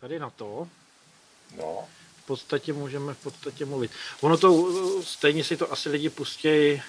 tady 0.00 0.18
na 0.18 0.30
to. 0.30 0.68
No. 1.56 1.84
V 2.22 2.26
podstatě 2.26 2.72
můžeme 2.72 3.14
v 3.14 3.18
podstatě 3.18 3.64
mluvit. 3.64 3.90
Ono 4.20 4.36
to, 4.36 4.72
stejně 5.02 5.44
si 5.44 5.56
to 5.56 5.72
asi 5.72 5.88
lidi 5.88 6.10
pustějí 6.10 6.82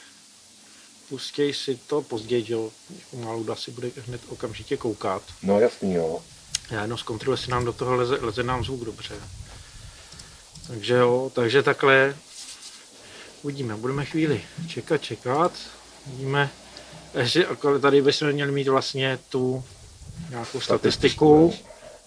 pustěj 1.10 1.54
si 1.54 1.76
to 1.76 2.02
později, 2.02 2.44
že 2.44 2.54
jo, 2.54 2.72
Maluda 3.18 3.56
si 3.56 3.72
bude 3.72 3.92
hned 4.08 4.22
okamžitě 4.30 4.78
koukat. 4.78 5.22
No 5.44 5.60
jasný, 5.60 5.94
jo. 5.94 6.22
Já 6.72 6.82
jenom 6.82 6.98
zkontroluji, 6.98 7.34
jestli 7.34 7.52
nám 7.52 7.66
do 7.66 7.74
toho 7.74 7.96
leze, 7.96 8.18
leze 8.22 8.44
nám 8.44 8.64
zvuk 8.64 8.86
dobře. 8.86 9.16
Takže 10.68 10.94
jo, 10.94 11.32
takže 11.36 11.64
takhle 11.64 12.16
uvidíme, 13.42 13.76
budeme 13.76 14.06
chvíli 14.06 14.42
čekat, 14.68 14.98
čekat. 14.98 15.52
Uvidíme, 16.08 16.50
ještě 17.14 17.48
tady 17.82 18.02
bychom 18.02 18.32
měli 18.32 18.52
mít 18.52 18.68
vlastně 18.68 19.20
tu 19.30 19.64
nějakou 20.30 20.62
statistiku. 20.62 21.54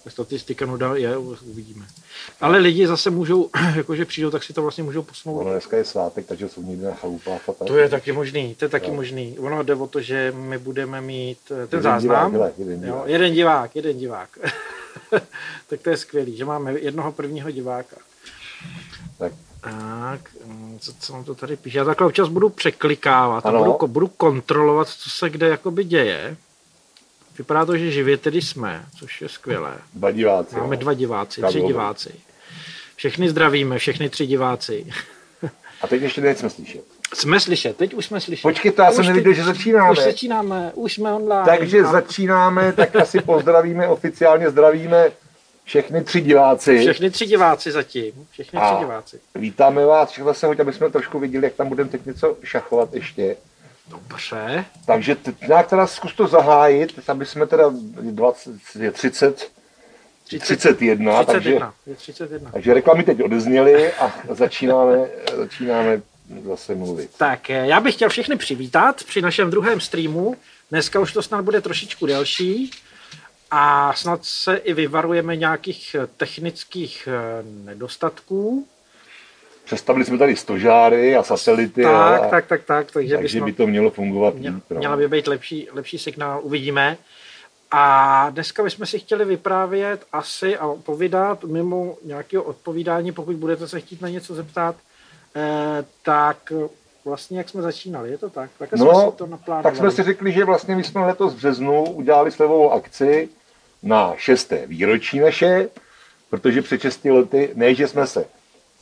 Statistika 0.08 0.66
nuda 0.66 0.94
je, 0.94 1.16
uvidíme. 1.16 1.86
Ale 2.40 2.58
lidi 2.58 2.86
zase 2.86 3.10
můžou, 3.10 3.50
jakože 3.76 4.04
přijdou, 4.04 4.30
tak 4.30 4.42
si 4.42 4.52
to 4.52 4.62
vlastně 4.62 4.84
můžou 4.84 5.02
posunout. 5.02 5.38
Ono 5.38 5.50
dneska 5.50 5.76
je 5.76 5.84
svátek, 5.84 6.26
takže 6.26 6.48
jsou 6.48 6.62
někde 6.62 6.86
na 6.86 6.94
chalupách 6.94 7.48
a 7.48 7.52
tak. 7.52 7.68
To 7.68 7.76
je 7.76 7.88
taky 7.88 8.12
možný, 8.12 8.54
to 8.54 8.64
je 8.64 8.68
taky 8.68 8.90
no. 8.90 8.96
možný. 8.96 9.38
Ono 9.38 9.62
jde 9.62 9.74
o 9.74 9.86
to, 9.86 10.00
že 10.00 10.32
my 10.36 10.58
budeme 10.58 11.00
mít 11.00 11.38
eh, 11.44 11.48
ten 11.48 11.78
jeden 11.78 11.82
záznam. 11.82 12.32
Divák, 12.32 12.58
jeden, 12.58 12.80
divák. 12.80 12.98
Jo, 12.98 13.02
jeden 13.06 13.34
divák, 13.34 13.76
jeden 13.76 13.98
divák. 13.98 14.38
tak 15.68 15.80
to 15.80 15.90
je 15.90 15.96
skvělý, 15.96 16.36
že 16.36 16.44
máme 16.44 16.72
jednoho 16.72 17.12
prvního 17.12 17.50
diváka. 17.50 17.96
Tak. 19.18 19.32
Tak, 19.60 20.20
mm, 20.44 20.78
co, 20.80 20.92
co 21.00 21.12
nám 21.12 21.24
to 21.24 21.34
tady 21.34 21.56
píše? 21.56 21.78
Já 21.78 21.84
takhle 21.84 22.06
občas 22.06 22.28
budu 22.28 22.48
překlikávat 22.48 23.46
ano. 23.46 23.58
a 23.58 23.62
budu, 23.62 23.86
budu 23.86 24.08
kontrolovat, 24.08 24.88
co 24.88 25.10
se 25.10 25.30
kde 25.30 25.48
jakoby 25.48 25.84
děje. 25.84 26.36
Vypadá 27.38 27.64
to, 27.66 27.76
že 27.76 27.90
živě 27.90 28.16
tedy 28.16 28.42
jsme, 28.42 28.84
což 28.98 29.20
je 29.20 29.28
skvělé. 29.28 29.78
Dva 29.94 30.10
diváci. 30.10 30.56
Máme 30.56 30.76
jo. 30.76 30.80
dva 30.80 30.94
diváci, 30.94 31.42
tři 31.42 31.58
dobrý. 31.58 31.72
diváci. 31.72 32.14
Všechny 32.96 33.28
zdravíme, 33.28 33.78
všechny 33.78 34.08
tři 34.08 34.26
diváci. 34.26 34.86
A 35.82 35.86
teď 35.86 36.02
ještě 36.02 36.20
nejsme 36.20 36.50
slyšet. 36.50 36.84
Jsme 37.14 37.40
slyšet, 37.40 37.76
teď 37.76 37.94
už 37.94 38.06
jsme 38.06 38.20
slyšet. 38.20 38.42
Počkejte, 38.42 38.82
já 38.82 38.92
jsem 38.92 39.06
neviděl, 39.06 39.32
že 39.32 39.44
začínáme. 39.44 39.90
Už 39.90 39.98
začínáme, 39.98 40.72
už 40.74 40.94
jsme 40.94 41.12
online. 41.12 41.46
Takže 41.46 41.80
a... 41.80 41.92
začínáme, 41.92 42.72
tak 42.72 42.96
asi 42.96 43.20
pozdravíme, 43.20 43.88
oficiálně 43.88 44.50
zdravíme 44.50 45.10
všechny 45.64 46.04
tři 46.04 46.20
diváci. 46.20 46.78
Všechny 46.78 47.10
tři 47.10 47.26
diváci 47.26 47.72
zatím. 47.72 48.12
Všechny 48.30 48.60
a 48.60 48.74
tři 48.74 48.84
diváci. 48.84 49.20
Vítáme 49.34 49.86
vás, 49.86 50.10
všechno 50.10 50.34
se 50.34 50.46
hoď, 50.46 50.60
aby 50.60 50.72
jsme 50.72 50.90
trošku 50.90 51.18
viděli, 51.18 51.44
jak 51.44 51.54
tam 51.54 51.68
budeme 51.68 51.90
teď 51.90 52.06
něco 52.06 52.36
šachovat 52.44 52.94
ještě. 52.94 53.36
Dobře. 53.92 54.64
Takže 54.86 55.14
t- 55.14 55.34
nějak 55.48 55.66
teda 55.68 55.86
zkus 55.86 56.14
to 56.14 56.26
zahájit, 56.26 57.08
aby 57.08 57.26
jsme 57.26 57.46
teda 57.46 57.64
20, 58.00 58.50
je 58.78 58.92
30, 58.92 59.50
31, 60.40 61.22
31, 61.22 61.24
takže, 61.24 61.58
je 61.86 61.94
31. 61.94 62.50
takže 62.50 62.74
reklamy 62.74 63.02
teď 63.02 63.22
odezněly 63.22 63.92
a 63.92 64.12
začínáme, 64.30 65.08
začínáme 65.36 66.02
zase 66.44 66.74
mluvit. 66.74 67.10
Tak 67.16 67.50
eh, 67.50 67.66
já 67.66 67.80
bych 67.80 67.94
chtěl 67.94 68.08
všechny 68.08 68.36
přivítat 68.36 69.04
při 69.04 69.22
našem 69.22 69.50
druhém 69.50 69.80
streamu. 69.80 70.36
Dneska 70.70 71.00
už 71.00 71.12
to 71.12 71.22
snad 71.22 71.44
bude 71.44 71.60
trošičku 71.60 72.06
delší 72.06 72.70
a 73.50 73.92
snad 73.96 74.24
se 74.24 74.56
i 74.56 74.74
vyvarujeme 74.74 75.36
nějakých 75.36 75.96
technických 76.16 77.08
eh, 77.08 77.44
nedostatků. 77.64 78.66
Přestavili 79.64 80.04
jsme 80.04 80.18
tady 80.18 80.36
stožáry 80.36 81.16
a 81.16 81.22
satelity. 81.22 81.82
Tak, 81.82 82.22
a, 82.22 82.28
tak, 82.28 82.46
tak, 82.46 82.64
tak. 82.64 82.92
Takže, 82.92 83.16
takže 83.16 83.40
by 83.40 83.52
to 83.52 83.66
mělo 83.66 83.90
fungovat 83.90 84.34
mě, 84.34 84.50
líp. 84.50 84.64
No. 84.70 84.78
Měla 84.78 84.96
by 84.96 85.08
být 85.08 85.26
lepší, 85.26 85.68
lepší 85.72 85.98
signál, 85.98 86.40
uvidíme. 86.42 86.96
A 87.70 88.30
dneska 88.30 88.62
bychom 88.62 88.86
si 88.86 88.98
chtěli 88.98 89.24
vyprávět 89.24 90.06
asi 90.12 90.58
a 90.58 90.68
povídat 90.82 91.44
mimo 91.44 91.96
nějakého 92.04 92.42
odpovídání, 92.42 93.12
pokud 93.12 93.36
budete 93.36 93.68
se 93.68 93.80
chtít 93.80 94.02
na 94.02 94.08
něco 94.08 94.34
zeptat, 94.34 94.76
eh, 95.36 95.84
tak 96.02 96.52
vlastně 97.04 97.38
jak 97.38 97.48
jsme 97.48 97.62
začínali, 97.62 98.10
je 98.10 98.18
to 98.18 98.30
tak? 98.30 98.50
Tak 98.58 98.72
no, 98.72 98.76
jsme 98.76 99.10
si 99.10 99.16
to 99.16 99.26
naplánovali. 99.26 99.62
Tak 99.62 99.76
jsme 99.76 99.90
si 99.90 100.02
řekli, 100.02 100.32
že 100.32 100.44
vlastně 100.44 100.76
my 100.76 100.84
jsme 100.84 101.06
letos 101.06 101.32
v 101.32 101.36
březnu 101.36 101.84
udělali 101.84 102.30
slevovou 102.30 102.72
akci 102.72 103.28
na 103.82 104.14
šesté 104.16 104.66
výročí 104.66 105.20
naše, 105.20 105.68
protože 106.30 106.62
před 106.62 106.80
6 106.80 107.04
lety, 107.04 107.50
ne, 107.54 107.74
že 107.74 107.88
jsme 107.88 108.06
se 108.06 108.24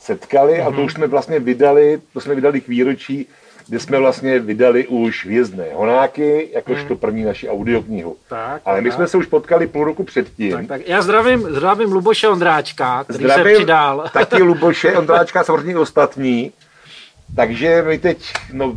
setkali 0.01 0.53
mm-hmm. 0.53 0.67
a 0.67 0.71
to 0.71 0.71
mhm. 0.71 0.85
už 0.85 0.93
jsme 0.93 1.07
vlastně 1.07 1.39
vydali, 1.39 2.01
to 2.13 2.21
jsme 2.21 2.35
vydali 2.35 2.61
k 2.61 2.67
výročí, 2.67 3.27
kde 3.67 3.79
jsme 3.79 3.99
vlastně 3.99 4.39
vydali 4.39 4.87
už 4.87 5.25
Hvězdné 5.25 5.65
honáky, 5.73 6.49
jakožto 6.53 6.93
mm. 6.93 6.99
první 6.99 7.23
naši 7.23 7.49
audioknihu. 7.49 8.15
Tak, 8.29 8.61
Ale 8.65 8.81
my 8.81 8.89
tak. 8.89 8.95
jsme 8.95 9.07
se 9.07 9.17
už 9.17 9.25
potkali 9.25 9.67
půl 9.67 9.83
roku 9.83 10.03
předtím. 10.03 10.51
Tak, 10.51 10.67
tak. 10.67 10.81
Já 10.87 11.01
zdravím, 11.01 11.47
zdravím 11.49 11.91
Luboše 11.91 12.27
Ondráčka, 12.27 13.03
který 13.03 13.23
zdravím 13.23 13.45
se 13.45 13.53
přidal. 13.53 14.05
Taky 14.13 14.43
Luboše 14.43 14.97
Ondráčka, 14.97 15.43
samozřejmě 15.43 15.77
ostatní. 15.77 16.51
Takže 17.35 17.83
my 17.87 17.97
teď, 17.97 18.33
no, 18.53 18.75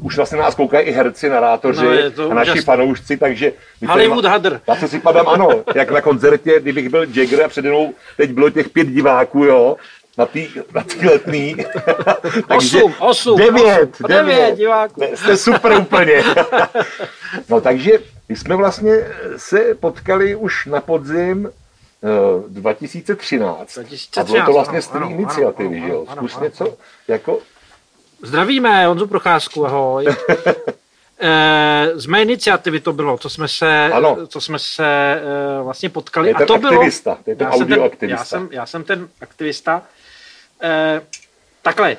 už 0.00 0.16
vlastně 0.16 0.38
nás 0.38 0.54
koukají 0.54 0.86
i 0.86 0.92
herci, 0.92 1.28
narátoři 1.28 1.86
no 2.18 2.30
a 2.30 2.34
naši 2.34 2.50
úžasný. 2.50 2.64
fanoušci, 2.64 3.16
takže... 3.16 3.52
Hollywood 3.88 4.24
má, 4.24 4.30
Hadr. 4.30 4.60
Já 4.68 4.76
se 4.76 4.88
si 4.88 5.00
padám, 5.00 5.28
ano, 5.28 5.48
jak 5.74 5.90
na 5.90 6.00
koncertě, 6.00 6.60
kdybych 6.60 6.88
byl 6.88 7.06
Jagger 7.14 7.42
a 7.42 7.48
přede 7.48 7.68
mnou 7.68 7.94
teď 8.16 8.30
bylo 8.30 8.50
těch 8.50 8.68
pět 8.68 8.88
diváků, 8.88 9.44
jo, 9.44 9.76
na 10.18 10.26
tý, 10.26 10.48
na 10.74 10.82
tý 10.82 11.06
letný. 11.06 11.56
takže 12.48 12.82
osm, 12.82 12.94
osm, 12.98 13.38
devět, 13.38 13.90
osm, 13.94 14.06
devět, 14.08 14.36
devět 14.36 14.56
diváků. 14.56 15.02
Jste 15.14 15.36
super 15.36 15.72
úplně. 15.72 16.24
no 17.48 17.60
takže 17.60 17.92
my 18.28 18.36
jsme 18.36 18.56
vlastně 18.56 18.92
se 19.36 19.74
potkali 19.74 20.34
už 20.34 20.66
na 20.66 20.80
podzim 20.80 21.50
2013. 22.48 23.74
2013 23.74 24.18
a 24.18 24.32
bylo 24.32 24.46
to 24.46 24.52
vlastně 24.52 24.82
z 24.82 24.88
té 24.88 24.98
iniciativy, 24.98 25.76
ano, 25.76 25.86
že 25.86 25.92
jo? 25.92 26.06
Zkus 26.16 26.36
ano, 26.36 26.44
něco, 26.44 26.76
jako... 27.08 27.38
Zdravíme, 28.22 28.86
Honzu 28.86 29.06
Procházku, 29.06 29.66
ahoj. 29.66 30.06
Eh, 31.20 31.92
z 31.94 32.06
mé 32.06 32.22
iniciativy 32.22 32.80
to 32.80 32.92
bylo, 32.92 33.18
co 33.18 33.30
jsme 33.30 33.48
se, 33.48 33.90
ano. 33.92 34.26
co 34.26 34.40
jsme 34.40 34.58
se 34.58 34.86
eh, 34.86 35.62
vlastně 35.62 35.88
potkali. 35.88 36.34
a 36.34 36.46
to 36.46 36.54
aktivista, 36.54 37.10
bylo, 37.10 37.24
to 37.24 37.30
je 37.30 37.36
ten 37.36 37.46
já, 37.46 37.54
jsem 37.54 37.96
ten, 37.98 38.10
já, 38.10 38.24
jsem, 38.24 38.48
já 38.50 38.66
jsem 38.66 38.84
ten 38.84 39.08
aktivista. 39.20 39.82
Eh, 40.62 41.00
takhle, 41.62 41.96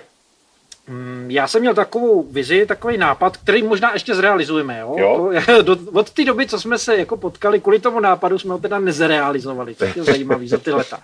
mm, 0.88 1.26
já 1.32 1.48
jsem 1.48 1.62
měl 1.62 1.74
takovou 1.74 2.24
vizi, 2.24 2.66
takový 2.66 2.98
nápad, 2.98 3.38
který 3.38 3.64
možná 3.64 3.94
ještě 3.94 4.16
zrealizujeme. 4.16 4.80
Jo? 4.80 4.96
Jo? 4.98 5.32
To, 5.46 5.62
do, 5.62 5.78
od 5.94 6.10
té 6.12 6.26
doby, 6.26 6.48
co 6.48 6.60
jsme 6.60 6.78
se 6.78 6.98
jako 6.98 7.18
potkali, 7.18 7.60
kvůli 7.60 7.80
tomu 7.80 8.00
nápadu 8.00 8.40
jsme 8.40 8.54
ho 8.54 8.60
teda 8.60 8.80
nezrealizovali, 8.80 9.76
což 9.76 9.96
je 9.96 10.04
zajímavý 10.04 10.48
za 10.48 10.58
ty 10.58 10.72
leta. 10.72 11.00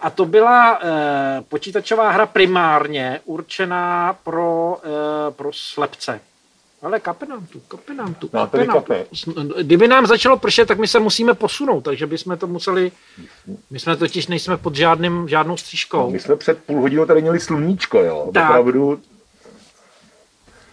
A 0.00 0.10
to 0.10 0.24
byla 0.24 0.78
eh, 0.82 1.42
počítačová 1.48 2.10
hra 2.10 2.26
primárně 2.26 3.20
určená 3.24 4.16
pro, 4.24 4.78
eh, 4.84 5.30
pro 5.30 5.50
slepce. 5.52 6.20
Ale 6.82 7.00
kape 7.00 7.26
nám 7.26 7.46
tu, 7.46 7.60
kape 7.60 7.94
nám 7.94 8.14
tu, 8.14 8.30
no, 8.32 8.40
kape 8.40 8.66
nám 8.66 8.76
kape. 8.76 9.06
tu. 9.24 9.32
Kdyby 9.62 9.88
nám 9.88 10.06
začalo 10.06 10.38
pršet, 10.38 10.68
tak 10.68 10.78
my 10.78 10.88
se 10.88 11.00
musíme 11.00 11.34
posunout, 11.34 11.80
takže 11.80 12.06
bychom 12.06 12.38
to 12.38 12.46
museli, 12.46 12.92
my 13.70 13.78
jsme 13.78 13.96
totiž 13.96 14.26
nejsme 14.26 14.56
pod 14.56 14.74
žádným, 14.74 15.28
žádnou 15.28 15.56
střížkou. 15.56 15.98
No, 15.98 16.10
my 16.10 16.20
jsme 16.20 16.36
před 16.36 16.58
půl 16.64 16.80
hodinou 16.80 17.06
tady 17.06 17.22
měli 17.22 17.40
sluníčko, 17.40 17.98
jo, 17.98 18.30
tak. 18.34 18.50
opravdu 18.50 19.00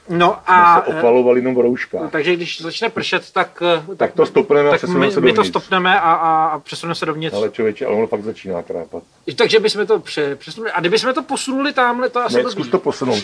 No 0.10 0.38
a... 0.48 0.82
se 0.86 0.98
opalovali 0.98 1.40
jenom 1.40 1.56
v 1.56 1.60
rouškách. 1.60 2.12
Takže 2.12 2.36
když 2.36 2.62
začne 2.62 2.90
pršet, 2.90 3.32
tak... 3.32 3.64
Tak 3.98 4.14
to 4.14 4.26
stopneme 4.26 4.70
a 4.70 4.78
přesuneme 4.78 5.06
my, 5.06 5.12
se 5.12 5.16
dovnitř. 5.16 5.38
My 5.38 5.44
to 5.44 5.50
stopneme 5.50 6.00
a, 6.00 6.12
a, 6.14 6.46
a 6.46 6.60
přesuneme 6.60 6.96
se 6.96 7.06
dovnitř. 7.06 7.36
Ale 7.36 7.50
člověče, 7.50 7.86
ale 7.86 7.96
ono 7.96 8.08
pak 8.08 8.24
začíná 8.24 8.64
krápat. 8.64 9.04
Takže 9.36 9.60
bychom 9.60 9.88
to 9.88 10.00
pře, 10.00 10.36
přesunuli. 10.36 10.72
A 10.72 10.80
kdybychom 10.80 11.14
to 11.14 11.24
posunuli 11.24 11.74
tamhle, 11.74 12.10
to 12.10 12.20
asi... 12.20 12.44
Ne, 12.44 12.52
zkus 12.52 12.68
to 12.68 12.80
posunout. 12.80 13.24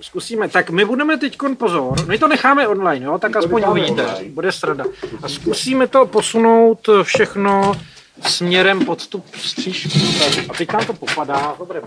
Zkusíme. 0.00 0.48
Tak 0.48 0.70
my 0.70 0.84
budeme 0.84 1.18
teď 1.18 1.36
pozor. 1.58 2.06
My 2.06 2.18
to 2.18 2.28
necháme 2.28 2.68
online, 2.68 3.06
jo? 3.06 3.18
Tak 3.18 3.30
my 3.30 3.38
aspoň 3.38 3.64
uvidíte. 3.70 4.06
Online. 4.06 4.30
Bude 4.30 4.52
strada. 4.52 4.84
A 5.22 5.28
zkusíme 5.28 5.86
to 5.86 6.06
posunout 6.06 6.88
všechno 7.02 7.72
směrem 8.26 8.84
pod 8.84 9.06
tu 9.06 9.22
střížku. 9.36 9.98
A 10.48 10.54
teď 10.54 10.72
nám 10.72 10.84
to 10.84 10.92
popadá. 10.92 11.54
Dobré, 11.58 11.82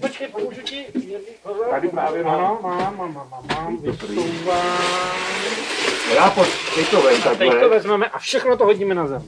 počkej, 0.00 0.28
pomůžu 0.28 0.60
ti. 0.60 0.84
Tady 1.70 1.88
právě 1.88 2.24
mám. 2.24 2.34
Ano, 2.34 2.58
mám, 2.62 2.96
mám, 2.96 3.14
mám, 3.14 3.46
mám, 3.56 3.76
vysouvám. 3.82 5.16
Já 6.14 6.30
pojď, 6.30 6.48
teď 6.74 6.90
to 6.90 7.02
vem 7.02 7.22
takhle. 7.22 7.50
Teď 7.50 7.60
to 7.60 7.68
vezmeme 7.68 8.06
a 8.06 8.18
všechno 8.18 8.56
to 8.56 8.64
hodíme 8.64 8.94
na 8.94 9.06
zem. 9.06 9.22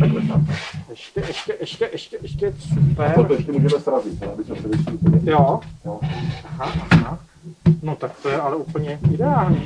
Takhle 0.00 0.20
tak. 0.20 0.56
Ještě, 0.90 1.20
ještě, 1.28 1.56
ještě, 1.60 1.88
ještě, 1.92 2.18
ještě, 2.22 2.54
super. 2.68 3.14
A 3.20 3.22
to 3.22 3.34
ještě 3.34 3.52
můžeme 3.52 3.80
srazit, 3.82 4.22
aby 4.22 4.44
jsme 4.44 4.56
se 4.56 4.68
vyšli. 4.68 4.98
Jo. 5.24 5.60
jo. 5.84 6.00
Aha, 6.44 6.72
aha. 6.90 7.18
No 7.82 7.96
tak 7.96 8.12
to 8.22 8.28
je 8.28 8.36
ale 8.40 8.56
úplně 8.56 8.98
ideální. 9.14 9.62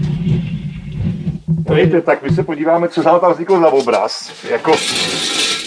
No 1.68 1.74
víte, 1.74 2.00
tak 2.00 2.22
my 2.22 2.30
se 2.30 2.42
podíváme, 2.42 2.88
co 2.88 3.02
tam 3.02 3.32
vzniklo 3.32 3.60
za 3.60 3.68
obraz. 3.68 4.32
Jako, 4.50 4.72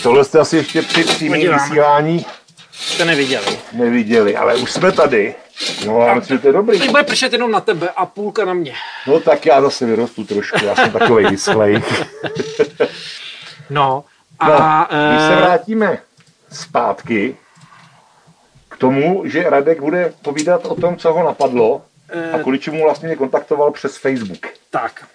tohle 0.03 0.23
jste 0.23 0.39
asi 0.39 0.57
ještě 0.57 0.81
při 0.81 1.03
přímém 1.03 1.41
vysílání 1.53 2.25
Jste 2.79 3.05
neviděli. 3.05 3.59
Neviděli, 3.73 4.35
ale 4.35 4.55
už 4.55 4.71
jsme 4.71 4.91
tady. 4.91 5.35
No, 5.85 6.01
já 6.01 6.13
myslím, 6.13 6.37
že 6.37 6.41
to 6.41 6.47
je 6.47 6.53
dobrý. 6.53 6.79
Teď 6.79 6.89
bude 6.89 7.03
pršet 7.03 7.33
jenom 7.33 7.51
na 7.51 7.61
tebe 7.61 7.89
a 7.95 8.05
půlka 8.05 8.45
na 8.45 8.53
mě. 8.53 8.73
No 9.07 9.19
tak 9.19 9.45
já 9.45 9.61
zase 9.61 9.85
vyrostu 9.85 10.23
trošku, 10.23 10.65
já 10.65 10.75
jsem 10.75 10.91
takový 10.91 11.25
vyslej. 11.25 11.83
no, 13.69 14.03
A, 14.39 14.47
no, 14.47 15.09
když 15.09 15.21
se 15.21 15.33
eh, 15.33 15.41
vrátíme 15.41 15.97
zpátky 16.51 17.37
k 18.69 18.77
tomu, 18.77 19.23
že 19.25 19.49
Radek 19.49 19.79
bude 19.79 20.13
povídat 20.21 20.65
o 20.65 20.75
tom, 20.75 20.97
co 20.97 21.13
ho 21.13 21.23
napadlo 21.23 21.81
a 22.33 22.39
kvůli 22.39 22.59
čemu 22.59 22.83
vlastně 22.83 23.07
mě 23.07 23.15
kontaktoval 23.15 23.71
přes 23.71 23.97
Facebook. 23.97 24.47
Tak, 24.69 25.07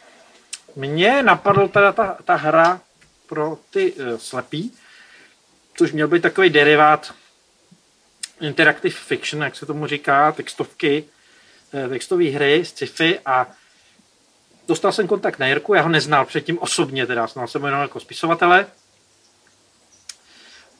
mně 0.76 1.23
napadl 1.23 1.69
teda 1.69 1.93
ta, 1.93 2.17
ta 2.25 2.35
hra 2.35 2.81
pro 3.26 3.59
ty 3.70 3.93
uh, 3.93 4.06
slepý, 4.17 4.73
což 5.76 5.93
měl 5.93 6.09
být 6.09 6.23
takový 6.23 6.50
derivát 6.50 7.14
interactive 8.43 8.94
fiction, 8.94 9.43
jak 9.43 9.56
se 9.56 9.67
tomu 9.67 9.87
říká, 9.87 10.33
textovky, 10.33 11.05
uh, 11.73 11.91
textové 11.91 12.31
hry, 12.31 12.65
sci-fi 12.65 13.21
a 13.27 13.47
dostal 14.69 14.93
jsem 14.93 15.09
kontakt 15.09 15.39
na 15.39 15.47
Jirku, 15.47 15.75
já 15.75 15.83
ho 15.83 15.89
neznal 15.89 16.27
předtím 16.27 16.59
osobně, 16.59 17.06
teda 17.06 17.27
znal 17.27 17.49
jsem 17.49 17.62
ho 17.62 17.69
jenom 17.69 17.83
jako 17.83 18.00
spisovatele. 18.00 18.67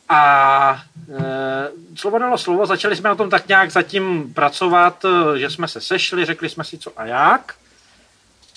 A 0.09 0.83
e, 1.09 1.97
slovo 1.97 2.19
dalo 2.19 2.39
slovo, 2.39 2.67
začali 2.67 2.97
jsme 2.97 3.09
na 3.09 3.15
tom 3.15 3.31
tak 3.31 3.49
nějak 3.49 3.71
zatím 3.71 4.35
pracovat, 4.35 5.05
že 5.37 5.51
jsme 5.51 5.69
se 5.69 5.81
sešli, 5.81 6.25
řekli 6.25 6.49
jsme 6.49 6.65
si 6.65 6.79
co 6.79 6.93
a 6.97 7.07
jak. 7.07 7.55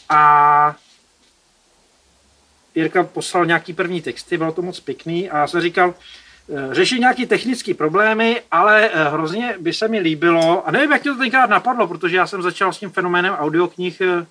A 0.10 0.76
Jirka 2.76 3.04
poslal 3.04 3.46
nějaký 3.46 3.74
první 3.74 4.02
texty, 4.02 4.38
bylo 4.38 4.52
to 4.52 4.62
moc 4.62 4.80
pěkný 4.80 5.30
a 5.30 5.38
já 5.38 5.48
jsem 5.48 5.62
říkal, 5.62 5.94
eh, 6.50 6.74
řeší 6.74 7.00
nějaký 7.00 7.26
technické 7.26 7.74
problémy, 7.74 8.42
ale 8.52 8.90
eh, 8.90 9.10
hrozně 9.10 9.56
by 9.60 9.74
se 9.74 9.88
mi 9.88 10.00
líbilo, 10.00 10.68
a 10.68 10.72
nevím, 10.72 10.92
jak 10.92 11.02
tě 11.02 11.10
to 11.10 11.18
tenkrát 11.18 11.50
napadlo, 11.50 11.88
protože 11.88 12.18
já 12.18 12.28
jsem 12.28 12.42
začal 12.42 12.74
s 12.74 12.80
tím 12.80 12.90
fenoménem 12.90 13.34
audioknih 13.34 14.02
eh, 14.02 14.26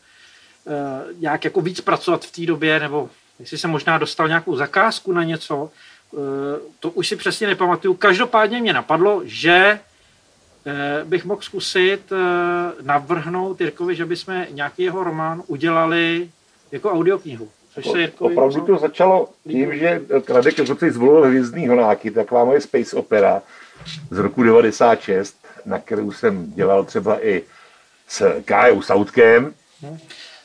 nějak 1.19 1.45
jako 1.45 1.61
víc 1.61 1.81
pracovat 1.81 2.25
v 2.25 2.33
té 2.33 2.47
době, 2.47 2.81
nebo 2.81 3.11
jestli 3.39 3.59
jsem 3.59 3.71
možná 3.71 3.99
dostal 3.99 4.29
nějakou 4.29 4.57
zakázku 4.57 5.13
na 5.13 5.25
něco, 5.25 5.71
to 6.81 6.91
už 6.91 7.09
si 7.09 7.17
přesně 7.17 7.47
nepamatuju. 7.47 7.95
Každopádně 7.95 8.61
mě 8.61 8.73
napadlo, 8.73 9.23
že 9.25 9.81
bych 11.05 11.25
mohl 11.25 11.43
zkusit 11.43 12.13
navrhnout 12.83 13.61
Jirkovi, 13.61 13.97
že 13.97 14.05
bychom 14.05 14.47
nějaký 14.51 14.83
jeho 14.83 15.05
román 15.05 15.43
udělali 15.47 16.31
jako 16.73 16.93
audioknihu. 16.93 17.51
Což 17.75 17.87
se 17.87 18.01
Jirkovi 18.01 18.35
Opravdu 18.35 18.61
to 18.61 18.79
začalo 18.79 19.29
tím, 19.49 19.79
že 19.79 20.03
Radek 20.29 20.57
Kococej 20.57 20.91
zvolil 20.91 21.25
Hvězdný 21.25 21.69
honáky, 21.69 22.11
taková 22.11 22.45
moje 22.45 22.61
space 22.61 22.97
opera 22.97 23.43
z 24.11 24.19
roku 24.19 24.43
96, 24.43 25.37
na 25.67 25.79
kterou 25.79 26.13
jsem 26.13 26.53
dělal 26.53 26.85
třeba 26.85 27.27
i 27.27 27.43
s 28.09 28.43
Kájou 28.45 28.83
Sautkem. 28.83 29.55
Hmm. 29.83 29.99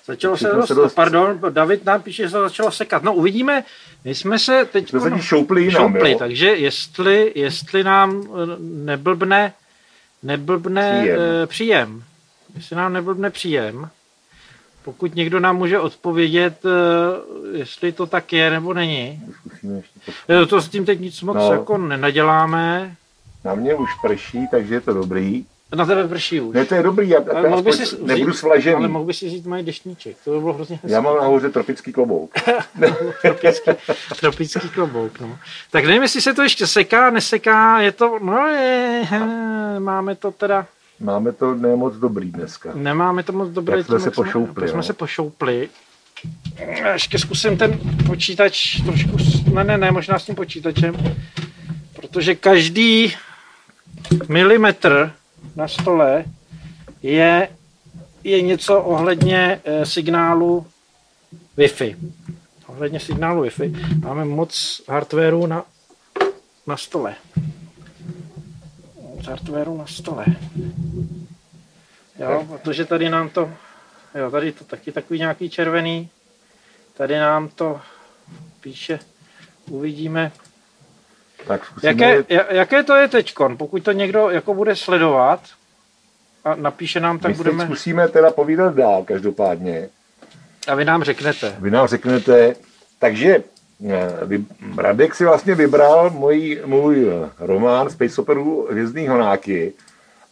Začalo 0.05 0.37
se, 0.37 0.47
dost, 0.47 0.67
se 0.67 0.73
dost... 0.73 0.93
pardon, 0.93 1.39
David 1.49 1.85
nám 1.85 2.01
píše, 2.01 2.23
že 2.23 2.29
se 2.29 2.39
začalo 2.39 2.71
sekat. 2.71 3.03
No 3.03 3.13
uvidíme, 3.13 3.63
my 4.05 4.15
jsme 4.15 4.39
se 4.39 4.65
teď 4.71 4.89
jsme 4.89 4.99
se 4.99 5.11
šoupli 5.19 5.63
jinam, 5.63 5.93
šoupli, 5.93 6.15
takže 6.15 6.47
jestli, 6.47 7.31
jestli 7.35 7.83
nám 7.83 8.23
eh, 8.23 8.55
neblbne, 8.59 9.53
neblbne 10.23 10.99
příjem. 10.99 11.17
Uh, 11.17 11.45
příjem, 11.45 12.03
jestli 12.55 12.75
nám 12.75 12.93
neblbne 12.93 13.29
příjem, 13.29 13.89
pokud 14.89 15.15
někdo 15.15 15.39
nám 15.39 15.57
může 15.57 15.79
odpovědět, 15.79 16.65
eh, 16.65 17.57
jestli 17.57 17.91
to 17.91 18.05
tak 18.05 18.33
je 18.33 18.49
nebo 18.49 18.73
není. 18.73 19.21
Eh, 20.29 20.45
to 20.45 20.61
s 20.61 20.69
tím 20.69 20.85
teď 20.85 20.99
nic 20.99 21.21
moc 21.21 21.37
no. 21.37 21.53
jako 21.53 21.77
nenaděláme. 21.77 22.95
Na 23.45 23.55
mě 23.55 23.75
už 23.75 23.89
prší, 24.01 24.47
takže 24.51 24.73
je 24.73 24.81
to 24.81 24.93
dobrý. 24.93 25.45
Na 25.75 25.85
tebe 25.85 26.07
prší 26.07 26.41
už. 26.41 26.55
Ne, 26.55 26.65
to 26.65 26.75
je 26.75 26.83
dobrý, 26.83 27.09
já 27.09 27.19
ale 27.35 27.49
mohl 27.49 27.73
si 27.73 28.03
nebudu 28.03 28.33
svlažený. 28.33 28.75
Ale 28.75 28.87
mohl 28.87 29.05
by 29.05 29.13
si 29.13 29.29
říct 29.29 29.45
mají 29.45 29.65
deštníček, 29.65 30.17
to 30.25 30.31
by 30.31 30.39
bylo 30.39 30.53
hrozně 30.53 30.75
hezké. 30.75 30.91
Já 30.91 31.01
mám 31.01 31.17
nahoře 31.17 31.49
tropický 31.49 31.93
klobouk. 31.93 32.31
tropický, 33.21 33.71
tropický 34.19 34.69
klobouk, 34.69 35.19
no. 35.19 35.37
Tak 35.71 35.85
nevím, 35.85 36.01
jestli 36.01 36.21
se 36.21 36.33
to 36.33 36.43
ještě 36.43 36.67
seká, 36.67 37.09
neseká, 37.09 37.81
je 37.81 37.91
to, 37.91 38.19
no 38.21 38.47
je, 38.47 39.07
máme 39.79 40.15
to 40.15 40.31
teda 40.31 40.65
Máme 40.99 41.31
to 41.31 41.55
nemoc 41.55 41.95
dobrý 41.95 42.31
dneska. 42.31 42.71
Nemáme 42.73 43.23
to 43.23 43.31
moc 43.33 43.49
dobré. 43.49 43.77
Tak 43.77 43.85
jsme 43.85 43.99
se 43.99 44.11
pošoupli. 44.11 44.67
Jsme, 44.67 44.71
jsme 44.73 44.83
se 44.83 44.93
pošoupli. 44.93 45.69
Ještě 46.93 47.19
zkusím 47.19 47.57
ten 47.57 47.79
počítač 48.07 48.81
trošku, 48.81 49.17
ne, 49.53 49.63
ne, 49.63 49.77
ne, 49.77 49.91
možná 49.91 50.19
s 50.19 50.25
tím 50.25 50.35
počítačem, 50.35 50.95
protože 51.95 52.35
každý 52.35 53.15
milimetr 54.27 55.13
na 55.55 55.67
stole 55.67 56.25
je, 57.03 57.49
je 58.23 58.41
něco 58.41 58.81
ohledně 58.81 59.61
e, 59.63 59.85
signálu 59.85 60.65
Wi-Fi. 61.57 61.95
Ohledně 62.67 62.99
signálu 62.99 63.43
Wi-Fi 63.43 63.99
máme 63.99 64.25
moc 64.25 64.81
hardwareu 64.87 65.45
na, 65.45 65.63
na 66.67 66.77
stole 66.77 67.15
hardwareu 69.29 69.77
na 69.77 69.87
stole. 69.87 70.25
Jo, 72.19 72.45
protože 72.49 72.85
tady 72.85 73.09
nám 73.09 73.29
to, 73.29 73.51
jo, 74.15 74.31
tady 74.31 74.51
to 74.51 74.63
taky 74.63 74.91
takový 74.91 75.19
nějaký 75.19 75.49
červený, 75.49 76.09
tady 76.97 77.19
nám 77.19 77.47
to 77.47 77.81
píše, 78.61 78.99
uvidíme. 79.69 80.31
Tak 81.47 81.73
jaké, 81.83 82.23
jaké 82.49 82.83
to 82.83 82.95
je 82.95 83.07
teďkon, 83.07 83.57
pokud 83.57 83.83
to 83.83 83.91
někdo 83.91 84.29
jako 84.29 84.53
bude 84.53 84.75
sledovat 84.75 85.41
a 86.45 86.55
napíše 86.55 86.99
nám, 86.99 87.19
tak 87.19 87.31
My 87.31 87.37
budeme... 87.37 87.65
zkusíme 87.65 88.07
teda 88.07 88.31
povídat 88.31 88.75
dál, 88.75 89.03
každopádně. 89.03 89.89
A 90.67 90.75
vy 90.75 90.85
nám 90.85 91.03
řeknete. 91.03 91.55
Vy 91.59 91.71
nám 91.71 91.87
řeknete, 91.87 92.55
takže 92.99 93.43
Radek 94.77 95.15
si 95.15 95.25
vlastně 95.25 95.55
vybral 95.55 96.09
můj, 96.09 96.61
můj 96.65 97.07
román 97.39 97.89
Space 97.89 98.21
Operu 98.21 98.67
Hvězdný 98.71 99.07
honáky 99.07 99.73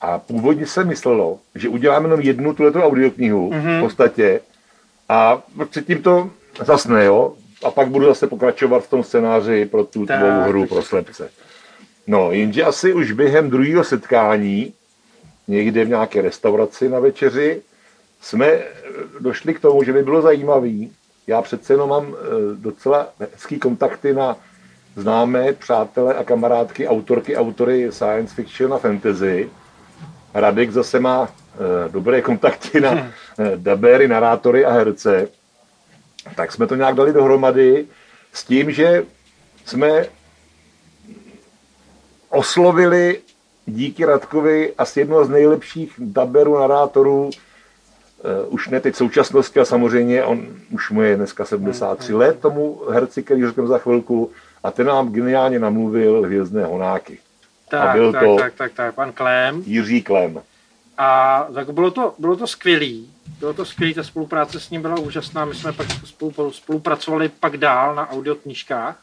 a 0.02 0.20
původně 0.20 0.68
se 0.68 0.84
myslelo, 0.84 1.40
že 1.56 1.70
uděláme 1.70 2.06
jenom 2.06 2.22
jednu 2.22 2.54
tuhletu 2.54 2.82
audioknihu 2.82 3.50
mm-hmm. 3.50 3.78
v 3.78 3.82
podstatě 3.82 4.40
a 5.10 5.42
předtím 5.70 6.02
to 6.02 6.30
zasne, 6.66 7.06
jo? 7.06 7.34
A 7.64 7.72
pak 7.72 7.88
budu 7.88 8.06
zase 8.06 8.28
pokračovat 8.28 8.84
v 8.84 8.90
tom 8.90 9.04
scénáři 9.04 9.66
pro 9.66 9.84
tu 9.84 10.06
tak, 10.06 10.20
tvou 10.20 10.42
hru 10.42 10.68
pro 10.68 10.82
slepce. 10.82 11.30
No, 12.08 12.32
jenže 12.32 12.64
asi 12.64 12.94
už 12.94 13.12
během 13.12 13.50
druhého 13.50 13.84
setkání, 13.84 14.74
někde 15.48 15.86
v 15.86 15.90
nějaké 15.90 16.22
restauraci 16.22 16.90
na 16.90 17.00
večeři, 17.00 17.62
jsme 18.22 18.60
došli 19.20 19.54
k 19.54 19.60
tomu, 19.60 19.84
že 19.84 19.94
by 19.94 20.04
bylo 20.04 20.22
zajímavý 20.22 20.92
já 21.28 21.42
přece 21.42 21.74
jenom 21.74 21.90
mám 21.90 22.16
eh, 22.16 22.26
docela 22.56 23.08
hezký 23.34 23.60
kontakty 23.60 24.14
na 24.14 24.38
známé 24.96 25.54
přátelé 25.54 26.14
a 26.14 26.24
kamarádky, 26.24 26.88
autorky, 26.88 27.38
autory 27.38 27.92
science 27.92 28.36
fiction 28.36 28.74
a 28.74 28.78
fantasy. 28.78 29.50
Radek 30.34 30.72
zase 30.72 31.00
má 31.00 31.30
eh, 31.30 31.90
dobré 31.90 32.22
kontakty 32.22 32.82
na 32.82 32.92
hm. 32.92 33.12
eh, 33.40 33.52
dabery, 33.56 34.08
narátory 34.08 34.66
a 34.66 34.72
herce. 34.72 35.28
Tak 36.36 36.52
jsme 36.52 36.68
to 36.68 36.76
nějak 36.76 36.96
dali 36.96 37.14
dohromady 37.14 37.86
s 38.34 38.44
tím, 38.44 38.72
že 38.72 39.06
jsme 39.66 40.06
oslovili 42.30 43.22
díky 43.66 44.06
Radkovi 44.06 44.74
asi 44.78 45.00
jednoho 45.00 45.26
z 45.26 45.30
nejlepších 45.30 45.94
daberů, 45.98 46.60
narátorů 46.60 47.30
Uh, 48.24 48.54
už 48.54 48.70
ne 48.70 48.80
teď 48.80 48.94
v 48.94 48.98
současnosti 48.98 49.60
a 49.60 49.66
samozřejmě 49.66 50.24
on 50.24 50.48
už 50.72 50.90
mu 50.90 51.02
je 51.02 51.16
dneska 51.16 51.46
73 51.46 52.14
let 52.14 52.40
tomu 52.40 52.82
herci, 52.90 53.24
který 53.24 53.46
řeknu 53.46 53.68
za 53.68 53.78
chvilku 53.78 54.32
a 54.64 54.72
ten 54.72 54.88
nám 54.88 55.12
geniálně 55.12 55.60
namluvil 55.60 56.22
Hvězdné 56.22 56.66
honáky. 56.66 57.20
Tak, 57.70 57.90
a 57.90 57.94
byl 57.94 58.12
tak, 58.12 58.24
to 58.24 58.36
tak, 58.36 58.54
tak, 58.54 58.72
tak, 58.74 58.96
pan 58.96 59.12
Klem. 59.12 59.64
Jiří 59.66 60.02
Klem. 60.02 60.42
A 60.98 61.48
tak 61.54 61.70
bylo 61.70 61.92
to, 61.92 62.14
bylo 62.18 62.36
to 62.36 62.48
skvělý. 62.48 63.10
Bylo 63.40 63.54
to 63.54 63.66
skvělý, 63.66 63.94
ta 63.94 64.04
spolupráce 64.04 64.60
s 64.60 64.70
ním 64.70 64.82
byla 64.82 65.00
úžasná. 65.00 65.46
My 65.46 65.56
jsme 65.56 65.74
pak 65.74 65.88
spolu, 66.06 66.52
spolupracovali 66.52 67.30
pak 67.30 67.58
dál 67.58 67.96
na 67.96 68.10
audioknižkách. 68.12 69.00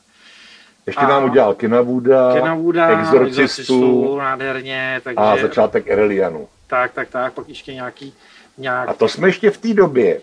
Ještě 0.87 1.00
a 1.00 1.09
nám 1.09 1.25
udělal 1.25 1.54
Kenavuda 1.54 2.88
Exorcistu, 2.88 3.42
exorcistu 3.42 4.16
nádherně. 4.18 5.00
Takže, 5.04 5.18
a 5.18 5.37
začátek 5.37 5.87
Erelianu. 5.88 6.49
Tak, 6.66 6.92
tak, 6.92 7.09
tak, 7.09 7.33
pak 7.33 7.49
ještě 7.49 7.75
nějaký 7.75 8.14
nějak... 8.58 8.88
A 8.88 8.92
to 8.92 9.08
jsme 9.08 9.28
ještě 9.28 9.50
v 9.50 9.58
té 9.58 9.75
době 9.75 10.20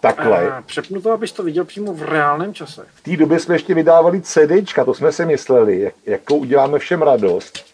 takhle. 0.00 0.50
A 0.50 0.62
přepnu 0.62 1.00
to, 1.00 1.12
abys 1.12 1.32
to 1.32 1.42
viděl 1.42 1.64
přímo 1.64 1.94
v 1.94 2.02
reálném 2.02 2.54
čase. 2.54 2.86
V 2.94 3.00
té 3.00 3.16
době 3.16 3.40
jsme 3.40 3.54
ještě 3.54 3.74
vydávali 3.74 4.20
CDčka, 4.20 4.84
to 4.84 4.94
jsme 4.94 5.12
si 5.12 5.26
mysleli, 5.26 5.80
jak, 5.80 5.94
jakou 6.06 6.36
uděláme 6.36 6.78
všem 6.78 7.02
radost, 7.02 7.64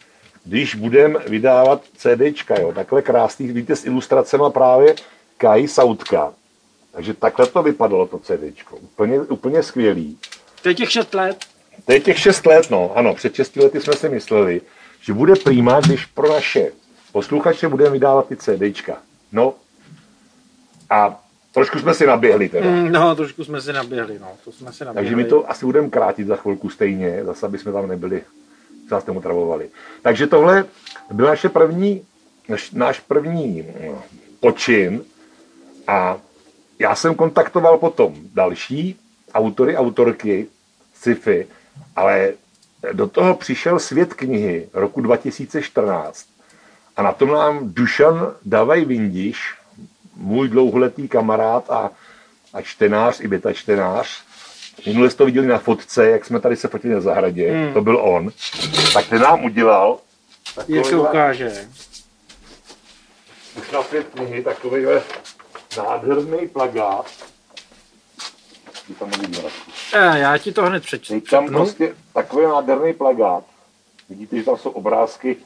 když 0.45 0.75
budeme 0.75 1.19
vydávat 1.19 1.83
CDčka, 1.97 2.61
jo, 2.61 2.73
takhle 2.73 3.03
krásný, 3.03 3.53
víte, 3.53 3.77
s 3.77 3.85
ilustracemi 3.85 4.45
právě 4.53 4.95
Kai 5.37 5.69
Sautka. 5.69 6.33
Takže 6.93 7.15
takhle 7.15 7.47
to 7.47 7.63
vypadalo, 7.63 8.07
to 8.07 8.19
CDčko. 8.19 8.77
Úplně, 8.77 9.21
úplně 9.21 9.63
skvělý. 9.63 10.19
To 10.63 10.69
je 10.69 10.75
těch 10.75 10.91
šest 10.91 11.15
let. 11.15 11.37
To 11.85 11.93
je 11.93 12.01
těch 12.01 12.19
šest 12.19 12.47
let, 12.47 12.71
no. 12.71 12.93
Ano, 12.95 13.15
před 13.15 13.35
šesti 13.35 13.61
lety 13.61 13.81
jsme 13.81 13.93
si 13.93 14.09
mysleli, 14.09 14.61
že 15.01 15.13
bude 15.13 15.35
prýma, 15.45 15.81
když 15.81 16.07
pro 16.07 16.33
naše 16.33 16.73
posluchače 17.13 17.69
budeme 17.69 17.91
vydávat 17.91 18.29
ty 18.29 18.37
CDčka. 18.37 18.97
No, 19.33 19.55
a 20.93 21.21
trošku 21.53 21.79
jsme 21.79 21.95
si 21.95 22.07
naběhli 22.07 22.49
teda. 22.49 22.71
Mm, 22.71 22.93
no, 22.93 23.17
trošku 23.17 23.45
jsme 23.45 23.61
si 23.61 23.73
naběhli, 23.73 24.19
no. 24.19 24.29
To 24.45 24.53
jsme 24.53 24.73
si 24.73 24.85
naběhli. 24.85 25.07
Takže 25.11 25.17
my 25.17 25.25
to 25.25 25.51
asi 25.51 25.67
budeme 25.67 25.91
krátit 25.91 26.27
za 26.27 26.37
chvilku 26.37 26.69
stejně, 26.69 27.25
zase 27.25 27.47
aby 27.47 27.59
jsme 27.59 27.73
tam 27.73 27.89
nebyli, 27.89 28.23
zase 28.91 29.07
tomu 29.07 29.21
travovali. 29.21 29.69
Takže 30.03 30.27
tohle 30.27 30.65
byl 31.13 31.27
naše 31.27 31.49
první, 31.49 32.05
naš, 32.49 32.71
náš 32.71 33.01
první 33.01 33.67
no, 33.87 34.03
počin 34.41 35.05
a 35.87 36.19
já 36.79 36.95
jsem 36.95 37.15
kontaktoval 37.15 37.79
potom 37.79 38.15
další 38.35 38.97
autory, 39.35 39.77
autorky 39.77 40.47
sci-fi, 40.95 41.47
ale 41.97 42.33
do 42.93 43.09
toho 43.09 43.35
přišel 43.35 43.79
svět 43.79 44.15
knihy 44.15 44.69
roku 44.73 45.01
2014 45.01 46.27
a 46.97 47.03
na 47.03 47.13
tom 47.13 47.29
nám 47.29 47.61
Dušan 47.63 48.35
Davaj 48.45 48.85
Vindiš, 48.85 49.62
dlouholetý 50.49 51.09
kamarád 51.09 51.71
a, 51.71 51.91
a 52.53 52.63
čtenář, 52.63 53.21
i 53.21 53.29
beta 53.29 53.53
čtenář, 53.53 54.09
minule 54.87 55.11
jste 55.11 55.19
to 55.19 55.25
viděli 55.25 55.47
na 55.47 55.59
fotce, 55.59 56.11
jak 56.11 56.25
jsme 56.25 56.41
tady 56.41 56.57
se 56.57 56.69
fotili 56.69 56.95
na 56.95 57.01
zahradě, 57.01 57.53
hmm. 57.53 57.73
to 57.73 57.81
byl 57.81 57.97
on, 57.97 58.31
tak 58.95 59.09
ten 59.09 59.23
nám 59.23 59.45
udělal 59.45 59.99
Jak 60.69 60.87
se 60.87 60.97
ukáže. 60.97 61.69
už 63.59 63.71
na 63.71 63.83
svět 63.83 64.07
knihy 64.15 64.43
takovýhle 64.43 65.03
nádherný 65.77 66.49
plagát. 66.49 67.07
Ty 68.87 68.95
tam. 68.95 69.11
Eh, 69.93 70.19
já 70.19 70.39
ti 70.39 70.53
to 70.53 70.63
hned 70.63 70.83
přečtu. 70.83 71.15
Je 71.15 71.21
tam 71.21 71.47
prostě 71.49 71.95
takový 72.15 72.47
nádherný 72.47 72.93
plagát. 72.95 73.45
Vidíte, 74.09 74.37
že 74.37 74.43
tam 74.43 74.57
jsou 74.57 74.71
obrázky 74.71 75.37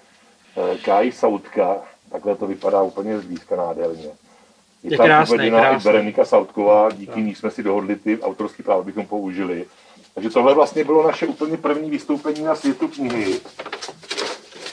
eh, 0.57 0.79
Káji 0.79 1.13
Sautka. 1.13 1.77
Takhle 2.13 2.37
to 2.37 2.47
vypadá 2.47 2.83
úplně 2.83 3.19
zblízka 3.19 3.57
nádherně. 3.57 4.09
Je 4.91 4.97
krásný, 4.97 5.35
uvedená 5.35 5.59
i 5.59 5.71
krásný. 5.71 5.93
Berenika 5.93 6.25
Sautková, 6.25 6.91
díky 6.91 7.23
ní 7.23 7.35
jsme 7.35 7.51
si 7.51 7.63
dohodli 7.63 7.97
ty 7.97 8.21
autorský 8.21 8.63
práva, 8.63 8.83
bychom 8.83 9.07
použili. 9.07 9.65
Takže 10.15 10.31
tohle 10.31 10.55
vlastně 10.55 10.85
bylo 10.85 11.07
naše 11.07 11.27
úplně 11.27 11.57
první 11.57 11.91
vystoupení 11.91 12.43
na 12.43 12.55
světu 12.55 12.89
knihy. 12.89 13.41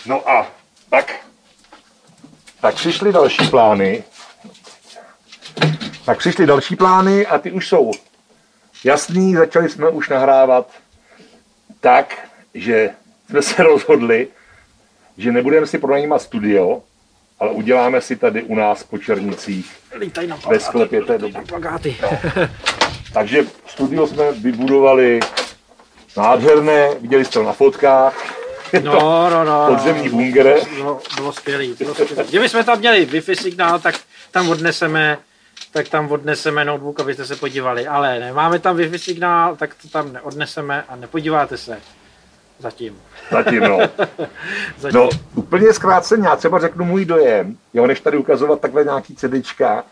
No 0.06 0.30
a 0.30 0.48
tak, 0.90 1.26
tak 2.62 2.76
přišly 2.76 3.14
další 3.14 3.48
plány. 3.48 4.04
Tak 6.06 6.18
přišly 6.18 6.46
další 6.46 6.76
plány 6.76 7.26
a 7.26 7.38
ty 7.38 7.52
už 7.52 7.68
jsou 7.68 7.92
jasný, 8.84 9.36
začali 9.36 9.70
jsme 9.70 9.90
už 9.90 10.10
nahrávat 10.10 10.72
tak, 11.80 12.30
že 12.54 12.90
jsme 13.30 13.42
se 13.42 13.64
rozhodli, 13.64 14.28
že 15.18 15.32
nebudeme 15.32 15.68
si 15.68 15.78
pronajímat 15.78 16.22
studio, 16.22 16.82
ale 17.44 17.52
uděláme 17.52 18.02
si 18.02 18.16
tady 18.16 18.44
u 18.44 18.56
nás 18.56 18.84
po 18.84 18.98
Černicích 18.98 19.72
Lítaj 20.00 20.28
na 20.28 20.38
ve 20.50 20.60
sklepě 20.60 21.02
té 21.02 21.18
doby. 21.18 21.34
plagáty. 21.48 21.96
Takže 23.14 23.46
studio 23.68 24.08
jsme 24.08 24.32
vybudovali 24.32 25.20
nádherné, 26.18 26.90
viděli 27.02 27.26
jste 27.26 27.34
to 27.34 27.44
na 27.44 27.54
fotkách, 27.54 28.44
No, 28.84 29.30
no, 29.30 29.44
no. 29.44 29.66
podzemní 29.68 30.32
no. 30.36 30.44
Bylo, 30.76 31.02
bylo 31.16 31.34
skvělý, 31.34 31.76
bylo 31.80 31.96
skvělý. 31.96 32.30
Kdyby 32.30 32.50
jsme 32.50 32.64
tam 32.64 32.80
měli 32.80 33.06
Wi-Fi 33.06 33.34
signál, 33.42 33.80
tak 33.80 33.96
tam 34.32 34.50
odneseme 34.50 35.18
tak 35.72 35.90
tam 35.90 36.12
odneseme 36.12 36.66
notebook, 36.66 37.00
abyste 37.00 37.26
se 37.26 37.36
podívali. 37.36 37.88
Ale 37.88 38.20
nemáme 38.20 38.60
tam 38.60 38.78
Wi-Fi 38.78 38.98
signál, 38.98 39.56
tak 39.56 39.76
to 39.82 39.88
tam 39.88 40.14
neodneseme 40.14 40.84
a 40.90 40.96
nepodíváte 40.96 41.58
se. 41.58 41.80
Zatím. 42.60 42.98
Zatím, 43.32 43.60
no. 43.62 43.80
Zatím. 44.80 45.00
No, 45.00 45.10
úplně 45.36 45.74
zkráceně, 45.74 46.28
já 46.28 46.36
třeba 46.36 46.60
řeknu 46.60 46.86
můj 46.86 47.06
dojem, 47.06 47.58
jo, 47.74 47.88
než 47.88 48.00
tady 48.00 48.18
ukazovat 48.18 48.62
takhle 48.62 48.84
nějaký 48.84 49.16
CDčka. 49.16 49.84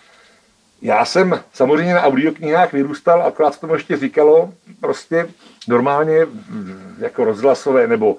Já 0.81 1.05
jsem 1.05 1.39
samozřejmě 1.53 1.93
na 1.93 2.01
audioknihách 2.03 2.73
vyrůstal, 2.73 3.21
akorát 3.23 3.53
se 3.53 3.59
tomu 3.59 3.73
ještě 3.73 3.97
říkalo, 3.97 4.53
prostě 4.79 5.29
normálně 5.67 6.25
mm, 6.25 6.95
jako 6.99 7.25
rozhlasové 7.25 7.87
nebo 7.87 8.17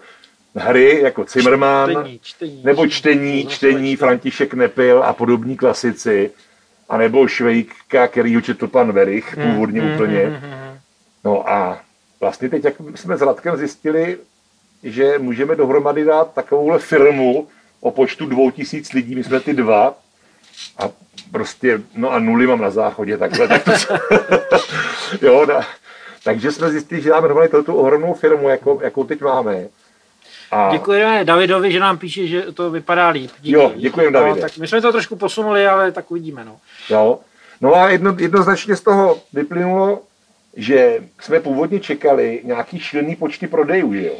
hry 0.54 1.00
jako 1.02 1.24
Zimmerman, 1.28 1.90
čtení, 1.90 2.20
čtení, 2.22 2.62
nebo 2.64 2.86
čtení, 2.86 3.46
čtení, 3.46 3.96
František 3.96 4.54
Nepil 4.54 5.02
a 5.04 5.12
podobní 5.12 5.56
klasici, 5.56 6.30
a 6.88 6.96
nebo 6.96 7.28
Švejka, 7.28 8.08
který 8.08 8.34
ho 8.34 8.40
četl 8.40 8.66
pan 8.66 8.92
Verich, 8.92 9.36
původně 9.42 9.80
mm, 9.82 9.94
úplně. 9.94 10.24
mm, 10.24 10.32
mm, 10.32 10.40
mm. 10.40 10.78
No 11.24 11.50
a 11.50 11.80
vlastně 12.20 12.48
teď, 12.48 12.64
jak 12.64 12.74
jsme 12.94 13.16
s 13.16 13.22
Radkem 13.22 13.56
zjistili, 13.56 14.18
že 14.82 15.18
můžeme 15.18 15.56
dohromady 15.56 16.04
dát 16.04 16.32
takovouhle 16.34 16.78
firmu 16.78 17.48
o 17.80 17.90
počtu 17.90 18.26
dvou 18.26 18.50
tisíc 18.50 18.92
lidí, 18.92 19.14
my 19.14 19.24
jsme 19.24 19.40
ty 19.40 19.54
dva, 19.54 19.94
a 20.78 20.90
prostě, 21.32 21.80
no 21.94 22.10
a 22.10 22.18
nuly 22.18 22.46
mám 22.46 22.60
na 22.60 22.70
záchodě, 22.70 23.18
takhle, 23.18 23.48
tak 23.48 23.64
to, 23.64 23.72
jo, 25.26 25.46
na, 25.46 25.60
takže 26.24 26.52
jsme 26.52 26.70
zjistili, 26.70 27.02
že 27.02 27.10
dáme 27.10 27.28
dohromady 27.28 27.64
tu 27.64 27.74
ohromnou 27.74 28.14
firmu, 28.14 28.48
jako, 28.48 28.80
jakou 28.82 29.04
teď 29.04 29.20
máme. 29.20 29.66
A 30.50 30.68
Děkujeme 30.72 31.24
Davidovi, 31.24 31.72
že 31.72 31.80
nám 31.80 31.98
píše, 31.98 32.26
že 32.26 32.42
to 32.42 32.70
vypadá 32.70 33.08
líp. 33.08 33.30
Díky. 33.40 33.56
Jo, 33.56 33.72
děkujem, 33.76 34.12
no, 34.12 34.20
Davide. 34.20 34.40
tak 34.40 34.58
my 34.58 34.68
jsme 34.68 34.80
to 34.80 34.92
trošku 34.92 35.16
posunuli, 35.16 35.66
ale 35.66 35.92
tak 35.92 36.10
uvidíme. 36.10 36.44
No. 36.44 36.56
Jo. 36.90 37.18
No 37.60 37.74
a 37.74 37.88
jedno, 37.88 38.16
jednoznačně 38.18 38.76
z 38.76 38.80
toho 38.80 39.18
vyplynulo, 39.32 40.00
že 40.56 40.98
jsme 41.20 41.40
původně 41.40 41.80
čekali 41.80 42.40
nějaký 42.44 42.80
šílený 42.80 43.16
počty 43.16 43.46
prodejů, 43.46 43.94
že 43.94 44.06
jo. 44.06 44.14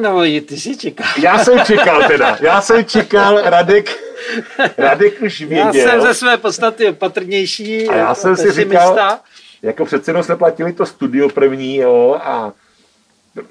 No, 0.00 0.24
i 0.24 0.40
ty 0.40 0.56
si 0.56 0.76
čekal. 0.76 1.06
Já 1.22 1.38
jsem 1.44 1.60
čekal 1.64 2.02
teda, 2.08 2.38
já 2.40 2.60
jsem 2.60 2.84
čekal, 2.84 3.40
Radek, 3.44 3.90
Radek 4.78 5.22
už 5.22 5.40
Já 5.40 5.46
věděl, 5.48 5.90
jsem 5.90 6.00
ze 6.00 6.14
své 6.14 6.36
podstaty 6.36 6.88
opatrnější. 6.88 7.88
A 7.88 7.96
já 7.96 8.14
jsem 8.14 8.36
si 8.36 8.50
říkal- 8.52 9.18
jako 9.62 9.84
přece 9.84 10.10
jenom 10.10 10.22
jsme 10.22 10.36
platili 10.36 10.72
to 10.72 10.86
studio 10.86 11.28
první, 11.28 11.76
jo, 11.76 12.20
a 12.22 12.52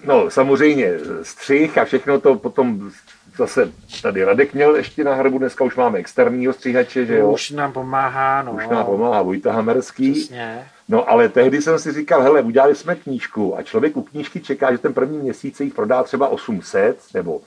no 0.04 0.30
samozřejmě 0.30 0.92
střih 1.24 1.78
a 1.78 1.86
všechno 1.86 2.20
to 2.20 2.36
potom 2.36 2.92
zase 3.38 3.72
tady 4.02 4.24
Radek 4.24 4.54
měl 4.54 4.76
ještě 4.76 5.04
na 5.04 5.14
hrbu, 5.16 5.38
dneska 5.38 5.64
už 5.64 5.76
máme 5.76 6.00
externího 6.00 6.54
stříhače, 6.54 7.06
že 7.06 7.18
jo, 7.18 7.32
Už 7.32 7.52
nám 7.52 7.72
pomáhá, 7.74 8.44
no. 8.44 8.52
už 8.52 8.68
nám 8.68 8.86
pomáhá 8.86 9.22
Vojta 9.22 9.52
Hamerský. 9.52 10.12
Přesně. 10.14 10.68
No 10.90 11.10
ale 11.10 11.30
tehdy 11.30 11.62
jsem 11.62 11.80
si 11.80 11.92
říkal, 11.94 12.22
hele, 12.22 12.42
udělali 12.42 12.76
jsme 12.76 12.96
knížku. 12.96 13.58
A 13.58 13.64
člověk 13.64 13.98
u 13.98 14.02
knížky 14.02 14.40
čeká, 14.40 14.72
že 14.72 14.78
ten 14.78 14.94
první 14.94 15.18
měsíc 15.18 15.60
jich 15.60 15.74
prodá 15.74 16.04
třeba 16.04 16.28
800, 16.28 17.00
nebo 17.14 17.42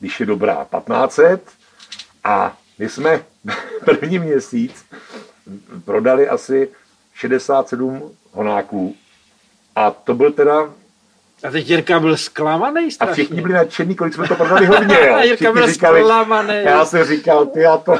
když 0.00 0.20
je 0.20 0.26
dobrá 0.26 0.66
1500 0.78 1.42
a 2.24 2.56
my 2.78 2.88
jsme 2.88 3.24
první 3.84 4.18
měsíc 4.18 4.84
prodali 5.84 6.28
asi 6.28 6.68
67 7.14 8.16
honáků. 8.32 8.96
A 9.76 9.90
to 9.90 10.14
byl 10.14 10.32
teda, 10.32 10.72
A 11.44 11.50
teď 11.50 11.70
Jirka 11.70 12.00
byl 12.00 12.16
zklamaný 12.16 12.86
a 12.86 12.90
strašně. 12.90 13.14
všichni 13.14 13.40
byli 13.40 13.54
nadšení, 13.54 13.94
kolik 13.94 14.14
jsme 14.14 14.28
to 14.28 14.34
prodali 14.34 14.66
hodně, 14.66 14.98
jo. 15.08 15.18
Jirka 15.22 15.52
byl 15.52 15.68
zklamaný. 15.68 16.54
já 16.64 16.84
jsem 16.84 17.04
říkal, 17.04 17.46
ty 17.46 17.60
já 17.60 17.76
to 17.76 17.98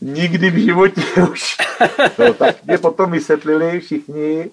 nikdy 0.00 0.50
v 0.50 0.56
životě 0.64 1.02
už. 1.32 1.56
No, 2.18 2.34
tak 2.34 2.56
mě 2.64 2.78
potom 2.78 3.10
vysvětlili 3.10 3.80
všichni, 3.80 4.50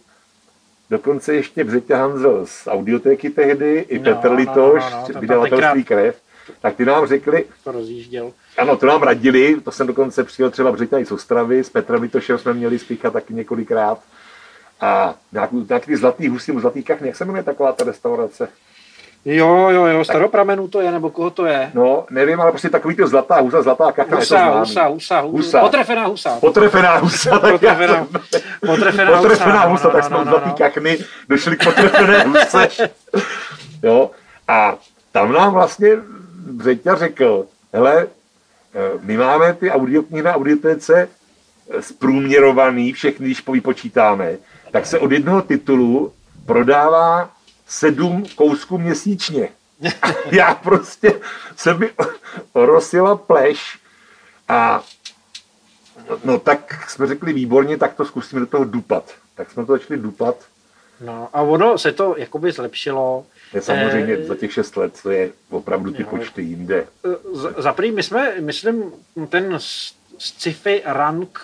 dokonce 0.89 1.34
ještě 1.34 1.63
Břeťa 1.63 1.98
Hanzel 1.98 2.46
z 2.46 2.68
audiotéky 2.68 3.30
tehdy, 3.30 3.86
i 3.89 4.00
No, 4.00 4.04
Petr 4.04 4.24
no, 4.30 4.30
no, 4.30 4.36
Litoš, 4.36 4.84
no, 4.92 5.00
no, 5.01 5.08
tam 5.13 5.22
vydavatelství 5.22 5.84
krev, 5.84 6.16
tak 6.62 6.75
ty 6.75 6.86
nám 6.86 7.08
řekli, 7.08 7.46
To 7.63 7.72
rozjížděl. 7.72 8.32
ano, 8.58 8.78
to 8.78 8.86
nám 8.86 9.04
radili, 9.04 9.62
to 9.63 9.72
jsem 9.72 9.88
dokonce 9.88 10.24
přijel 10.24 10.50
třeba 10.51 10.72
Břeťa 10.72 10.98
i 11.00 11.06
z 11.06 11.12
Ostravy, 11.12 11.63
s 11.63 11.70
Petrem 11.70 12.01
Litošem 12.01 12.38
jsme 12.38 12.54
měli 12.54 12.80
spíchat 12.80 13.13
taky 13.13 13.34
několikrát. 13.34 14.00
A 14.81 15.15
nějaký, 15.31 15.65
nějaký 15.69 15.86
ty 15.86 15.98
zlatý 15.98 16.27
husy, 16.27 16.53
zlatý 16.59 16.83
kachny, 16.83 17.07
jak 17.07 17.15
se 17.15 17.25
jmenuje 17.25 17.43
taková 17.43 17.71
ta 17.71 17.83
restaurace? 17.83 18.50
Jo, 19.25 19.69
jo, 19.69 19.86
jo, 19.86 20.03
staropramenů 20.03 20.67
to 20.67 20.81
je, 20.81 20.91
nebo 20.91 21.09
koho 21.09 21.29
to 21.29 21.45
je? 21.45 21.71
No, 21.74 22.05
nevím, 22.09 22.41
ale 22.41 22.51
prostě 22.51 22.69
takový 22.69 22.95
to 22.95 23.07
zlatá 23.07 23.41
husa, 23.41 23.62
zlatá 23.62 23.91
kachna, 23.91 24.17
Husa, 24.17 24.45
husa, 24.45 24.88
husa, 24.88 24.88
Husa. 24.88 25.21
husa. 25.21 25.59
Potrefená 25.59 26.05
husa. 26.05 26.39
Potrefená 26.39 26.98
husa. 26.98 27.39
Potrefená, 27.39 28.07
potrefená, 28.65 29.17
Potrefená 29.17 29.63
no, 29.65 29.69
husa, 29.69 29.88
no, 29.88 29.93
tak 29.93 30.03
jsme 30.03 30.17
no, 30.17 30.25
no, 30.25 30.31
zlatý 30.31 30.50
no. 30.50 30.55
kachny 30.55 30.98
došli 31.29 31.57
k 31.57 31.63
potrefené 31.63 32.24
huse. 32.24 32.67
Jo, 33.83 34.12
a 34.48 34.77
tam 35.12 35.31
nám 35.31 35.53
vlastně 35.53 35.89
Břeťa 36.51 36.95
řekl, 36.95 37.45
hele, 37.74 38.07
eh, 38.75 39.00
my 39.01 39.17
máme 39.17 39.53
ty 39.53 39.71
audioknihy 39.71 40.24
na 40.24 40.36
audiotece 40.36 41.09
eh, 41.69 41.81
zprůměrovaný, 41.81 42.93
všechny, 42.93 43.25
když 43.25 43.48
vypočítáme, 43.48 44.38
tak 44.72 44.86
se 44.86 45.00
od 45.00 45.12
jednoho 45.12 45.42
titulu 45.42 46.14
prodává 46.46 47.32
sedm 47.68 48.26
kousků 48.36 48.78
měsíčně. 48.78 49.50
Já 50.32 50.54
prostě 50.54 51.20
se 51.56 51.74
mi 51.74 51.90
rozjela 52.56 53.16
pleš 53.16 53.80
a 54.48 54.84
no 56.24 56.40
tak 56.40 56.90
jsme 56.90 57.08
řekli 57.08 57.34
výborně, 57.34 57.78
tak 57.78 57.94
to 57.94 58.06
zkusíme 58.06 58.40
do 58.40 58.48
toho 58.48 58.64
dupat. 58.64 59.14
Tak 59.36 59.52
jsme 59.52 59.66
to 59.66 59.72
začali 59.72 60.00
dupat. 60.00 60.36
No 61.02 61.30
a 61.34 61.42
ono 61.42 61.78
se 61.78 61.92
to 61.92 62.16
jakoby 62.18 62.52
zlepšilo. 62.52 63.26
Je 63.54 63.62
samozřejmě 63.62 64.14
Eh, 64.14 64.24
za 64.26 64.36
těch 64.36 64.54
šest 64.54 64.78
let, 64.78 65.00
to 65.04 65.10
je 65.12 65.32
opravdu 65.50 65.92
ty 65.92 66.02
jo. 66.02 66.08
počty 66.10 66.42
jinde. 66.42 66.88
Z- 67.34 67.54
Za 67.58 67.74
prvý, 67.74 67.92
my 67.92 68.04
jsme, 68.04 68.42
myslím, 68.42 68.92
ten 69.30 69.58
sci-fi 70.18 70.82
rank 70.86 71.40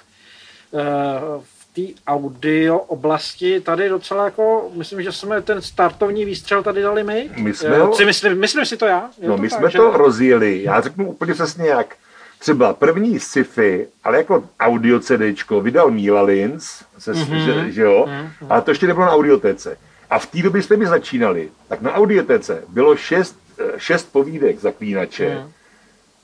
v 1.40 1.55
té 1.76 1.82
audio 2.08 2.78
oblasti 2.78 3.60
tady 3.60 3.90
docela 3.90 4.26
jako, 4.26 4.72
myslím, 4.74 5.04
že 5.04 5.12
jsme 5.12 5.42
ten 5.42 5.62
startovní 5.62 6.26
výstřel 6.26 6.64
tady 6.64 6.82
dali 6.82 7.04
my. 7.04 7.30
My 7.38 7.54
jsme 7.54 7.78
ho... 7.80 7.96
si 7.96 8.06
myslím, 8.06 8.40
myslím 8.40 8.66
si 8.66 8.78
to 8.78 8.86
já? 8.86 9.10
Je 9.22 9.30
no, 9.30 9.36
to 9.36 9.42
my 9.42 9.50
tak, 9.50 9.60
jsme 9.60 9.70
že... 9.72 9.78
to 9.78 9.92
rozjeli. 9.92 10.64
Já 10.64 10.82
řeknu 10.82 11.08
úplně 11.10 11.34
přesně 11.34 11.68
jak. 11.68 11.96
Třeba 12.40 12.74
první 12.74 13.20
sci-fi, 13.20 13.88
ale 14.04 14.18
jako 14.18 14.44
audio 14.60 15.00
CDčko, 15.00 15.62
vydal 15.62 15.92
Mila 15.92 16.22
Lins, 16.22 16.84
se, 16.98 17.14
mm-hmm. 17.14 17.46
že, 17.46 17.72
že 17.72 17.82
jo, 17.82 18.06
mm-hmm. 18.08 18.48
ale 18.50 18.62
to 18.62 18.72
ještě 18.72 18.88
nebylo 18.88 19.06
na 19.06 19.12
audiotece. 19.12 19.78
A 20.10 20.20
v 20.20 20.26
té 20.26 20.42
době 20.42 20.64
jsme 20.64 20.78
mi 20.78 20.86
začínali, 20.88 21.50
tak 21.68 21.82
na 21.82 21.94
audiotece 21.94 22.64
bylo 22.70 22.96
šest, 22.96 23.40
eh, 23.60 23.64
šest 23.78 24.12
povídek 24.12 24.60
zaklínače, 24.60 25.36
mm. 25.36 25.52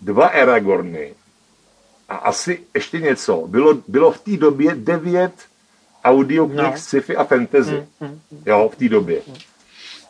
dva 0.02 0.28
Aragorny 0.28 1.14
a 2.12 2.16
asi 2.16 2.60
ještě 2.74 3.00
něco. 3.00 3.48
Bylo, 3.48 3.78
bylo 3.88 4.12
v 4.12 4.20
té 4.20 4.38
době 4.38 4.76
devět 4.76 5.34
audioknih 6.04 6.72
no. 6.72 6.78
sci-fi 6.78 7.16
a 7.16 7.24
fantasy. 7.24 7.72
Mm, 7.72 8.08
mm, 8.08 8.20
mm. 8.32 8.44
Jo, 8.46 8.70
v 8.74 8.76
té 8.76 8.90
době. 8.90 9.22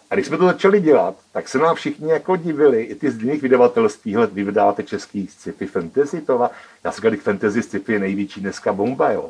A 0.10 0.15
když 0.15 0.27
jsme 0.27 0.38
to 0.38 0.46
začali 0.46 0.81
dělat, 0.81 1.15
tak 1.31 1.50
se 1.50 1.58
nám 1.58 1.75
všichni 1.75 2.12
jako 2.12 2.36
divili, 2.36 2.84
i 2.84 2.96
ty 2.96 3.12
z 3.12 3.22
jiných 3.22 3.41
vydavatelství, 3.41 4.15
hled, 4.15 4.34
vy 4.34 4.43
vydáváte 4.43 4.84
český 4.84 5.27
sci-fi 5.27 5.65
fantasy, 5.65 6.22
to 6.22 6.50
já 6.84 6.91
si 6.91 7.01
když 7.01 7.22
fantasy 7.22 7.63
sci-fi 7.63 7.93
je 7.93 8.00
největší 8.00 8.41
dneska 8.41 8.74
bomba, 8.74 9.12
jo. 9.12 9.29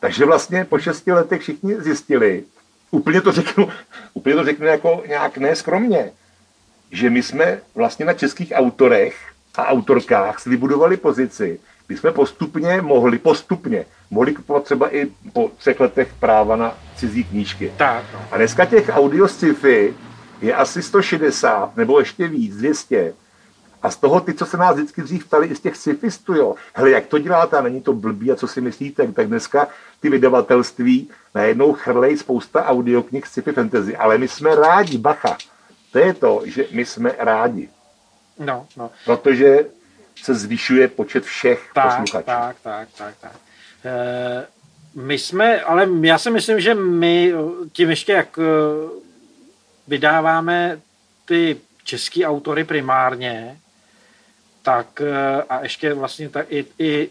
Takže 0.00 0.24
vlastně 0.24 0.64
po 0.64 0.78
šesti 0.78 1.12
letech 1.12 1.40
všichni 1.40 1.80
zjistili, 1.80 2.44
úplně 2.90 3.20
to 3.20 3.32
řeknu, 3.32 3.68
úplně 4.14 4.36
to 4.36 4.44
řeknu 4.44 4.66
jako 4.66 5.02
nějak 5.08 5.38
neskromně, 5.38 6.12
že 6.90 7.10
my 7.10 7.22
jsme 7.22 7.60
vlastně 7.74 8.04
na 8.06 8.14
českých 8.14 8.52
autorech 8.54 9.16
a 9.54 9.66
autorkách 9.66 10.40
si 10.40 10.50
vybudovali 10.50 10.96
pozici, 10.96 11.60
kdy 11.86 11.96
jsme 11.96 12.12
postupně 12.12 12.82
mohli, 12.82 13.18
postupně, 13.18 13.86
mohli 14.10 14.34
kupovat 14.34 14.64
třeba 14.64 14.94
i 14.94 15.06
po 15.32 15.50
třech 15.58 15.80
letech 15.80 16.14
práva 16.20 16.56
na 16.56 16.78
cizí 16.96 17.24
knížky. 17.24 17.72
Tak, 17.76 18.04
no. 18.12 18.20
A 18.30 18.36
dneska 18.36 18.64
těch 18.64 18.90
audio 18.92 19.28
sci-fi 19.28 19.94
je 20.40 20.54
asi 20.54 20.82
160 20.82 21.76
nebo 21.76 21.98
ještě 21.98 22.28
víc, 22.28 22.56
200. 22.56 23.14
A 23.82 23.90
z 23.90 23.96
toho 23.96 24.20
ty, 24.20 24.34
co 24.34 24.46
se 24.46 24.56
nás 24.56 24.76
vždycky 24.76 25.02
dřív 25.02 25.26
ptali, 25.26 25.46
i 25.46 25.54
z 25.54 25.60
těch 25.60 25.76
sci-fistů, 25.76 26.34
jo. 26.34 26.54
Hele, 26.74 26.90
jak 26.90 27.06
to 27.06 27.18
děláte 27.18 27.58
a 27.58 27.62
není 27.62 27.80
to 27.80 27.92
blbý 27.92 28.32
a 28.32 28.36
co 28.36 28.48
si 28.48 28.60
myslíte? 28.60 29.12
Tak 29.12 29.26
dneska 29.26 29.68
ty 30.00 30.10
vydavatelství 30.10 31.10
najednou 31.34 31.72
chrlej 31.72 32.16
spousta 32.16 32.64
audioknih 32.64 33.26
sci-fi 33.26 33.52
fantasy, 33.52 33.96
ale 33.96 34.18
my 34.18 34.28
jsme 34.28 34.54
rádi, 34.54 34.98
bacha. 34.98 35.36
To 35.92 35.98
je 35.98 36.14
to, 36.14 36.42
že 36.44 36.64
my 36.72 36.84
jsme 36.84 37.12
rádi. 37.18 37.68
No, 38.38 38.66
no. 38.76 38.90
Protože 39.04 39.64
se 40.22 40.34
zvyšuje 40.34 40.88
počet 40.88 41.24
všech 41.24 41.70
tak, 41.74 41.84
posluchačů. 41.84 42.26
Tak, 42.26 42.56
tak, 42.62 42.88
tak, 42.98 43.14
tak. 43.20 43.36
E, 43.84 44.46
my 44.96 45.18
jsme, 45.18 45.60
ale 45.60 45.88
já 46.00 46.18
si 46.18 46.30
myslím, 46.30 46.60
že 46.60 46.74
my 46.74 47.32
tím 47.72 47.90
ještě 47.90 48.12
jak 48.12 48.38
eh, 48.38 48.42
vydáváme 49.88 50.80
ty 51.24 51.56
český 51.84 52.26
autory 52.26 52.64
primárně, 52.64 53.58
tak 54.62 55.00
eh, 55.00 55.42
a 55.42 55.62
ještě 55.62 55.94
vlastně 55.94 56.28
tak 56.28 56.46
i, 56.52 56.64
i 56.78 57.08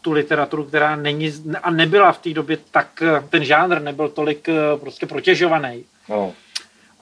tu 0.00 0.12
literaturu, 0.12 0.64
která 0.64 0.96
není 0.96 1.32
a 1.62 1.70
nebyla 1.70 2.12
v 2.12 2.18
té 2.18 2.30
době 2.30 2.58
tak, 2.70 3.02
ten 3.28 3.44
žánr 3.44 3.82
nebyl 3.82 4.08
tolik 4.08 4.48
prostě 4.80 5.06
protěžovaný. 5.06 5.84
No. 6.08 6.34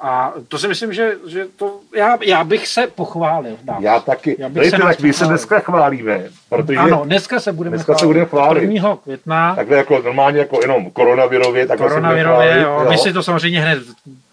A 0.01 0.33
to 0.49 0.59
si 0.59 0.69
myslím, 0.69 0.93
že, 0.93 1.15
že 1.27 1.47
to, 1.57 1.81
já, 1.97 2.19
já 2.23 2.45
bych 2.45 2.69
se 2.69 2.87
pochválil. 2.87 3.57
Dám. 3.65 3.83
Já 3.83 4.01
taky. 4.01 4.37
Já 4.39 4.49
bych 4.49 4.63
Dejte, 4.63 4.77
se 4.77 4.83
tak 4.83 5.01
my 5.01 5.13
se 5.13 5.25
dneska 5.25 5.59
chválíme. 5.59 6.25
Protože 6.49 6.79
ano, 6.79 7.03
dneska 7.05 7.41
se 7.41 7.53
budeme 7.53 7.77
dneska 7.77 7.93
chválit. 7.93 8.01
se 8.01 8.07
budeme 8.07 8.27
chválit. 8.27 8.63
1. 8.63 8.97
května. 8.97 9.55
Takhle 9.57 9.77
jako 9.77 10.03
normálně 10.03 10.39
jako 10.39 10.59
jenom 10.63 10.91
koronavirově. 10.91 11.67
Tak 11.67 11.79
koronavirově, 11.79 12.49
chválit, 12.49 12.63
jo. 12.63 12.81
jo. 12.85 12.91
My 12.91 12.99
si 12.99 13.13
to 13.13 13.23
samozřejmě 13.23 13.61
hned 13.61 13.79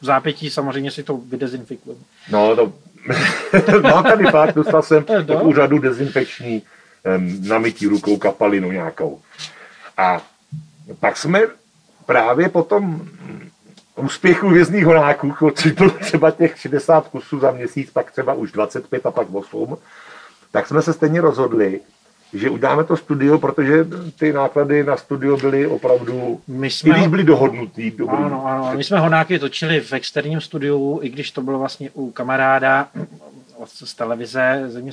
v 0.02 0.06
zápětí 0.06 0.50
samozřejmě 0.50 0.92
si 0.92 1.04
to 1.04 1.18
vydezinfikujeme. 1.18 2.02
No, 2.32 2.56
to 2.56 2.74
mám 3.82 4.04
tady 4.14 4.26
fakt, 4.26 4.56
dostal 4.56 4.82
jsem 4.82 5.06
do 5.22 5.40
úřadu 5.40 5.80
dezinfekční 5.80 6.62
namytí 7.48 7.88
rukou 7.88 8.18
kapalinu 8.18 8.72
nějakou. 8.72 9.20
A 9.98 10.22
pak 11.00 11.18
jsme 11.18 11.42
právě 12.06 12.50
potom 12.50 13.08
úspěchu 13.96 14.50
vězných 14.50 14.86
horáků, 14.86 15.34
to 15.78 15.90
třeba 15.90 16.32
těch 16.32 16.60
60 16.60 17.08
kusů 17.08 17.40
za 17.40 17.52
měsíc, 17.52 17.92
pak 17.92 18.12
třeba 18.12 18.34
už 18.34 18.52
25 18.52 19.06
a 19.06 19.12
pak 19.12 19.28
8, 19.34 19.78
tak 20.52 20.68
jsme 20.68 20.82
se 20.82 20.94
stejně 20.94 21.22
rozhodli, 21.22 21.80
že 22.34 22.50
uděláme 22.50 22.84
to 22.84 22.98
studio, 22.98 23.40
protože 23.40 23.88
ty 24.20 24.34
náklady 24.34 24.84
na 24.84 24.98
studio 24.98 25.38
byly 25.38 25.68
opravdu, 25.68 26.42
my 26.48 26.70
jsme, 26.70 26.90
i 26.90 26.94
když 26.94 27.08
byly 27.08 27.24
dohodnutý. 27.24 27.92
Dobrý. 27.92 28.18
Ano, 28.18 28.46
ano, 28.46 28.72
my 28.76 28.84
jsme 28.84 29.00
honáky 29.00 29.40
točili 29.40 29.82
v 29.82 29.94
externím 29.94 30.42
studiu, 30.42 31.00
i 31.04 31.10
když 31.10 31.32
to 31.32 31.42
bylo 31.42 31.60
vlastně 31.60 31.90
u 31.94 32.12
kamaráda 32.12 32.88
z 33.66 33.94
televize, 33.94 34.64
země 34.68 34.92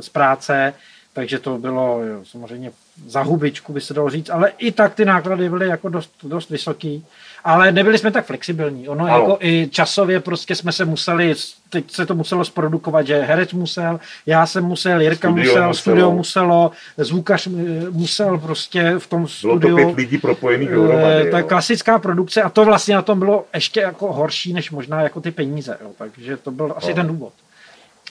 z 0.00 0.08
práce, 0.08 0.74
takže 1.12 1.38
to 1.38 1.58
bylo 1.58 2.04
jo, 2.04 2.20
samozřejmě 2.24 2.72
za 3.06 3.22
hubičku, 3.22 3.72
by 3.72 3.80
se 3.80 3.94
dalo 3.94 4.10
říct, 4.10 4.30
ale 4.30 4.52
i 4.58 4.72
tak 4.72 4.94
ty 4.94 5.04
náklady 5.04 5.48
byly 5.48 5.68
jako 5.68 5.88
dost, 5.88 6.12
dost 6.22 6.50
vysoký 6.50 7.06
ale 7.44 7.72
nebyli 7.72 7.98
jsme 7.98 8.10
tak 8.10 8.26
flexibilní. 8.26 8.88
Ono 8.88 9.04
ano. 9.04 9.14
jako 9.14 9.38
i 9.40 9.68
časově 9.70 10.20
prostě 10.20 10.54
jsme 10.54 10.72
se 10.72 10.84
museli, 10.84 11.34
teď 11.70 11.90
se 11.90 12.06
to 12.06 12.14
muselo 12.14 12.44
zprodukovat, 12.44 13.06
že 13.06 13.20
herec 13.20 13.52
musel, 13.52 14.00
já 14.26 14.46
jsem 14.46 14.64
musel, 14.64 15.00
Jirka 15.00 15.28
studio 15.28 15.44
musel, 15.44 15.66
muselo. 15.66 15.74
studio 15.74 16.10
muselo, 16.10 16.70
zvukař 16.96 17.48
musel 17.90 18.38
prostě 18.38 18.94
v 18.98 19.06
tom 19.06 19.28
studiu. 19.28 19.58
Bylo 19.58 19.70
to 19.70 19.94
pět 19.94 19.96
lidí 19.96 20.18
propojených 20.18 20.70
dohromady. 20.70 21.30
Ta 21.30 21.42
klasická 21.42 21.98
produkce 21.98 22.42
a 22.42 22.48
to 22.48 22.64
vlastně 22.64 22.94
na 22.94 23.02
tom 23.02 23.18
bylo 23.18 23.44
ještě 23.54 23.80
jako 23.80 24.12
horší, 24.12 24.52
než 24.52 24.70
možná 24.70 25.02
jako 25.02 25.20
ty 25.20 25.30
peníze. 25.30 25.78
Jo. 25.82 25.90
Takže 25.98 26.36
to 26.36 26.50
byl 26.50 26.74
asi 26.76 26.88
no. 26.88 26.94
ten 26.94 27.06
důvod 27.06 27.32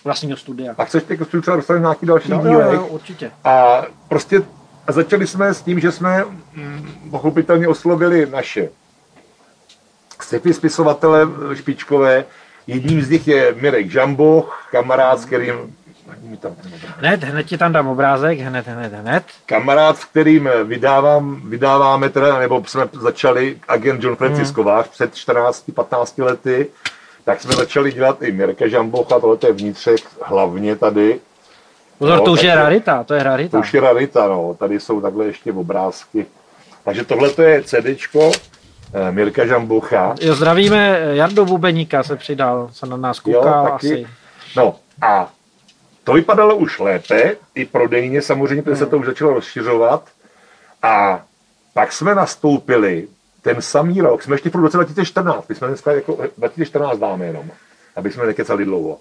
vlastního 0.03 0.37
studia. 0.37 0.73
A 0.77 0.85
chceš 0.85 1.03
teď 1.03 1.19
třeba 1.41 1.57
dostat 1.57 1.77
nějaký 1.77 2.05
další 2.05 2.31
no, 2.31 2.41
dílek? 2.41 2.65
Jo, 2.65 2.73
jo, 2.73 2.87
určitě. 2.87 3.31
A 3.43 3.85
prostě 4.07 4.41
a 4.87 4.91
začali 4.91 5.27
jsme 5.27 5.53
s 5.53 5.61
tím, 5.61 5.79
že 5.79 5.91
jsme 5.91 6.25
mm, 6.53 7.09
pochopitelně 7.11 7.67
oslovili 7.67 8.27
naše 8.31 8.69
sci 10.23 10.53
spisovatele 10.53 11.27
špičkové. 11.53 12.25
Jedním 12.67 13.01
z 13.01 13.09
nich 13.09 13.27
je 13.27 13.55
Mirek 13.61 13.91
Žamboch, 13.91 14.67
kamarád, 14.71 15.19
s 15.19 15.25
kterým 15.25 15.75
tam 16.39 16.55
hned, 16.97 17.23
hned 17.23 17.43
ti 17.43 17.57
tam 17.57 17.73
dám 17.73 17.87
obrázek, 17.87 18.39
hned, 18.39 18.67
hned, 18.67 18.93
hned. 18.93 19.23
Kamarád, 19.45 19.97
s 19.97 20.05
kterým 20.05 20.49
vydávám, 20.63 21.41
vydáváme 21.49 22.09
teda, 22.09 22.39
nebo 22.39 22.63
jsme 22.67 22.89
začali 22.93 23.57
agent 23.67 24.03
John 24.03 24.15
Francis 24.15 24.47
hmm. 24.47 24.55
Kovář 24.55 24.87
před 24.87 25.13
14-15 25.13 26.23
lety, 26.23 26.67
tak 27.25 27.41
jsme 27.41 27.53
začali 27.53 27.91
dělat 27.91 28.21
i 28.21 28.31
Mirka 28.31 28.67
Žambocha, 28.67 29.19
tohle 29.19 29.37
je 29.47 29.53
vnitřek 29.53 30.01
hlavně 30.21 30.75
tady. 30.75 31.19
Pozor, 31.97 32.17
no, 32.17 32.25
to 32.25 32.31
už 32.31 32.43
je 32.43 32.55
rarita, 32.55 33.03
to 33.03 33.13
je 33.13 33.23
rarita. 33.23 33.57
To 33.57 33.61
už 33.61 33.73
je 33.73 33.81
rarita, 33.81 34.27
no, 34.27 34.55
tady 34.59 34.79
jsou 34.79 35.01
takhle 35.01 35.25
ještě 35.25 35.51
obrázky. 35.51 36.25
Takže 36.83 37.05
tohle 37.05 37.29
je 37.37 37.63
CDčko, 37.63 38.31
Eh, 38.31 38.48
Mirka 39.11 39.45
Žambucha. 39.45 40.15
Jo, 40.21 40.35
zdravíme, 40.35 40.99
Jardo 41.11 41.45
Bubeníka 41.45 42.03
se 42.03 42.15
přidal, 42.15 42.69
se 42.73 42.85
na 42.85 42.97
nás 42.97 43.19
koukal 43.19 43.65
jo, 43.65 43.73
asi. 43.73 44.07
No 44.55 44.75
a 45.01 45.31
to 46.03 46.13
vypadalo 46.13 46.55
už 46.55 46.79
lépe, 46.79 47.35
i 47.55 47.65
prodejně 47.65 48.21
samozřejmě, 48.21 48.61
protože 48.61 48.75
hmm. 48.75 48.85
se 48.85 48.89
to 48.89 48.97
už 48.97 49.05
začalo 49.05 49.33
rozšiřovat. 49.33 50.03
A 50.83 51.21
pak 51.73 51.91
jsme 51.91 52.15
nastoupili 52.15 53.07
ten 53.41 53.61
samý 53.61 54.01
rok, 54.01 54.23
jsme 54.23 54.33
ještě 54.33 54.49
v 54.49 54.55
roce 54.55 54.77
2014, 54.77 55.49
my 55.49 55.55
jsme 55.55 55.67
dneska 55.67 55.91
jako 55.91 56.17
2014 56.37 56.99
dáme 56.99 57.25
jenom, 57.25 57.51
aby 57.95 58.11
jsme 58.11 58.25
nekecali 58.25 58.65
dlouho. 58.65 58.97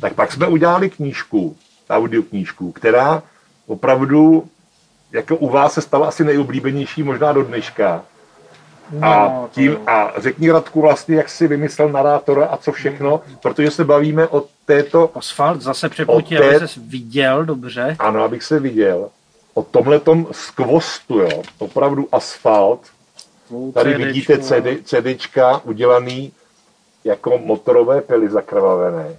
Tak 0.00 0.12
pak 0.12 0.32
jsme 0.32 0.48
udělali 0.48 0.90
knížku, 0.90 1.56
audioknížku, 1.90 2.72
která 2.72 3.22
opravdu 3.66 4.48
jako 5.12 5.36
u 5.36 5.48
vás 5.48 5.72
se 5.72 5.80
stala 5.80 6.08
asi 6.08 6.24
nejoblíbenější 6.24 7.02
možná 7.02 7.32
do 7.32 7.42
dneška. 7.42 8.04
No, 8.92 9.06
a, 9.08 9.48
tím, 9.52 9.78
a 9.86 10.12
řekni 10.16 10.50
Radku 10.50 10.80
vlastně, 10.80 11.16
jak 11.16 11.28
si 11.28 11.48
vymyslel 11.48 11.88
narátora 11.88 12.46
a 12.46 12.56
co 12.56 12.72
všechno, 12.72 13.20
protože 13.42 13.70
se 13.70 13.84
bavíme 13.84 14.28
o 14.28 14.44
této... 14.64 15.10
Asfalt 15.14 15.62
zase 15.62 15.88
přepnutí, 15.88 16.36
té... 16.36 16.56
aby 16.56 16.68
se 16.68 16.80
viděl 16.80 17.44
dobře. 17.44 17.96
Ano, 17.98 18.24
abych 18.24 18.42
se 18.42 18.60
viděl. 18.60 19.08
O 19.54 19.62
tomhletom 19.62 20.26
skvostu, 20.32 21.18
jo, 21.18 21.42
opravdu 21.58 22.08
asfalt. 22.12 22.80
Tady 23.74 23.92
CDčku, 23.92 24.04
vidíte 24.04 24.38
CD, 24.38 24.84
CDčka 24.84 25.60
udělaný 25.64 26.32
jako 27.04 27.38
motorové 27.38 28.00
pily 28.00 28.28
zakrvavené. 28.28 29.16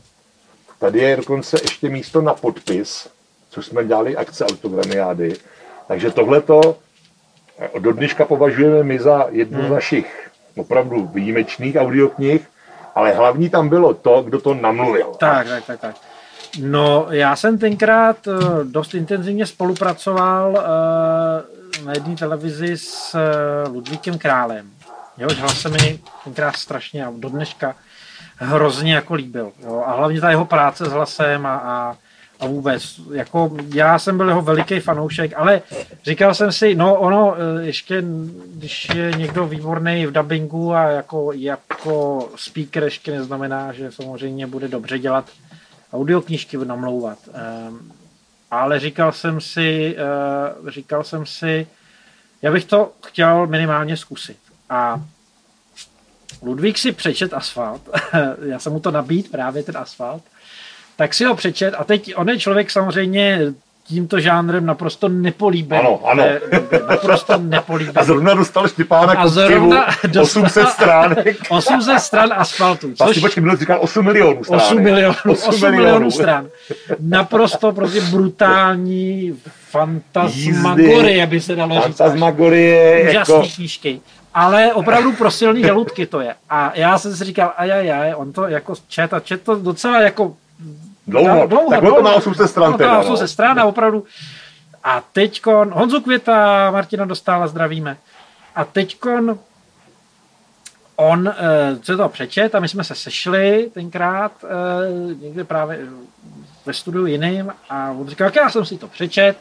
Tady 0.80 1.00
je 1.00 1.16
dokonce 1.18 1.58
ještě 1.62 1.90
místo 1.90 2.22
na 2.22 2.34
podpis, 2.34 3.08
co 3.50 3.62
jsme 3.62 3.86
dělali 3.86 4.18
akce 4.18 4.46
autogramiády. 4.46 5.34
Takže 5.88 6.12
tohleto 6.12 6.78
do 7.80 7.92
dneška 7.92 8.26
považujeme 8.26 8.84
my 8.84 9.00
za 9.00 9.28
jednu 9.30 9.60
hmm. 9.60 9.68
z 9.68 9.72
našich 9.72 10.30
opravdu 10.56 11.10
výjimečných 11.14 11.76
audioknih, 11.76 12.48
ale 12.96 13.14
hlavní 13.14 13.50
tam 13.50 13.70
bylo 13.70 13.94
to, 13.94 14.22
kdo 14.22 14.40
to 14.42 14.54
namluvil. 14.54 15.06
Tak, 15.18 15.48
tak, 15.48 15.66
tak, 15.66 15.80
tak. 15.80 15.96
No, 16.62 17.08
já 17.10 17.36
jsem 17.36 17.58
tenkrát 17.58 18.18
eh, 18.28 18.64
dost 18.64 18.94
intenzivně 18.94 19.46
spolupracoval 19.46 20.58
eh, 20.58 21.84
na 21.86 21.92
jedné 21.94 22.16
televizi 22.16 22.78
s 22.78 23.16
eh, 23.16 23.70
Ludvíkem 23.70 24.18
Králem. 24.18 24.70
Jehož 25.18 25.40
hlas 25.40 25.62
se 25.62 25.70
mi 25.70 26.00
tenkrát 26.24 26.56
strašně 26.56 27.06
a 27.06 27.12
do 27.16 27.30
dneška 27.30 27.76
hrozně 28.38 28.94
jako 28.94 29.14
líbil. 29.14 29.52
Jo? 29.64 29.84
A 29.86 29.92
hlavně 29.96 30.22
ta 30.22 30.30
jeho 30.30 30.46
práce 30.46 30.86
s 30.86 30.92
hlasem 30.92 31.46
a, 31.46 31.56
a, 31.56 31.96
a 32.44 32.48
vůbec. 32.48 33.02
Jako, 33.14 33.58
já 33.74 34.00
jsem 34.00 34.18
byl 34.18 34.28
jeho 34.28 34.42
veliký 34.42 34.80
fanoušek, 34.80 35.34
ale 35.36 35.62
říkal 36.04 36.34
jsem 36.34 36.52
si, 36.52 36.76
no 36.76 36.96
ono, 36.96 37.36
eh, 37.36 37.66
ještě, 37.66 38.04
když 38.56 38.88
je 38.96 39.12
někdo 39.18 39.46
výborný 39.46 40.06
v 40.06 40.12
dubbingu 40.12 40.74
a 40.74 40.84
jako, 40.84 41.32
jako 41.32 42.30
speaker 42.36 42.84
ještě 42.84 43.12
neznamená, 43.12 43.74
že 43.74 43.92
samozřejmě 43.92 44.48
bude 44.48 44.68
dobře 44.68 45.00
dělat 45.00 45.26
audioknížky 45.94 46.58
namlouvat. 46.58 47.18
Um, 47.70 47.92
ale 48.52 48.80
říkal 48.80 49.12
jsem 49.12 49.42
si, 49.42 49.96
uh, 50.62 50.70
říkal 50.70 51.04
jsem 51.04 51.26
si, 51.26 51.68
já 52.42 52.52
bych 52.52 52.66
to 52.66 52.92
chtěl 53.06 53.48
minimálně 53.48 53.98
zkusit. 53.98 54.38
A 54.70 55.02
Ludvík 56.42 56.78
si 56.78 56.92
přečet 56.92 57.34
asfalt, 57.34 57.90
já 58.46 58.60
jsem 58.60 58.74
mu 58.74 58.80
to 58.80 58.92
nabít, 58.92 59.32
právě 59.32 59.64
ten 59.64 59.78
asfalt, 59.78 60.24
tak 60.96 61.14
si 61.14 61.26
ho 61.26 61.36
přečet 61.36 61.76
a 61.78 61.84
teď 61.84 62.14
on 62.16 62.30
je 62.30 62.40
člověk 62.40 62.72
samozřejmě 62.72 63.40
tímto 63.84 64.20
žánrem 64.20 64.66
naprosto 64.66 65.10
nepolíbený. 65.10 65.82
Ano, 65.82 66.00
ano. 66.06 66.24
Naprosto 66.90 67.38
nepolíbený. 67.38 67.96
A 67.96 68.04
zrovna 68.04 68.34
dostal 68.34 68.68
Štěpána 68.68 69.14
a 69.14 69.28
zrovna 69.28 69.86
dostal 70.08 70.44
800 70.44 70.70
stránek. 70.70 71.38
800 71.50 72.00
stran 72.00 72.34
asfaltu. 72.34 72.90
Což... 72.90 73.00
Vlastně 73.00 73.22
počkej, 73.22 73.42
minulý 73.42 73.60
říkal 73.60 73.80
8 73.82 74.06
milionů 74.06 74.44
stránek. 74.44 74.66
8 74.66 74.82
milionů, 74.82 75.14
8, 75.32 75.50
8 75.50 75.72
milionů 75.72 76.12
stran. 76.12 76.48
Naprosto 77.00 77.72
prostě 77.72 78.02
brutální 78.02 79.40
fantasmagorie, 79.70 81.28
by 81.28 81.42
se 81.42 81.56
dalo 81.56 81.76
říct. 81.76 81.98
Fantasmagorie. 81.98 83.10
Úžasný 83.10 83.36
jako... 83.36 83.48
knížky. 83.56 84.02
Ale 84.34 84.74
opravdu 84.74 85.12
pro 85.12 85.32
silný 85.32 85.62
žaludky 85.62 86.06
to 86.06 86.20
je. 86.20 86.36
A 86.50 86.72
já 86.76 86.98
jsem 86.98 87.16
si 87.16 87.24
říkal, 87.24 87.54
ajajaj, 87.58 88.14
on 88.16 88.34
to 88.34 88.48
jako 88.48 88.74
čet 88.88 89.14
a 89.14 89.20
čet 89.20 89.42
to 89.42 89.56
docela 89.56 90.02
jako 90.02 90.36
Dlouho, 91.08 91.48
dlouho 91.48 91.70
tak 91.70 91.82
dlouho, 91.82 91.96
to 91.96 92.04
má 92.04 92.14
800 92.14 92.50
stran. 92.50 92.78
To 92.78 92.84
má 92.84 93.00
800 93.00 93.22
no. 93.22 93.28
stran 93.28 93.60
a 93.60 93.66
opravdu. 93.66 94.04
A 94.84 95.04
teďkon, 95.14 95.72
Honzu 95.74 96.02
Květa, 96.02 96.72
Martina 96.72 97.06
Dostála 97.06 97.48
zdravíme. 97.48 97.98
A 98.56 98.66
teďkon 98.66 99.40
on 100.96 101.28
uh, 101.28 101.82
se 101.82 101.98
to 101.98 102.10
přečet 102.10 102.56
a 102.56 102.60
my 102.60 102.68
jsme 102.68 102.84
se 102.84 102.96
sešli 102.96 103.72
tenkrát 103.74 104.32
uh, 104.44 105.22
někde 105.22 105.44
právě 105.44 105.80
ve 106.66 106.74
studiu 106.74 107.06
jiným 107.06 107.54
a 107.70 107.92
on 107.92 108.08
říkal, 108.08 108.26
jak 108.26 108.36
já 108.36 108.50
jsem 108.50 108.66
si 108.66 108.78
to 108.78 108.88
přečet 108.88 109.38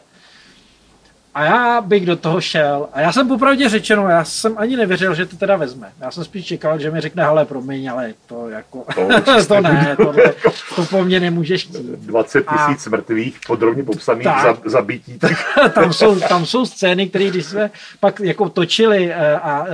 a 1.35 1.43
já 1.43 1.81
bych 1.81 2.05
do 2.05 2.15
toho 2.15 2.41
šel. 2.41 2.87
A 2.93 3.01
já 3.01 3.11
jsem 3.11 3.27
popravdě 3.27 3.69
řečeno, 3.69 4.09
já 4.09 4.23
jsem 4.23 4.53
ani 4.57 4.77
nevěřil, 4.77 5.15
že 5.15 5.25
to 5.25 5.37
teda 5.37 5.55
vezme. 5.55 5.91
Já 6.01 6.11
jsem 6.11 6.23
spíš 6.23 6.45
čekal, 6.45 6.79
že 6.79 6.91
mi 6.91 7.01
řekne, 7.01 7.23
hele, 7.23 7.45
promiň, 7.45 7.91
ale 7.91 8.13
to 8.27 8.49
jako, 8.49 8.85
to, 8.95 9.21
to 9.47 9.61
ne, 9.61 9.95
to, 9.95 10.11
ne, 10.13 10.33
to 10.75 10.85
po 10.85 11.03
mně 11.03 11.19
nemůžeš 11.19 11.63
chtít. 11.63 11.81
20 11.81 12.45
tisíc 12.49 12.87
mrtvých, 12.87 13.39
podrobně 13.47 13.83
popsaných 13.83 14.23
tak, 14.23 14.43
za, 14.43 14.69
zabití. 14.69 15.19
Tak. 15.19 15.31
tam, 15.73 15.93
jsou, 15.93 16.19
tam 16.19 16.45
jsou 16.45 16.65
scény, 16.65 17.09
které 17.09 17.25
když 17.25 17.45
jsme 17.45 17.71
pak 17.99 18.19
jako 18.19 18.49
točili 18.49 19.13
a, 19.13 19.37
a 19.37 19.65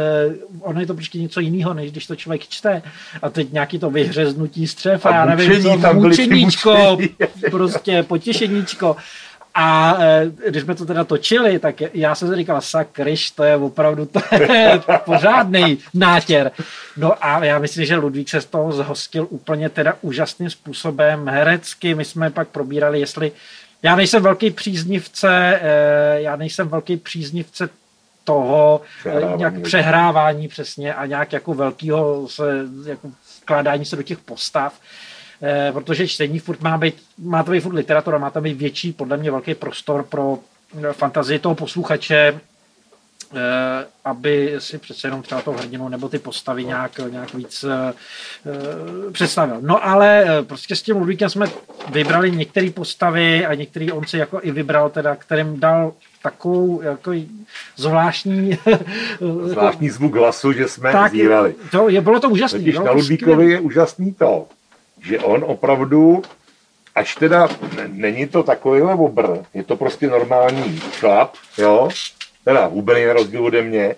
ono 0.61 0.79
je 0.79 0.85
to 0.85 0.93
prostě 0.93 1.19
něco 1.19 1.39
jiného, 1.39 1.73
než 1.73 1.91
když 1.91 2.07
to 2.07 2.15
člověk 2.15 2.47
čte. 2.47 2.81
A 3.21 3.29
teď 3.29 3.51
nějaký 3.51 3.79
to 3.79 3.89
vyhřeznutí 3.89 4.67
střev 4.67 5.05
a, 5.05 5.09
a 5.09 5.15
já 5.15 5.25
nevím, 5.25 5.61
co, 5.61 5.93
mučeníčko, 5.93 6.97
prostě 7.51 8.03
potěšeníčko. 8.03 8.95
A 9.53 9.97
e, 9.99 10.31
když 10.49 10.63
jsme 10.63 10.75
to 10.75 10.85
teda 10.85 11.03
točili, 11.03 11.59
tak 11.59 11.75
já 11.93 12.15
jsem 12.15 12.29
si 12.29 12.35
říkal, 12.35 12.61
sakryš, 12.61 13.31
to 13.31 13.43
je 13.43 13.55
opravdu 13.55 14.05
to 14.05 14.21
je 14.35 14.81
pořádný 15.05 15.77
nátěr. 15.93 16.51
No 16.97 17.25
a 17.25 17.45
já 17.45 17.59
myslím, 17.59 17.85
že 17.85 17.95
Ludvík 17.95 18.29
se 18.29 18.41
z 18.41 18.45
toho 18.45 18.71
zhostil 18.71 19.27
úplně 19.29 19.69
teda 19.69 19.95
úžasným 20.01 20.49
způsobem 20.49 21.27
herecky. 21.27 21.95
My 21.95 22.05
jsme 22.05 22.29
pak 22.29 22.47
probírali, 22.47 22.99
jestli 22.99 23.31
já 23.83 23.95
nejsem 23.95 24.23
velký 24.23 24.51
příznivce, 24.51 25.59
e, 25.61 26.21
já 26.21 26.35
nejsem 26.35 26.67
velký 26.67 26.97
příznivce 26.97 27.69
toho 28.23 28.81
e, 28.81 29.09
přehrávání. 29.09 29.37
nějak 29.37 29.61
přehrávání 29.61 30.47
přesně 30.47 30.93
a 30.93 31.05
nějak 31.05 31.33
jako 31.33 31.53
velkého 31.53 32.27
se, 32.27 32.43
jako 32.85 33.11
vkládání 33.41 33.85
se 33.85 33.95
do 33.95 34.03
těch 34.03 34.19
postav. 34.19 34.73
Eh, 35.41 35.71
protože 35.71 36.07
čtení 36.07 36.39
furt 36.39 36.61
má 36.61 36.77
být, 36.77 36.95
má 37.17 37.43
to 37.43 37.51
být 37.51 37.59
furt 37.59 37.73
literatura, 37.73 38.17
má 38.17 38.29
tam 38.29 38.43
být 38.43 38.57
větší, 38.57 38.93
podle 38.93 39.17
mě 39.17 39.31
velký 39.31 39.55
prostor 39.55 40.03
pro 40.03 40.39
eh, 40.79 40.93
fantazii 40.93 41.39
toho 41.39 41.55
posluchače, 41.55 42.39
eh, 43.35 43.39
aby 44.05 44.55
si 44.57 44.77
přece 44.77 45.07
jenom 45.07 45.21
třeba 45.21 45.41
toho 45.41 45.57
hrdinu 45.57 45.89
nebo 45.89 46.09
ty 46.09 46.19
postavy 46.19 46.65
nějak, 46.65 46.91
nějak 47.11 47.33
víc 47.33 47.65
představil. 49.11 49.57
No 49.61 49.85
ale 49.85 50.25
prostě 50.47 50.75
s 50.75 50.81
tím 50.81 50.97
Ludvíkem 50.97 51.29
jsme 51.29 51.47
vybrali 51.91 52.31
některé 52.31 52.71
postavy 52.71 53.45
a 53.45 53.53
některý 53.53 53.91
on 53.91 54.07
si 54.07 54.17
jako 54.17 54.39
i 54.43 54.51
vybral 54.51 54.89
teda, 54.89 55.15
kterým 55.15 55.59
dal 55.59 55.93
takovou 56.23 56.81
jako 56.81 57.11
zvláštní... 57.75 58.57
zvláštní 59.45 59.89
zvuk 59.89 60.15
hlasu, 60.15 60.53
že 60.53 60.67
jsme 60.67 60.91
tak, 60.91 61.11
zírali. 61.11 61.55
To, 61.71 61.89
je, 61.89 62.01
bylo 62.01 62.19
to 62.19 62.29
úžasné. 62.29 62.59
Totiž 62.59 62.75
na 62.75 62.91
Ludvíkovi 62.91 63.51
je 63.51 63.59
úžasný 63.59 64.13
to, 64.13 64.47
že 65.01 65.19
on 65.19 65.43
opravdu, 65.47 66.21
až 66.95 67.15
teda 67.15 67.47
není 67.87 68.27
to 68.27 68.43
takovýhle 68.43 68.93
obr, 68.93 69.37
je 69.53 69.63
to 69.63 69.75
prostě 69.75 70.07
normální 70.07 70.79
chlap, 70.79 71.33
jo, 71.57 71.89
teda 72.43 72.65
hubený 72.65 73.05
na 73.05 73.13
rozdíl 73.13 73.45
ode 73.45 73.61
mě, 73.61 73.95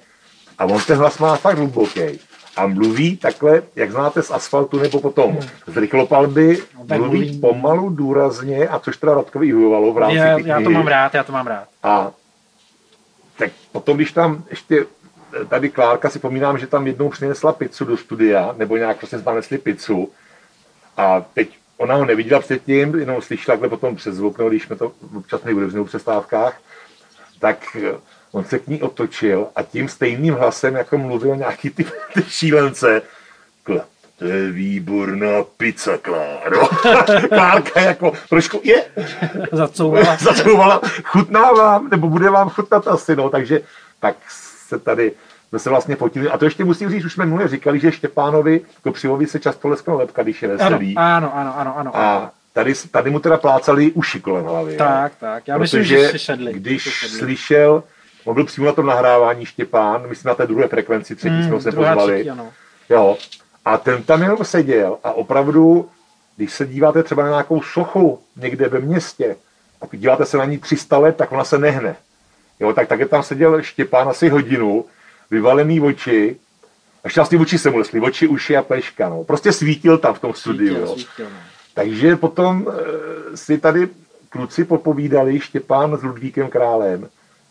a 0.57 0.65
on 0.65 0.81
ten 0.87 0.97
hlas 0.97 1.17
má 1.17 1.35
fakt 1.35 1.57
hluboký. 1.57 2.19
A 2.57 2.67
mluví 2.67 3.17
takhle, 3.17 3.61
jak 3.75 3.91
znáte 3.91 4.23
z 4.23 4.31
asfaltu 4.31 4.79
nebo 4.79 4.99
potom 4.99 5.37
z 5.67 5.77
rychlopalby, 5.77 6.57
no, 6.77 6.97
mluví, 6.97 7.19
mluví 7.19 7.39
pomalu, 7.39 7.89
důrazně, 7.89 8.67
a 8.67 8.79
což 8.79 8.97
teda 8.97 9.13
Radkovi 9.13 9.45
vyhovovalo 9.45 9.93
v 9.93 9.97
rámci 9.97 10.17
já, 10.17 10.39
já 10.39 10.61
to 10.61 10.69
mám 10.69 10.87
rád, 10.87 11.13
já 11.13 11.23
to 11.23 11.31
mám 11.31 11.47
rád. 11.47 11.67
A 11.83 12.11
tak 13.37 13.51
potom, 13.71 13.95
když 13.97 14.11
tam 14.11 14.43
ještě 14.49 14.85
tady 15.47 15.69
Klárka 15.69 16.09
si 16.09 16.19
pomínám, 16.19 16.57
že 16.57 16.67
tam 16.67 16.87
jednou 16.87 17.09
přinesla 17.09 17.53
pizzu 17.53 17.85
do 17.85 17.97
studia, 17.97 18.53
nebo 18.57 18.77
nějak 18.77 18.97
prostě 18.97 19.17
nesli 19.35 19.57
pizzu, 19.57 20.09
a 21.01 21.25
teď 21.33 21.49
ona 21.77 21.95
ho 21.95 22.05
neviděla 22.05 22.41
předtím, 22.41 22.95
jenom 22.95 23.21
slyšela 23.21 23.53
takhle 23.53 23.69
potom 23.69 23.95
přes 23.95 24.19
okno, 24.19 24.49
když 24.49 24.63
jsme 24.63 24.75
to 24.75 24.91
občas 25.17 25.43
měli 25.43 25.65
v 25.65 25.83
přestávkách, 25.85 26.61
tak 27.39 27.75
eh, 27.75 27.95
on 28.31 28.45
se 28.45 28.59
k 28.59 28.67
ní 28.67 28.81
otočil 28.81 29.47
a 29.55 29.63
tím 29.63 29.87
stejným 29.87 30.33
hlasem, 30.33 30.75
jako 30.75 30.97
mluvil 30.97 31.35
nějaký 31.35 31.69
ty, 31.69 31.85
ty 32.13 32.23
šílence, 32.27 33.01
kla, 33.63 33.85
to 34.17 34.25
je 34.25 34.51
výborná 34.51 35.43
pizza, 35.57 35.97
Kláro. 35.97 36.67
Klárka 37.29 37.81
jako 37.81 38.13
trošku 38.29 38.61
je. 38.63 38.85
Zacouvala. 39.51 40.17
Zacouvala. 40.17 40.81
Chutná 41.03 41.51
vám, 41.51 41.89
nebo 41.89 42.07
bude 42.07 42.29
vám 42.29 42.49
chutnat 42.49 42.87
asi, 42.87 43.15
no, 43.15 43.29
takže 43.29 43.61
tak 43.99 44.15
se 44.67 44.79
tady 44.79 45.11
jsme 45.51 45.59
se 45.59 45.69
vlastně 45.69 45.95
fotili. 45.95 46.29
A 46.29 46.37
to 46.37 46.45
ještě 46.45 46.65
musím 46.65 46.89
říct, 46.89 47.05
už 47.05 47.13
jsme 47.13 47.25
minule 47.25 47.47
říkali, 47.47 47.79
že 47.79 47.91
Štěpánovi 47.91 48.61
Kopřivovi 48.83 49.27
se 49.27 49.39
často 49.39 49.67
lesknou 49.67 49.97
lepka, 49.97 50.23
když 50.23 50.41
je 50.41 50.47
veselý. 50.47 50.95
Ano, 50.97 51.37
ano, 51.37 51.59
ano, 51.59 51.77
ano. 51.77 51.97
A 51.97 52.31
tady, 52.53 52.73
tady 52.91 53.09
mu 53.09 53.19
teda 53.19 53.37
plácali 53.37 53.91
uši 53.91 54.21
kolem 54.21 54.45
hlavy. 54.45 54.77
Tak, 54.77 55.11
tak. 55.19 55.47
Já 55.47 55.57
myslím, 55.57 55.83
že 55.83 56.09
si 56.09 56.19
sedli. 56.19 56.53
Když 56.53 56.83
si 56.83 56.89
sedli. 56.89 57.19
slyšel, 57.19 57.83
on 58.25 58.35
byl 58.35 58.45
přímo 58.45 58.67
na 58.67 58.73
tom 58.73 58.85
nahrávání 58.85 59.45
Štěpán, 59.45 60.09
myslím 60.09 60.29
na 60.29 60.35
té 60.35 60.47
druhé 60.47 60.67
frekvenci, 60.67 61.15
třetí 61.15 61.35
mm, 61.35 61.47
jsme 61.47 61.61
se 61.61 61.71
pozvali. 61.71 62.13
Třetí, 62.13 62.29
ano. 62.29 62.51
Jo. 62.89 63.17
A 63.65 63.77
ten 63.77 64.03
tam 64.03 64.21
jenom 64.21 64.37
seděl 64.43 64.97
a 65.03 65.11
opravdu, 65.11 65.89
když 66.37 66.53
se 66.53 66.65
díváte 66.65 67.03
třeba 67.03 67.23
na 67.23 67.29
nějakou 67.29 67.61
sochu 67.61 68.19
někde 68.35 68.69
ve 68.69 68.79
městě, 68.79 69.35
a 69.81 69.85
díváte 69.91 70.25
se 70.25 70.37
na 70.37 70.45
ní 70.45 70.57
300 70.57 70.97
let, 70.97 71.17
tak 71.17 71.31
ona 71.31 71.43
se 71.43 71.57
nehne. 71.57 71.95
Jo, 72.59 72.73
tak 72.73 72.87
také 72.87 73.05
tam 73.05 73.23
seděl 73.23 73.61
Štěpán 73.61 74.09
asi 74.09 74.29
hodinu 74.29 74.85
vyvalený 75.31 75.81
oči, 75.81 76.35
až 77.03 77.15
vlastně 77.15 77.39
oči 77.39 77.57
se 77.57 77.69
mu 77.69 77.77
lesly, 77.77 77.99
oči, 77.99 78.27
uši 78.27 78.57
a 78.57 78.63
pleška, 78.63 79.09
no. 79.09 79.23
Prostě 79.23 79.51
svítil 79.51 79.97
tam 79.97 80.13
v 80.13 80.19
tom 80.19 80.33
studiu, 80.33 80.75
svítil, 80.75 80.95
svítil, 80.95 81.25
no. 81.25 81.37
Takže 81.73 82.15
potom 82.15 82.67
e, 82.67 83.37
si 83.37 83.57
tady 83.57 83.87
kluci 84.29 84.63
popovídali 84.63 85.39
Štěpán 85.39 85.97
s 85.97 86.03
Ludvíkem 86.03 86.47
Králem 86.47 87.09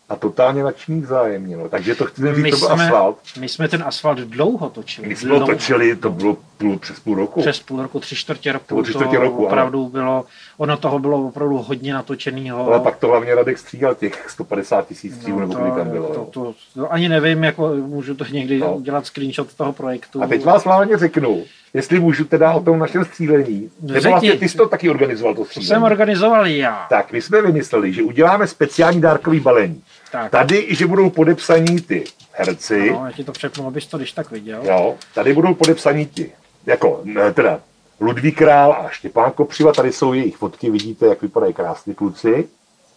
a 0.09 0.17
totálně 0.17 0.63
nadšení 0.63 1.01
vzájemně. 1.01 1.57
No. 1.57 1.69
Takže 1.69 1.95
to 1.95 2.05
chci 2.05 2.35
říct, 2.35 2.61
to 2.61 2.67
byl 2.67 2.73
asfalt. 2.73 3.19
My 3.41 3.49
jsme 3.49 3.69
ten 3.69 3.83
asfalt 3.87 4.19
dlouho 4.19 4.71
točili. 4.71 5.09
My 5.09 5.17
jsme 5.17 5.39
ho 5.39 5.47
točili, 5.47 5.97
to 5.97 6.11
bylo 6.11 6.37
půl, 6.59 6.79
přes 6.79 7.01
půl 7.01 7.15
roku. 7.15 7.41
Přes 7.41 7.61
půl 7.61 7.83
roku, 7.83 8.01
tři 8.01 8.17
čtvrtě 8.17 8.53
roku. 8.53 8.77
To, 8.77 8.83
tři 8.83 8.93
čtvrtě 8.93 9.17
to 9.17 9.23
roku, 9.23 9.47
opravdu 9.47 9.81
ale. 9.81 9.91
bylo, 9.91 10.25
ono 10.61 10.77
toho 10.77 10.99
bylo 10.99 11.27
opravdu 11.27 11.59
hodně 11.59 11.95
natočeného. 11.95 12.67
Ale 12.67 12.81
pak 12.81 12.97
to 12.97 13.07
hlavně 13.09 13.35
Radek 13.35 13.59
stříhal 13.59 13.95
těch 13.95 14.31
150 14.31 14.89
tisíc 14.89 15.15
střílů, 15.15 15.41
no, 15.41 15.47
nebo 15.47 15.55
kolik 15.61 15.75
tam 15.75 15.89
bylo. 15.91 16.09
To, 16.09 16.15
to, 16.15 16.25
to, 16.25 16.55
to, 16.75 16.93
ani 16.93 17.09
nevím, 17.09 17.45
jako 17.45 17.69
můžu 17.69 18.15
to 18.15 18.25
někdy 18.25 18.59
no. 18.59 18.75
udělat 18.75 19.07
screenshot 19.07 19.55
toho 19.55 19.73
projektu. 19.73 20.23
A 20.23 20.27
teď 20.27 20.45
vás 20.45 20.65
hlavně 20.65 20.99
řeknu, 20.99 21.45
jestli 21.75 22.01
můžu 22.01 22.25
teda 22.25 22.53
o 22.53 22.61
tom 22.63 22.79
našem 22.79 23.05
střílení. 23.05 23.71
No, 23.83 23.95
Nebo 23.95 24.09
vlastně 24.11 24.33
ty 24.37 24.49
jsi 24.49 24.57
to 24.57 24.69
taky 24.69 24.91
organizoval, 24.91 25.35
to 25.35 25.41
To 25.41 25.45
střílení. 25.45 25.69
jsem 25.69 25.83
organizoval 25.83 26.47
já. 26.47 26.87
Tak, 26.91 27.13
my 27.13 27.23
jsme 27.23 27.43
vymysleli, 27.43 27.93
že 27.93 28.03
uděláme 28.03 28.47
speciální 28.47 29.01
dárkový 29.01 29.41
balení. 29.41 29.83
Tak. 30.13 30.31
Tady, 30.31 30.67
že 30.71 30.87
budou 30.87 31.11
podepsaní 31.11 31.81
ty 31.81 32.05
herci, 32.33 32.91
No, 32.91 33.07
já 33.07 33.13
ti 33.13 33.25
to 33.25 33.33
přepnu, 33.33 33.67
abys 33.67 33.87
to 33.87 33.97
když 33.99 34.13
tak 34.13 34.31
viděl. 34.31 34.61
jo, 34.65 34.97
tady 35.15 35.33
budou 35.35 35.55
podepsaní 35.55 36.07
ti, 36.07 36.33
jako, 36.67 37.01
ne, 37.05 37.33
teda, 37.33 37.61
Ludvík 38.01 38.39
Král 38.39 38.73
a 38.73 38.89
Štěpán 38.89 39.31
Kopřiva, 39.31 39.73
tady 39.73 39.93
jsou 39.93 40.13
jejich 40.13 40.37
fotky, 40.37 40.71
vidíte, 40.71 41.07
jak 41.07 41.23
vypadají 41.23 41.53
krásní 41.55 41.95
kluci, 41.95 42.49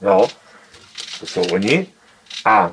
jo, 0.02 0.28
to 1.20 1.26
jsou 1.26 1.42
oni. 1.54 1.88
A 2.46 2.72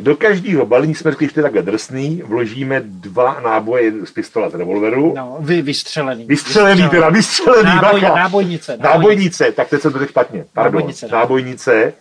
do 0.00 0.16
každého 0.16 0.66
balení 0.66 0.94
jsme 0.94 1.10
řekli, 1.10 1.26
že 1.26 1.32
je 1.36 1.42
takhle 1.42 1.62
drsný, 1.62 2.22
vložíme 2.26 2.80
dva 2.84 3.40
náboje 3.40 3.92
z 4.06 4.10
pistole 4.10 4.50
z 4.50 4.54
revolveru, 4.54 5.12
No, 5.16 5.36
vy, 5.40 5.62
vystřelený. 5.62 6.24
vystřelený, 6.24 6.88
teda 6.88 7.08
vystřelený, 7.08 7.64
Náboj, 7.82 8.00
bacha. 8.00 8.14
nábojnice. 8.16 8.76
Nábojnice, 8.80 9.52
tak 9.52 9.68
teď 9.68 9.80
jsem 9.82 9.92
to 9.92 9.98
řekl 9.98 10.10
špatně. 10.10 10.44
Pardon, 10.52 10.74
Nábojnice, 10.74 11.06
nábojnice. 11.08 11.70
no. 11.70 11.76
nábojnice. 11.80 11.92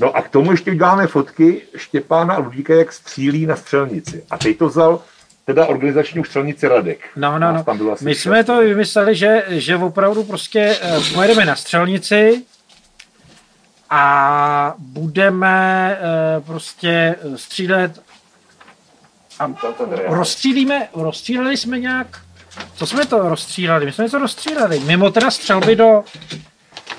No 0.00 0.16
a 0.16 0.22
k 0.22 0.28
tomu 0.28 0.50
ještě 0.50 0.70
uděláme 0.70 1.06
fotky 1.06 1.62
Štěpána 1.76 2.34
a 2.34 2.38
Ludvíka, 2.38 2.74
jak 2.74 2.92
střílí 2.92 3.46
na 3.46 3.56
střelnici. 3.56 4.24
A 4.30 4.38
teď 4.38 4.58
to 4.58 4.68
vzal 4.68 5.00
teda 5.44 5.66
organizační 5.66 6.24
střelnici 6.24 6.68
Radek. 6.68 6.98
No, 7.16 7.38
no, 7.38 7.52
no. 7.52 7.64
My 8.02 8.14
šest. 8.14 8.22
jsme 8.22 8.44
to 8.44 8.58
vymysleli, 8.58 9.14
že, 9.14 9.44
že 9.48 9.76
opravdu 9.76 10.24
prostě 10.24 10.78
eh, 10.82 11.00
pojedeme 11.14 11.44
na 11.44 11.56
střelnici 11.56 12.42
a 13.90 14.74
budeme 14.78 15.98
eh, 16.00 16.40
prostě 16.40 17.14
střílet 17.36 18.02
a 19.38 19.54
rozstřílíme, 20.06 20.88
rozstříleli 20.94 21.56
jsme 21.56 21.78
nějak, 21.78 22.20
co 22.74 22.86
jsme 22.86 23.06
to 23.06 23.28
rozstříleli? 23.28 23.86
My 23.86 23.92
jsme 23.92 24.10
to 24.10 24.18
rozstříleli, 24.18 24.80
mimo 24.80 25.10
teda 25.10 25.30
střelby 25.30 25.76
do, 25.76 26.04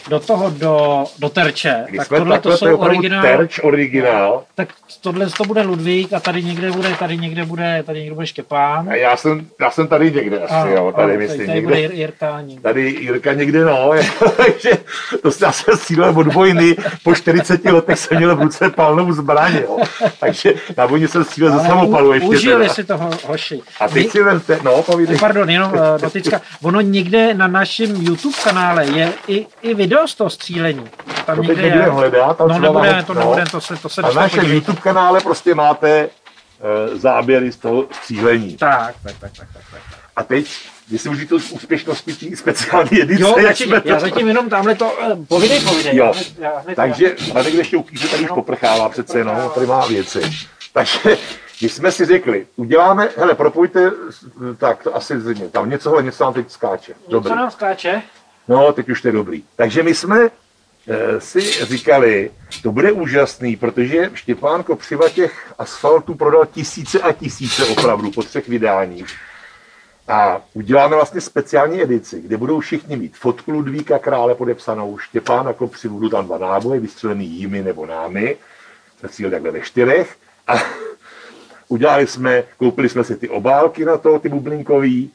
do 0.10 0.20
toho, 0.20 0.50
do, 0.50 1.04
do 1.20 1.30
terče, 1.30 1.84
Když 1.90 1.98
tak 1.98 2.08
tohle 2.08 2.40
to 2.40 2.58
jsou 2.58 2.78
originál, 2.78 3.22
terč 3.22 3.60
originál. 3.64 4.44
tak 4.56 4.70
tohle 5.02 5.28
to 5.38 5.44
bude 5.44 5.62
Ludvík 5.62 6.14
a 6.14 6.20
tady 6.20 6.44
někde 6.44 6.72
bude, 6.72 6.90
tady 7.00 7.18
někde 7.18 7.46
bude, 7.46 7.84
tady 7.86 8.00
někde 8.00 8.16
bude 8.16 8.28
Štěpán. 8.28 8.90
A 8.90 8.96
já 8.96 9.18
jsem, 9.18 9.48
já 9.62 9.72
jsem 9.72 9.88
tady 9.88 10.12
někde 10.12 10.40
asi, 10.40 10.54
A- 10.54 10.68
jo, 10.68 10.88
a 10.88 10.92
tady 10.92 11.18
myslím, 11.18 11.46
tady 11.48 11.62
bude 11.62 11.76
někde. 11.82 11.96
Jir- 11.96 11.98
Jirka 12.00 12.42
někde. 12.42 12.62
Tady 12.62 12.90
Jirka 12.90 13.34
někde, 13.34 13.66
no, 13.66 13.92
takže 14.38 14.70
to 15.22 15.30
já 15.42 15.52
jsem 15.52 15.78
střílel 15.78 16.14
od 16.20 16.34
vojny, 16.34 16.76
po 17.04 17.16
40 17.16 17.66
letech 17.66 18.00
jsem 18.00 18.18
měl 18.18 18.36
v 18.36 18.42
ruce 18.42 18.70
palnou 18.70 19.12
zbraň, 19.14 19.56
jo. 19.56 19.78
Takže 20.20 20.54
na 20.78 20.86
vojně 20.86 21.08
jsem 21.08 21.24
střílel 21.24 21.60
ze 21.60 21.66
samopalu 21.68 22.14
ještě. 22.14 22.28
Užili 22.30 22.62
teda. 22.62 22.74
si 22.74 22.84
toho 22.84 23.10
hoši. 23.28 23.62
A 23.80 23.88
teď 23.88 24.06
My- 24.06 24.12
si 24.12 24.24
vemte, 24.24 24.60
no, 24.64 24.82
povídej. 24.84 25.18
Pardon, 25.20 25.50
jenom 25.50 25.72
uh, 25.74 25.80
dotyčka. 26.02 26.42
Ono 26.64 26.82
někde 26.82 27.34
na 27.34 27.48
našem 27.48 27.96
YouTube 27.96 28.36
kanále 28.44 28.86
je 28.86 29.14
i, 29.28 29.46
i 29.62 29.74
video 29.74 29.95
z 30.08 30.16
toho 30.16 30.30
střílení. 30.30 30.90
Tam 31.26 31.36
To 31.36 31.42
teď 31.42 31.58
nebudeme 31.58 31.84
je. 31.86 31.90
hledat. 31.92 32.38
tam 32.38 32.48
No 32.48 32.54
třeba 32.54 32.68
nebude, 32.74 32.90
máme- 32.92 33.04
to 33.04 33.14
no. 33.14 33.20
nebude, 33.20 33.44
to 33.52 33.62
se, 33.62 33.76
to 33.76 33.90
se 33.90 34.02
A 34.02 34.08
na 34.08 34.14
našem. 34.14 34.52
YouTube 34.52 34.82
kanále 34.82 35.22
prostě 35.22 35.56
máte 35.56 35.90
e, 36.00 36.10
záběry 36.98 37.52
z 37.52 37.58
toho 37.58 37.86
střílení. 37.92 38.58
Tak, 38.58 38.96
tak, 39.04 39.16
tak, 39.20 39.32
tak, 39.38 39.48
tak, 39.54 39.64
tak. 39.72 39.82
A 40.16 40.24
teď, 40.24 40.48
jestli 40.92 41.10
můžete 41.10 41.30
to 41.30 41.40
z 41.40 41.52
úspěšnosti 41.52 42.14
té 42.30 42.36
speciální 42.38 43.02
edice, 43.02 43.22
Jo, 43.24 43.36
jak 43.38 43.58
jsme 43.58 43.82
to... 43.82 43.90
já 43.90 44.00
zatím 44.00 44.28
jenom 44.28 44.50
tamhle 44.50 44.76
to, 44.76 44.92
uh, 44.92 45.26
povídej, 45.26 45.60
povídej. 45.60 45.96
Jo. 45.96 46.14
Já 46.40 46.50
já 46.52 46.60
hned- 46.60 46.76
Takže 46.76 47.16
Radek 47.34 47.54
ještě 47.54 47.78
uklíže, 47.78 48.08
tady 48.08 48.24
už 48.24 48.30
No. 48.30 48.36
poprchává 48.36 48.90
přece 48.90 49.18
jenom, 49.18 49.52
tady 49.56 49.66
má 49.68 49.86
věci. 49.86 50.22
Takže 50.74 51.00
my 51.62 51.70
jsme 51.70 51.92
si 51.92 52.06
řekli, 52.06 52.48
uděláme, 52.56 53.10
hele, 53.18 53.36
propojte, 53.36 53.92
tak 54.58 54.84
to 54.84 54.96
asi 54.96 55.20
zřejmě, 55.20 55.50
tam 55.50 55.70
něco, 55.70 55.90
hele, 55.90 56.04
něco 56.04 56.24
nám 56.24 56.34
teď 56.34 56.52
skáče. 56.52 56.94
Dobrý. 57.10 57.30
Co 57.30 57.36
nám 57.36 57.52
skáče? 57.52 58.02
No, 58.48 58.74
teď 58.74 58.90
už 58.90 59.02
to 59.02 59.08
je 59.08 59.12
dobrý. 59.12 59.44
Takže 59.56 59.84
my 59.84 59.96
jsme 59.96 60.30
eh, 60.88 61.22
si 61.22 61.66
říkali, 61.66 62.32
to 62.64 62.72
bude 62.72 62.92
úžasný, 62.92 63.56
protože 63.56 64.12
Štěpán 64.14 64.64
Kopřiva 64.64 65.10
těch 65.10 65.54
asfaltů 65.58 66.16
prodal 66.16 66.46
tisíce 66.46 67.02
a 67.02 67.12
tisíce 67.12 67.66
opravdu 67.66 68.12
po 68.12 68.24
třech 68.24 68.48
vydáních. 68.50 69.16
A 70.08 70.42
uděláme 70.54 70.96
vlastně 70.96 71.22
speciální 71.22 71.82
edici, 71.82 72.22
kde 72.22 72.38
budou 72.38 72.60
všichni 72.60 72.96
mít 72.98 73.18
fotku 73.18 73.52
Ludvíka 73.52 74.00
Krále 74.00 74.36
podepsanou, 74.36 74.98
Štěpána 74.98 75.54
Kopřivu, 75.54 75.96
budou 75.96 76.10
tam 76.10 76.26
dva 76.26 76.38
náboje, 76.38 76.80
vystřelený 76.80 77.26
jimi 77.26 77.64
nebo 77.64 77.86
námi, 77.86 78.38
jsme 79.00 79.10
stříleli 79.10 79.32
takhle 79.32 79.52
ve 79.52 79.62
čtyřech. 79.62 80.16
A 80.48 80.54
udělali 81.68 82.08
jsme, 82.08 82.44
koupili 82.58 82.90
jsme 82.90 83.04
si 83.04 83.16
ty 83.16 83.30
obálky 83.30 83.86
na 83.86 83.98
to, 83.98 84.20
ty 84.20 84.30
bublinkový, 84.30 85.12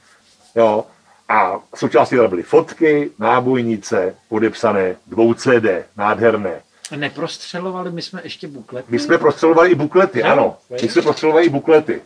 jo, 0.54 0.84
a 1.30 1.60
součástí 1.74 2.16
teda 2.16 2.28
byly 2.28 2.42
fotky, 2.42 3.10
nábojnice, 3.18 4.14
podepsané, 4.28 4.96
dvou 5.06 5.34
CD, 5.34 5.66
nádherné. 5.96 6.60
Neprostřelovali 6.96 7.90
my 7.92 8.02
jsme 8.02 8.20
ještě 8.24 8.48
buklety? 8.48 8.86
My 8.92 8.98
jsme 8.98 9.18
prostřelovali 9.18 9.70
i 9.70 9.74
buklety, 9.74 10.22
ano. 10.22 10.56
My 10.70 10.88
jsme 10.88 11.02
prostřelovali 11.02 11.46
i 11.46 11.48
buklety. 11.48 12.02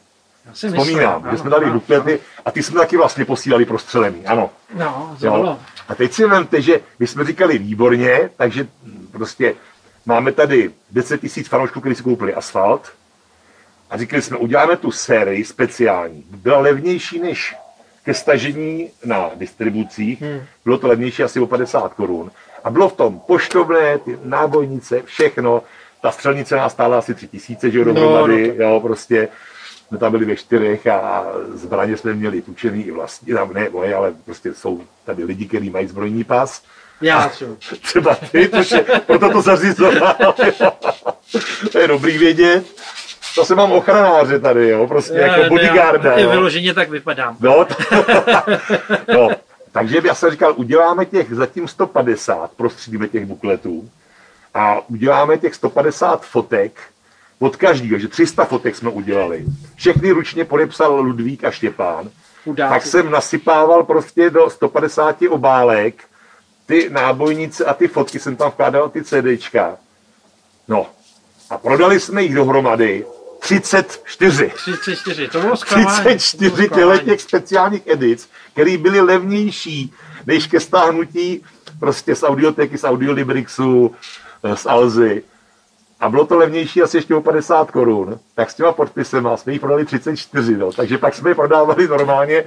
Já 0.46 0.54
si 0.54 0.66
myslím, 0.66 0.80
Vzpomínám, 0.80 1.22
že 1.22 1.28
ano, 1.28 1.38
jsme 1.38 1.50
dali 1.50 1.64
ano, 1.64 1.74
buklety 1.74 2.20
a 2.44 2.50
ty 2.50 2.62
jsme 2.62 2.80
taky 2.80 2.96
vlastně 2.96 3.24
posílali 3.24 3.64
prostřelený, 3.64 4.26
ano. 4.26 4.50
No, 4.74 5.16
to 5.20 5.30
bylo. 5.30 5.58
A 5.88 5.94
teď 5.94 6.12
si 6.12 6.26
vemte, 6.26 6.62
že 6.62 6.80
my 6.98 7.06
jsme 7.06 7.24
říkali 7.24 7.58
výborně, 7.58 8.30
takže 8.36 8.66
prostě 9.12 9.54
máme 10.06 10.32
tady 10.32 10.70
10 10.90 11.20
tisíc 11.20 11.48
fanoušků, 11.48 11.80
kteří 11.80 11.94
si 11.94 12.02
koupili 12.02 12.34
asfalt 12.34 12.92
a 13.90 13.96
říkali 13.96 14.22
jsme, 14.22 14.36
uděláme 14.36 14.76
tu 14.76 14.90
sérii 14.90 15.44
speciální. 15.44 16.24
Byla 16.30 16.58
levnější 16.58 17.20
než 17.20 17.54
ke 18.04 18.14
stažení 18.14 18.90
na 19.04 19.30
distribucích, 19.34 20.22
Hmm. 20.22 20.40
bylo 20.64 20.78
to 20.78 20.88
levnější 20.88 21.22
asi 21.22 21.40
o 21.40 21.46
50 21.46 21.94
korun. 21.94 22.30
A 22.64 22.70
bylo 22.70 22.88
v 22.88 22.92
tom 22.96 23.20
poštovné, 23.26 23.98
ty 23.98 24.18
nábojnice, 24.24 25.02
všechno. 25.04 25.62
Ta 26.02 26.10
střelnice 26.10 26.56
nás 26.56 26.72
stála 26.72 26.98
asi 26.98 27.14
3 27.14 27.28
tisíce, 27.28 27.70
že 27.70 27.78
jo, 27.78 27.84
No, 27.84 27.92
dohromady, 27.94 28.54
jo, 28.58 28.80
prostě 28.80 29.28
jsme 29.88 29.98
tam 29.98 30.12
byli 30.12 30.24
ve 30.24 30.36
čtyřech 30.36 30.86
a 30.86 31.24
zbraně 31.54 31.96
jsme 31.96 32.14
měli 32.14 32.42
půjčený 32.42 32.82
i 32.84 32.90
vlastně, 32.90 33.34
tam 33.34 33.52
ne 33.52 33.68
moje, 33.70 33.94
ale 33.94 34.12
prostě 34.24 34.54
jsou 34.54 34.82
tady 35.04 35.24
lidi, 35.24 35.46
kteří 35.46 35.70
mají 35.70 35.86
zbrojní 35.86 36.24
pas. 36.24 36.62
Já 37.00 37.28
třeba. 37.28 37.52
Třeba 37.82 38.14
ty, 38.14 38.48
což 38.48 38.70
je, 38.70 38.84
proto 39.06 39.30
to 39.30 39.42
zařizoval. 39.42 40.16
to 41.72 41.78
je 41.78 41.88
dobrý 41.88 42.18
vědět. 42.18 42.64
To 43.34 43.44
se 43.44 43.54
mám 43.54 43.72
ochranáře 43.72 44.38
tady, 44.38 44.68
jo, 44.68 44.86
prostě 44.86 45.14
jako 45.14 45.48
bodyguarda. 45.48 46.12
I 46.12 46.22
jo. 46.22 46.30
vyloženě 46.30 46.74
tak 46.74 46.90
vypadám. 46.90 47.36
No, 47.40 47.64
t- 47.64 47.74
no, 49.12 49.28
takže 49.72 50.00
já 50.04 50.14
jsem 50.14 50.30
říkal, 50.30 50.52
uděláme 50.56 51.04
těch 51.04 51.34
zatím 51.34 51.68
150, 51.68 52.50
prostředíme 52.56 53.08
těch 53.08 53.26
bukletů 53.26 53.90
a 54.54 54.88
uděláme 54.88 55.38
těch 55.38 55.54
150 55.54 56.26
fotek 56.26 56.80
od 57.38 57.56
každého, 57.56 57.98
že 57.98 58.08
300 58.08 58.44
fotek 58.44 58.76
jsme 58.76 58.90
udělali. 58.90 59.44
Všechny 59.76 60.10
ručně 60.10 60.44
podepsal 60.44 61.00
Ludvík 61.00 61.44
a 61.44 61.50
Štěpán. 61.50 62.10
Chudáci. 62.44 62.74
Tak 62.74 62.86
jsem 62.86 63.10
nasypával 63.10 63.84
prostě 63.84 64.30
do 64.30 64.50
150 64.50 65.16
obálek 65.30 65.94
ty 66.66 66.90
nábojnice 66.90 67.64
a 67.64 67.74
ty 67.74 67.88
fotky 67.88 68.18
jsem 68.18 68.36
tam 68.36 68.50
vkládal 68.50 68.88
ty 68.88 69.04
CDčka. 69.04 69.76
No 70.68 70.86
a 71.50 71.58
prodali 71.58 72.00
jsme 72.00 72.22
jich 72.22 72.34
dohromady 72.34 73.04
34. 73.44 74.52
34, 74.54 75.28
to 75.28 75.40
bylo 75.40 75.56
zklamání. 75.56 76.00
34 76.00 76.50
To 76.50 76.56
bylo 76.56 76.66
zklamání. 76.66 76.98
těle 76.98 76.98
těch 76.98 77.20
speciálních 77.20 77.86
edic, 77.86 78.28
které 78.52 78.78
byly 78.78 79.00
levnější 79.00 79.92
než 80.26 80.46
ke 80.46 80.60
stáhnutí 80.60 81.44
prostě 81.80 82.14
z 82.14 82.22
audioteky, 82.22 82.78
z 82.78 82.84
Audiolibrixu, 82.84 83.94
eh, 84.44 84.56
z 84.56 84.66
Alzy. 84.66 85.22
A 86.00 86.08
bylo 86.08 86.26
to 86.26 86.38
levnější 86.38 86.82
asi 86.82 86.96
ještě 86.96 87.14
o 87.14 87.20
50 87.20 87.70
korun. 87.70 88.18
Tak 88.34 88.50
s 88.50 88.54
těma 88.54 88.72
podpisema 88.72 89.36
jsme 89.36 89.52
jich 89.52 89.60
prodali 89.60 89.84
34, 89.84 90.56
no. 90.56 90.72
takže 90.72 90.98
pak 90.98 91.14
jsme 91.14 91.30
je 91.30 91.34
prodávali 91.34 91.88
normálně 91.88 92.44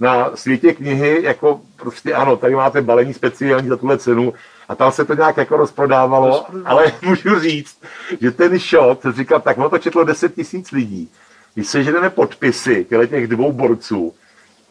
na 0.00 0.30
světě 0.34 0.72
knihy, 0.72 1.22
jako 1.22 1.60
prostě 1.76 2.14
ano, 2.14 2.36
tady 2.36 2.54
máte 2.54 2.82
balení 2.82 3.14
speciální 3.14 3.68
za 3.68 3.76
tuhle 3.76 3.98
cenu 3.98 4.34
a 4.68 4.74
tam 4.74 4.92
se 4.92 5.04
to 5.04 5.14
nějak 5.14 5.36
jako 5.36 5.56
rozprodávalo, 5.56 6.28
Rozprodávalo. 6.28 6.80
ale 6.80 6.92
můžu 7.02 7.40
říct, 7.40 7.78
že 8.20 8.30
ten 8.30 8.58
shot, 8.58 9.00
říkal, 9.16 9.40
tak 9.40 9.58
ono 9.58 9.70
to 9.70 9.78
četlo 9.78 10.04
10 10.04 10.34
tisíc 10.34 10.70
lidí. 10.70 11.10
Když 11.54 11.66
seženeme 11.68 12.10
podpisy 12.10 12.86
těch 13.08 13.26
dvou 13.26 13.52
borců, 13.52 14.14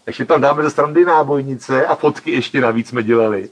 ještě 0.07 0.25
tam 0.25 0.41
dáme 0.41 0.63
ze 0.63 0.69
strany 0.69 1.05
nábojnice 1.05 1.85
a 1.85 1.95
fotky 1.95 2.31
ještě 2.31 2.61
navíc 2.61 2.89
jsme 2.89 3.03
dělali. 3.03 3.49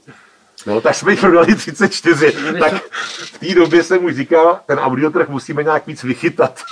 No, 0.66 0.80
tak 0.80 0.94
jsme 0.94 1.12
jich 1.12 1.20
prodali 1.20 1.54
34. 1.54 2.32
Byli 2.32 2.60
Tak 2.60 2.72
v 3.16 3.38
té 3.38 3.54
době 3.54 3.82
jsem 3.82 4.04
už 4.04 4.16
říkal, 4.16 4.60
ten 4.66 4.78
audiotrh 4.78 5.28
musíme 5.28 5.62
nějak 5.62 5.86
víc 5.86 6.02
vychytat. 6.02 6.62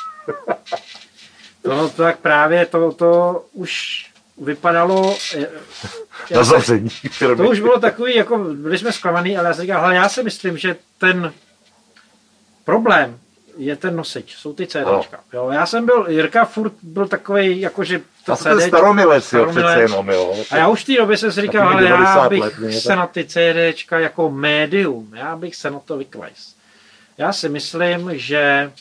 To 1.62 1.88
tak 1.88 2.18
právě 2.18 2.66
to, 2.66 2.92
to 2.92 3.44
už 3.52 4.06
vypadalo... 4.38 5.16
eh, 5.37 5.47
Na 6.35 6.44
zavření 6.44 6.88
firmy. 6.90 7.37
To 7.37 7.51
už 7.51 7.61
bylo 7.61 7.79
takový, 7.81 8.14
jako 8.16 8.38
byli 8.38 8.79
jsme 8.79 8.92
zklamaný, 8.92 9.37
ale 9.38 9.49
já 9.49 9.55
jsem 9.55 9.62
říkal, 9.62 9.92
já 9.92 10.09
si 10.09 10.23
myslím, 10.23 10.59
že 10.59 10.77
ten 10.99 11.33
problém 12.64 13.18
je 13.57 13.77
ten 13.77 13.97
nosič, 13.97 14.37
jsou 14.37 14.53
ty 14.55 14.66
CDčka. 14.66 15.20
Jo, 15.33 15.49
já 15.53 15.66
jsem 15.66 15.87
byl, 15.87 16.07
Jirka 16.09 16.44
furt 16.44 16.73
byl 16.83 17.09
takový, 17.09 17.61
jakože 17.61 18.01
to 18.27 18.37
ten 18.37 18.61
staromilec, 18.61 19.33
jo, 19.33 19.47
přece 19.51 19.81
jenom, 19.81 20.09
jo. 20.09 20.37
A 20.51 20.57
já 20.57 20.68
už 20.68 20.83
v 20.83 20.87
té 20.87 20.97
době 20.97 21.16
jsem 21.16 21.33
si 21.33 21.40
říkal, 21.40 21.68
ale 21.68 21.85
já 21.85 22.29
bych 22.29 22.40
let, 22.61 22.73
se 22.73 22.97
na 22.97 23.07
ty 23.07 23.25
CDčka 23.25 23.99
jako 23.99 24.31
médium, 24.31 25.12
já 25.14 25.37
bych 25.37 25.57
se 25.57 25.70
na 25.70 25.79
to 25.85 25.97
vykvajs. 25.97 26.55
Já 27.18 27.33
si 27.33 27.49
myslím, 27.49 28.11
že 28.18 28.73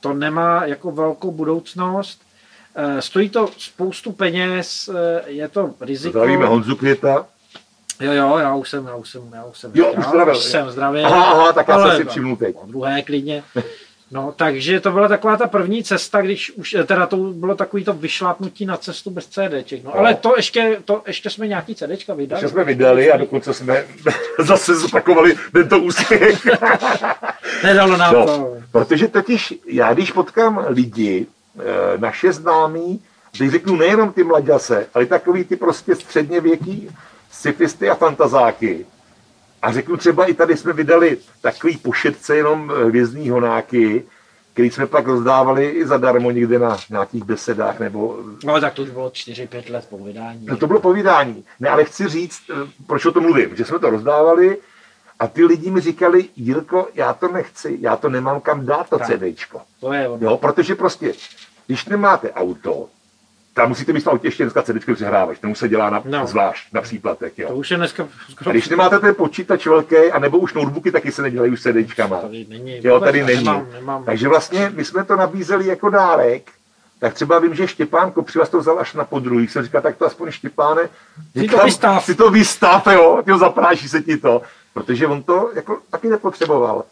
to 0.00 0.12
nemá 0.12 0.64
jako 0.64 0.90
velkou 0.92 1.30
budoucnost. 1.30 2.20
Eh, 2.80 3.02
stojí 3.02 3.28
to 3.28 3.48
spoustu 3.58 4.12
peněz, 4.12 4.90
eh, 4.94 5.22
je 5.26 5.48
to 5.48 5.74
riziko. 5.80 6.18
Zdravíme 6.18 6.46
Honzu 6.46 6.76
Květa. 6.76 7.26
Jo, 8.00 8.12
jo, 8.12 8.38
já 8.38 8.54
už 8.54 8.70
jsem, 8.70 8.86
já 8.86 8.94
už 8.94 9.10
jsem, 9.10 9.22
já 9.34 9.44
už 9.44 9.58
jsem, 9.58 9.70
jo, 9.74 9.92
už 9.92 10.04
zdravil, 10.06 10.36
už 10.36 10.44
jsem 10.44 10.70
zdravý. 10.70 11.00
Aha, 11.00 11.24
aha, 11.24 11.52
tak 11.52 11.68
já 11.68 11.82
jsem 11.82 11.96
si 11.96 12.04
všimnul 12.04 12.36
teď. 12.36 12.56
druhé 12.66 13.02
klidně. 13.02 13.42
No, 14.10 14.34
takže 14.36 14.80
to 14.80 14.90
byla 14.90 15.08
taková 15.08 15.36
ta 15.36 15.46
první 15.46 15.84
cesta, 15.84 16.22
když 16.22 16.50
už, 16.50 16.74
eh, 16.74 16.84
teda 16.84 17.06
to 17.06 17.16
bylo 17.16 17.54
takový 17.54 17.84
to 17.84 17.92
vyšlápnutí 17.92 18.66
na 18.66 18.76
cestu 18.76 19.10
bez 19.10 19.26
CDček. 19.26 19.84
No, 19.84 19.90
no. 19.90 19.98
ale 19.98 20.14
to 20.14 20.36
ještě, 20.36 20.78
to 20.84 21.02
ještě 21.06 21.30
jsme 21.30 21.46
nějaký 21.46 21.74
CDčka 21.74 22.14
vydali. 22.14 22.42
Ještě 22.42 22.52
jsme 22.52 22.64
vydali 22.64 23.12
a 23.12 23.16
dokonce 23.16 23.54
jsme 23.54 23.84
zase 24.38 24.74
zopakovali 24.74 25.34
tento 25.52 25.78
úspěch. 25.78 26.46
Nedalo 27.64 27.96
nám 27.96 28.14
no, 28.14 28.26
to. 28.26 28.56
Protože 28.72 29.08
totiž 29.08 29.54
já, 29.66 29.94
když 29.94 30.12
potkám 30.12 30.64
lidi, 30.68 31.26
naše 31.98 32.32
známí, 32.32 33.02
teď 33.38 33.50
řeknu 33.50 33.76
nejenom 33.76 34.12
ty 34.12 34.24
mladěse, 34.24 34.86
ale 34.94 35.06
takový 35.06 35.44
ty 35.44 35.56
prostě 35.56 35.94
středně 35.94 36.40
věký 36.40 36.90
sci 37.30 37.90
a 37.90 37.96
A 39.62 39.72
řeknu 39.72 39.96
třeba 39.96 40.24
i 40.24 40.34
tady 40.34 40.56
jsme 40.56 40.72
vydali 40.72 41.18
takový 41.40 41.76
pošetce 41.76 42.36
jenom 42.36 42.72
eh, 42.72 42.84
hvězdní 42.84 43.30
honáky, 43.30 44.04
který 44.52 44.70
jsme 44.70 44.86
pak 44.86 45.06
rozdávali 45.06 45.68
i 45.68 45.86
zadarmo 45.86 46.30
někde 46.30 46.58
na 46.58 46.76
nějakých 46.90 47.24
besedách 47.24 47.80
nebo... 47.80 48.18
No 48.44 48.60
tak 48.60 48.74
to 48.74 48.82
už 48.82 48.90
bylo 48.90 49.08
4-5 49.08 49.72
let 49.72 49.86
po 49.90 49.98
vydání. 49.98 50.46
No 50.46 50.56
to 50.56 50.66
bylo 50.66 50.80
po 50.80 50.92
vydání. 50.92 51.44
Ne, 51.60 51.68
ale 51.68 51.84
chci 51.84 52.08
říct, 52.08 52.40
eh, 52.50 52.54
proč 52.86 53.06
o 53.06 53.12
tom 53.12 53.22
mluvím, 53.22 53.56
že 53.56 53.64
jsme 53.64 53.78
to 53.78 53.90
rozdávali 53.90 54.58
a 55.18 55.26
ty 55.26 55.44
lidi 55.44 55.70
mi 55.70 55.80
říkali, 55.80 56.24
Jirko, 56.36 56.88
já 56.94 57.12
to 57.12 57.28
nechci, 57.28 57.78
já 57.80 57.96
to 57.96 58.08
nemám 58.08 58.40
kam 58.40 58.66
dát, 58.66 58.90
to 58.90 58.98
CDčko. 58.98 59.60
To 59.80 59.92
je 59.92 60.08
ono. 60.08 60.18
Jo, 60.26 60.36
protože 60.36 60.74
prostě, 60.74 61.12
když 61.68 61.86
nemáte 61.86 62.32
auto, 62.32 62.88
tam 63.54 63.68
musíte 63.68 63.92
mít 63.92 64.04
v 64.04 64.08
autě 64.08 64.26
ještě 64.26 64.44
dneska 64.44 64.62
CD 64.62 64.92
přehrávač, 64.94 65.38
tomu 65.38 65.54
se 65.54 65.68
dělá 65.68 65.90
na, 65.90 66.02
no. 66.04 66.26
zvlášť, 66.26 66.72
na 66.72 66.80
příplatek. 66.80 67.38
Jo. 67.38 67.48
To 67.48 67.54
už 67.54 67.70
je 67.70 67.76
dneska 67.76 68.08
skoro... 68.30 68.50
A 68.50 68.52
když 68.52 68.68
nemáte 68.68 68.98
ten 68.98 69.14
počítač 69.14 69.66
velký, 69.66 69.96
a 69.96 70.18
nebo 70.18 70.38
už 70.38 70.54
notebooky, 70.54 70.92
taky 70.92 71.12
se 71.12 71.22
nedělají 71.22 71.52
už 71.52 71.62
CDčkama. 71.62 72.16
Tady 72.16 72.46
není. 72.48 72.80
Jo, 72.82 73.00
tady 73.00 73.24
není. 73.24 73.44
Nemám, 73.44 73.66
nemám. 73.72 74.04
Takže 74.04 74.28
vlastně 74.28 74.72
my 74.74 74.84
jsme 74.84 75.04
to 75.04 75.16
nabízeli 75.16 75.66
jako 75.66 75.90
dárek, 75.90 76.50
tak 76.98 77.14
třeba 77.14 77.38
vím, 77.38 77.54
že 77.54 77.68
Štěpán 77.68 78.10
Kopřivas 78.10 78.48
to 78.48 78.58
vzal 78.58 78.78
až 78.78 78.94
na 78.94 79.04
podruhý. 79.04 79.48
Jsem 79.48 79.64
říkal, 79.64 79.82
tak 79.82 79.96
to 79.96 80.06
aspoň 80.06 80.30
Štěpáne, 80.30 80.88
si 81.36 81.48
to 81.48 81.64
vystav. 81.64 82.04
Si 82.04 82.14
to 82.14 82.30
vystav, 82.30 82.86
jo, 82.86 83.22
jo, 83.26 83.38
zapráší 83.38 83.88
se 83.88 84.02
ti 84.02 84.16
to. 84.16 84.42
Protože 84.74 85.06
on 85.06 85.22
to 85.22 85.50
jako 85.54 85.78
taky 85.90 86.08
nepotřeboval. 86.08 86.84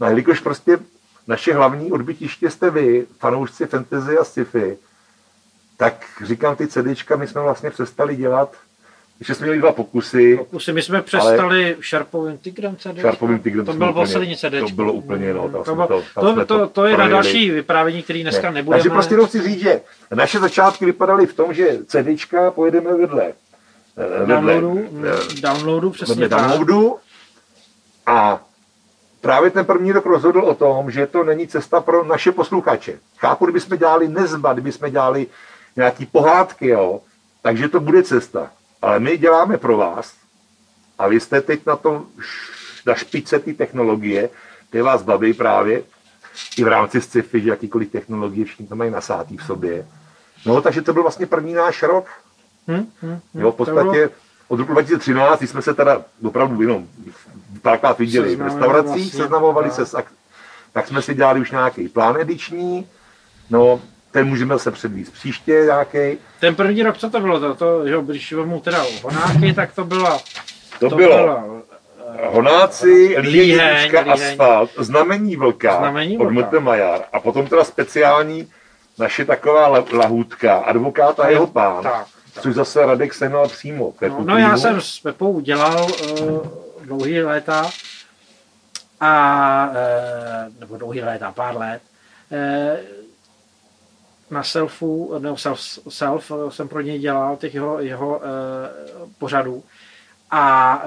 No, 0.00 0.06
jelikož 0.06 0.40
prostě 0.40 0.78
naše 1.26 1.54
hlavní 1.54 1.92
odbytiště 1.92 2.50
jste 2.50 2.70
vy, 2.70 3.06
fanoušci 3.18 3.66
fantasy 3.66 4.18
a 4.18 4.24
sci-fi, 4.24 4.76
tak 5.76 6.06
říkám, 6.24 6.56
ty 6.56 6.66
CDčka 6.66 7.16
my 7.16 7.26
jsme 7.26 7.40
vlastně 7.40 7.70
přestali 7.70 8.16
dělat, 8.16 8.56
ještě 9.18 9.34
jsme 9.34 9.46
měli 9.46 9.58
dva 9.58 9.72
pokusy. 9.72 10.36
Pokusy, 10.36 10.72
my 10.72 10.82
jsme 10.82 11.02
přestali 11.02 11.76
Sharpovým 11.88 12.38
Tigrem 12.38 12.76
CD. 12.76 12.98
Sharpovým 13.00 13.38
Tigrem 13.38 13.66
to 13.66 13.72
bylo 13.72 13.92
poslední 13.92 14.36
CD. 14.36 14.52
To 14.60 14.74
bylo 14.74 14.92
úplně, 14.92 15.34
no. 15.34 15.48
To, 15.48 15.64
to, 15.64 16.02
to, 16.14 16.34
to, 16.34 16.44
to, 16.46 16.68
to 16.68 16.84
je 16.84 16.96
na 16.96 17.08
další 17.08 17.50
vyprávění, 17.50 18.02
který 18.02 18.22
dneska 18.22 18.50
ne. 18.50 18.54
nebudeme. 18.54 18.78
Takže 18.78 18.90
prostě 18.90 19.14
jenom 19.14 19.26
chci 19.26 19.42
říct, 19.42 19.60
že 19.60 19.80
naše 20.14 20.38
začátky 20.38 20.84
vypadaly 20.84 21.26
v 21.26 21.34
tom, 21.34 21.54
že 21.54 21.78
CDčka 21.86 22.50
pojedeme 22.50 22.96
vedle. 22.96 23.32
Eh, 23.96 24.18
vedle 24.18 24.26
downloadu, 24.26 24.88
eh, 25.06 25.40
downloadu 25.40 25.90
přesně 25.90 26.14
vedle 26.14 26.28
tak. 26.28 26.40
downloadu 26.40 26.96
a 28.06 28.42
právě 29.24 29.50
ten 29.50 29.64
první 29.64 29.92
rok 29.92 30.06
rozhodl 30.06 30.40
o 30.40 30.54
tom, 30.54 30.90
že 30.90 31.06
to 31.06 31.24
není 31.24 31.48
cesta 31.48 31.80
pro 31.80 32.04
naše 32.04 32.32
posluchače. 32.32 32.98
Chápu, 33.18 33.44
kdybychom 33.44 33.78
dělali 33.78 34.08
nezba, 34.08 34.52
kdybychom 34.52 34.90
dělali 34.90 35.26
nějaký 35.76 36.06
pohádky, 36.06 36.68
jo, 36.68 37.00
takže 37.42 37.68
to 37.68 37.80
bude 37.80 38.02
cesta. 38.02 38.50
Ale 38.82 39.00
my 39.00 39.18
děláme 39.18 39.58
pro 39.58 39.76
vás 39.76 40.12
a 40.98 41.08
vy 41.08 41.20
jste 41.20 41.40
teď 41.40 41.66
na 41.66 41.76
tom, 41.76 42.06
na 42.86 42.94
špice 42.94 43.38
ty 43.38 43.54
technologie, 43.54 44.28
ty 44.70 44.82
vás 44.82 45.02
baví 45.02 45.32
právě 45.32 45.82
i 46.58 46.64
v 46.64 46.68
rámci 46.68 47.00
sci-fi, 47.00 47.40
že 47.40 47.50
jakýkoliv 47.50 47.90
technologie, 47.90 48.44
všichni 48.44 48.66
to 48.66 48.76
mají 48.76 48.90
nasátý 48.90 49.36
v 49.36 49.44
sobě. 49.44 49.88
No, 50.46 50.60
takže 50.60 50.82
to 50.82 50.92
byl 50.92 51.02
vlastně 51.02 51.26
první 51.26 51.54
náš 51.54 51.82
rok. 51.82 52.06
Hmm, 52.68 52.86
hmm, 53.02 53.20
jo, 53.34 53.52
v 53.52 53.56
podstatě 53.56 54.10
od 54.48 54.60
roku 54.60 54.72
2013, 54.72 55.38
když 55.38 55.50
jsme 55.50 55.62
se 55.62 55.74
teda 55.74 56.04
opravdu 56.24 56.62
jenom 56.62 56.88
párkrát 57.62 57.98
viděli 57.98 58.36
v 58.36 58.40
restauracích, 58.40 58.94
vlastně, 58.94 59.22
seznamovali 59.22 59.70
se, 59.70 59.86
s, 59.86 60.02
tak 60.72 60.88
jsme 60.88 61.02
si 61.02 61.14
dělali 61.14 61.40
už 61.40 61.50
nějaký 61.50 61.88
plán 61.88 62.16
ediční, 62.20 62.86
no, 63.50 63.80
ten 64.10 64.26
můžeme 64.26 64.58
se 64.58 64.70
předvíst 64.70 65.12
příště 65.12 65.62
nějaký. 65.64 66.18
Ten 66.40 66.54
první 66.54 66.82
rok, 66.82 66.98
co 66.98 67.10
to 67.10 67.20
bylo? 67.20 67.40
To, 67.40 67.54
to 67.54 67.86
jo, 67.86 68.02
když 68.02 68.34
mu 68.44 68.60
teda 68.60 68.84
honáky, 69.02 69.52
tak 69.52 69.74
to 69.74 69.84
byla... 69.84 70.18
To, 70.78 70.90
to 70.90 70.96
bylo 70.96 71.16
byla, 71.16 71.44
Honáci, 72.30 73.16
líheň, 73.18 73.92
asfalt, 74.10 74.70
znamení 74.78 75.36
vlka 75.36 75.78
znamení 75.78 76.18
od 76.18 76.30
Mete 76.30 76.60
Majar 76.60 77.00
a 77.12 77.20
potom 77.20 77.46
teda 77.46 77.64
speciální 77.64 78.48
naše 78.98 79.24
taková 79.24 79.68
lahůdka, 79.92 80.56
advokát 80.56 81.20
a 81.20 81.28
jeho 81.28 81.46
pán, 81.46 81.82
tak, 81.82 81.92
tak. 81.92 82.42
což 82.42 82.54
zase 82.54 82.86
Radek 82.86 83.14
sehnal 83.14 83.48
přímo. 83.48 83.92
No, 84.08 84.24
no 84.24 84.38
já 84.38 84.56
jsem 84.56 84.80
s 84.80 85.00
Pepou 85.00 85.40
dělal 85.40 85.86
uh, 86.20 86.63
dlouhý 86.86 87.22
léta 87.22 87.70
a, 89.00 89.68
uh, 89.68 90.60
nebo 90.60 90.76
dlouhý 90.76 91.00
léta, 91.00 91.32
pár 91.32 91.56
let. 91.56 91.82
Uh, 92.30 93.04
na 94.30 94.42
selfu, 94.42 95.18
nebo 95.18 95.36
self, 95.36 95.60
self 95.88 96.32
jsem 96.48 96.68
pro 96.68 96.80
něj 96.80 96.98
dělal 96.98 97.36
těch 97.36 97.54
jeho, 97.54 97.80
jeho 97.80 98.20
pořadů. 99.18 99.62
A 100.30 100.84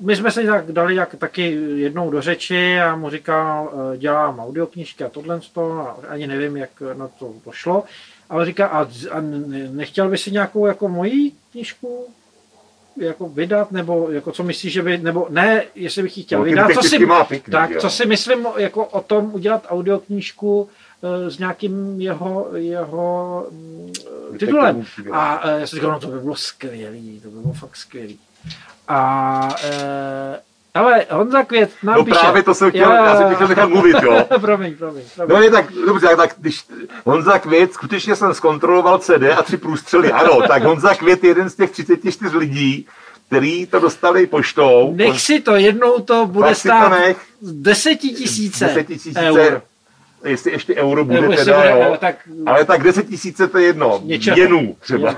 my 0.00 0.16
jsme 0.16 0.30
se 0.30 0.44
tak 0.44 0.72
dali 0.72 0.94
jak, 0.94 1.14
taky 1.14 1.50
jednou 1.76 2.10
do 2.10 2.22
řeči 2.22 2.80
a 2.80 2.96
mu 2.96 3.10
říkal, 3.10 3.72
dělám 3.96 4.40
audioknižky 4.40 5.04
a 5.04 5.08
tohle 5.08 5.40
a 5.58 5.96
ani 6.08 6.26
nevím, 6.26 6.56
jak 6.56 6.70
na 6.94 7.08
to 7.08 7.34
došlo. 7.46 7.84
Ale 8.28 8.46
říká, 8.46 8.66
a, 8.66 8.80
a 9.10 9.20
nechtěl 9.70 10.08
by 10.08 10.18
si 10.18 10.30
nějakou 10.30 10.66
jako 10.66 10.88
moji 10.88 11.32
knižku 11.52 12.06
jako 12.96 13.28
vydat, 13.28 13.72
nebo 13.72 14.10
jako 14.10 14.32
co 14.32 14.42
myslíš, 14.42 14.72
že 14.72 14.82
by, 14.82 14.98
nebo 14.98 15.26
ne, 15.30 15.64
jestli 15.74 16.02
bych 16.02 16.18
ji 16.18 16.24
chtěl 16.24 16.38
no, 16.38 16.44
vydat, 16.44 16.70
co 16.74 16.82
si, 16.82 16.98
pěkný, 17.28 17.52
tak, 17.52 17.78
co 17.78 17.90
si 17.90 18.06
myslím 18.06 18.46
jako 18.56 18.86
o 18.86 19.00
tom 19.00 19.34
udělat 19.34 19.66
audioknížku 19.68 20.68
Eh, 21.04 21.30
s 21.30 21.38
nějakým 21.38 22.00
jeho, 22.00 22.48
jeho 22.54 23.46
mm, 23.50 23.92
titulem. 24.38 24.84
A 25.12 25.48
eh, 25.48 25.60
já 25.60 25.66
jsem 25.66 25.76
říkal, 25.76 25.90
no 25.90 26.00
to 26.00 26.06
by 26.06 26.18
bylo 26.18 26.36
skvělý, 26.36 27.20
to 27.20 27.28
by 27.28 27.40
bylo 27.40 27.52
fakt 27.52 27.76
skvělý. 27.76 28.18
A 28.88 29.48
e, 29.64 30.40
ale 30.74 31.06
Honza 31.10 31.42
Květ 31.42 31.70
nám 31.82 31.96
No 31.96 32.04
píše, 32.04 32.18
právě 32.20 32.42
to 32.42 32.54
jsem 32.54 32.70
chtěl, 32.70 32.90
já, 32.90 33.06
já 33.06 33.16
jsem 33.16 33.34
chtěl 33.34 33.48
nechat 33.48 33.68
mluvit, 33.68 33.96
jo. 34.02 34.26
promiň, 34.40 34.74
promiň, 34.76 35.02
promiň. 35.16 35.36
No 35.36 35.42
je 35.42 35.50
tak, 35.50 35.72
dobře, 35.86 36.08
tak 36.16 36.34
když 36.38 36.64
Honza 37.04 37.38
Květ, 37.38 37.72
skutečně 37.72 38.16
jsem 38.16 38.34
zkontroloval 38.34 38.98
CD 38.98 39.22
a 39.38 39.42
tři 39.42 39.56
průstřely, 39.56 40.12
ano, 40.12 40.42
tak 40.48 40.62
Honza 40.62 40.94
Květ 40.94 41.24
je 41.24 41.30
jeden 41.30 41.50
z 41.50 41.54
těch 41.54 41.70
34 41.70 42.38
lidí, 42.38 42.86
který 43.26 43.66
to 43.66 43.80
dostali 43.80 44.26
poštou. 44.26 44.92
Nech 44.96 45.20
si 45.20 45.40
to, 45.40 45.56
jednou 45.56 45.98
to 45.98 46.26
bude 46.26 46.54
stát 46.54 46.92
10 47.42 47.96
tisíce 47.96 48.86
eur 49.16 49.62
jestli 50.24 50.52
ještě 50.52 50.74
euro 50.74 51.04
bude 51.04 51.20
Nebo 51.20 51.36
teda, 51.36 51.56
bude, 51.56 51.70
jo. 51.70 51.96
Tak, 52.00 52.16
ale 52.46 52.64
tak 52.64 52.82
10 52.82 53.08
tisíce 53.08 53.48
to 53.48 53.58
je 53.58 53.64
jedno. 53.64 54.00
Něčeho. 54.04 54.38
Jenů 54.38 54.76
třeba. 54.80 55.16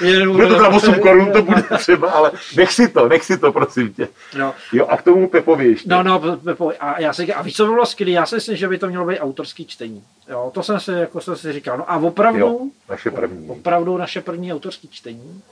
Jen, 0.00 0.28
no. 0.28 0.32
bude 0.32 0.46
to 0.46 0.58
tam 0.58 0.74
8 0.74 0.94
korun, 0.94 1.32
to 1.32 1.42
bude 1.42 1.62
třeba, 1.78 2.10
ale 2.10 2.30
nech 2.56 2.72
si 2.72 2.88
to, 2.88 3.08
nech 3.08 3.24
si 3.24 3.38
to, 3.38 3.52
prosím 3.52 3.92
tě. 3.92 4.08
No. 4.38 4.54
Jo, 4.72 4.86
a 4.86 4.96
k 4.96 5.02
tomu 5.02 5.28
Pepovi 5.28 5.66
ještě. 5.66 5.88
No, 5.90 6.02
no, 6.02 6.36
Pepovi. 6.36 6.76
A 6.76 7.00
já 7.00 7.12
si 7.12 7.32
a 7.32 7.42
víš, 7.42 7.56
co 7.56 7.64
by 7.64 7.70
bylo 7.70 7.86
skvělé? 7.86 8.12
Já 8.12 8.26
si 8.26 8.34
myslím, 8.34 8.56
že 8.56 8.68
by 8.68 8.78
to 8.78 8.88
mělo 8.88 9.06
být 9.06 9.20
autorský 9.20 9.66
čtení. 9.66 10.04
Jo, 10.28 10.50
to 10.54 10.62
jsem 10.62 10.80
si, 10.80 10.92
jako 10.92 11.20
jsem 11.20 11.36
si 11.36 11.52
říkal. 11.52 11.78
No 11.78 11.90
a 11.90 11.96
opravdu, 11.96 12.38
jo, 12.38 12.60
naše 12.90 13.10
první. 13.10 13.48
Opravdu 13.48 13.96
naše 13.96 14.20
první 14.20 14.52
autorský 14.52 14.88
čtení. 14.88 15.42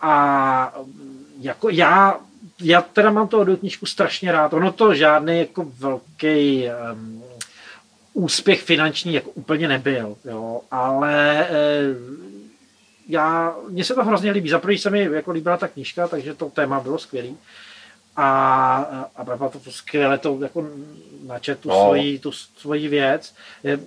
A 0.00 0.74
jako 1.40 1.68
já 1.68 2.18
já 2.62 2.82
teda 2.82 3.10
mám 3.10 3.28
to 3.28 3.56
knižku 3.56 3.86
strašně 3.86 4.32
rád. 4.32 4.52
Ono 4.52 4.72
to 4.72 4.94
žádný 4.94 5.38
jako 5.38 5.64
velký 5.78 6.64
um, 6.92 7.22
úspěch 8.14 8.62
finanční 8.62 9.14
jako 9.14 9.30
úplně 9.30 9.68
nebyl, 9.68 10.16
jo, 10.24 10.60
ale 10.70 11.46
e, 11.50 11.94
já, 13.08 13.56
mně 13.68 13.84
se 13.84 13.94
to 13.94 14.04
hrozně 14.04 14.30
líbí. 14.30 14.48
Za 14.48 14.58
první 14.58 14.78
se 14.78 14.90
mi 14.90 15.02
jako 15.12 15.30
líbila 15.30 15.56
ta 15.56 15.68
knížka, 15.68 16.08
takže 16.08 16.34
to 16.34 16.50
téma 16.50 16.80
bylo 16.80 16.98
skvělý. 16.98 17.36
A, 18.16 18.76
a 19.16 19.24
Brava 19.24 19.48
to, 19.48 19.58
to 19.58 19.70
skvěle 19.72 20.18
to 20.18 20.38
jako 20.42 20.66
načet 21.26 21.58
tu, 21.58 21.68
No. 21.68 21.74
svoji, 21.84 22.18
tu 22.18 22.32
svoji 22.32 22.88
věc. 22.88 23.34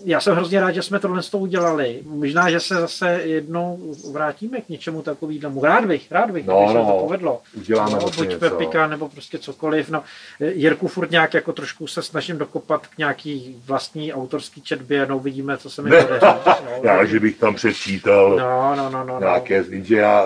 Já 0.05 0.21
jsem 0.21 0.36
hrozně 0.36 0.59
rád, 0.61 0.71
že 0.71 0.84
jsme 0.84 0.99
tohle 0.99 1.23
s 1.23 1.30
tou 1.30 1.39
udělali. 1.39 2.01
Možná, 2.05 2.49
že 2.49 2.59
se 2.59 2.76
zase 2.76 3.09
jednou 3.23 3.95
vrátíme 4.11 4.61
k 4.61 4.69
něčemu 4.69 5.01
takovému. 5.01 5.63
Rád 5.63 5.86
bych, 5.86 6.11
rád 6.11 6.32
bych, 6.32 6.45
No, 6.45 6.55
kdyby 6.57 6.71
se 6.71 6.78
no. 6.78 6.86
to 6.86 6.99
povedlo. 7.03 7.41
Uděláme 7.57 7.91
no, 7.91 7.99
buď. 8.17 8.36
Pepika, 8.36 8.88
nebo 8.88 9.09
prostě 9.09 9.39
cokoliv. 9.39 9.89
No, 9.89 10.03
Jirku 10.39 10.88
furt 10.88 11.11
nějak 11.11 11.34
jako 11.34 11.53
trošku 11.53 11.88
se 11.88 12.01
snažím 12.03 12.38
dokopat 12.38 12.88
k 12.88 12.97
nějaký 12.97 13.61
vlastní 13.65 14.13
autorský 14.13 14.61
četbě, 14.61 15.05
no 15.05 15.17
uvidíme, 15.17 15.57
co 15.57 15.69
se 15.69 15.82
mi 15.82 15.89
Ne. 15.89 16.01
podaří. 16.03 16.26
No, 16.65 16.71
Já, 16.84 17.05
že 17.05 17.19
bych 17.19 17.38
tam 17.38 17.55
předčítal 17.55 18.30
no, 18.39 18.76
no, 18.76 18.89
no, 18.89 19.03
no, 19.05 19.13
no. 19.13 19.19
nějaké, 19.19 19.63
jenže 19.69 19.95
já 19.97 20.26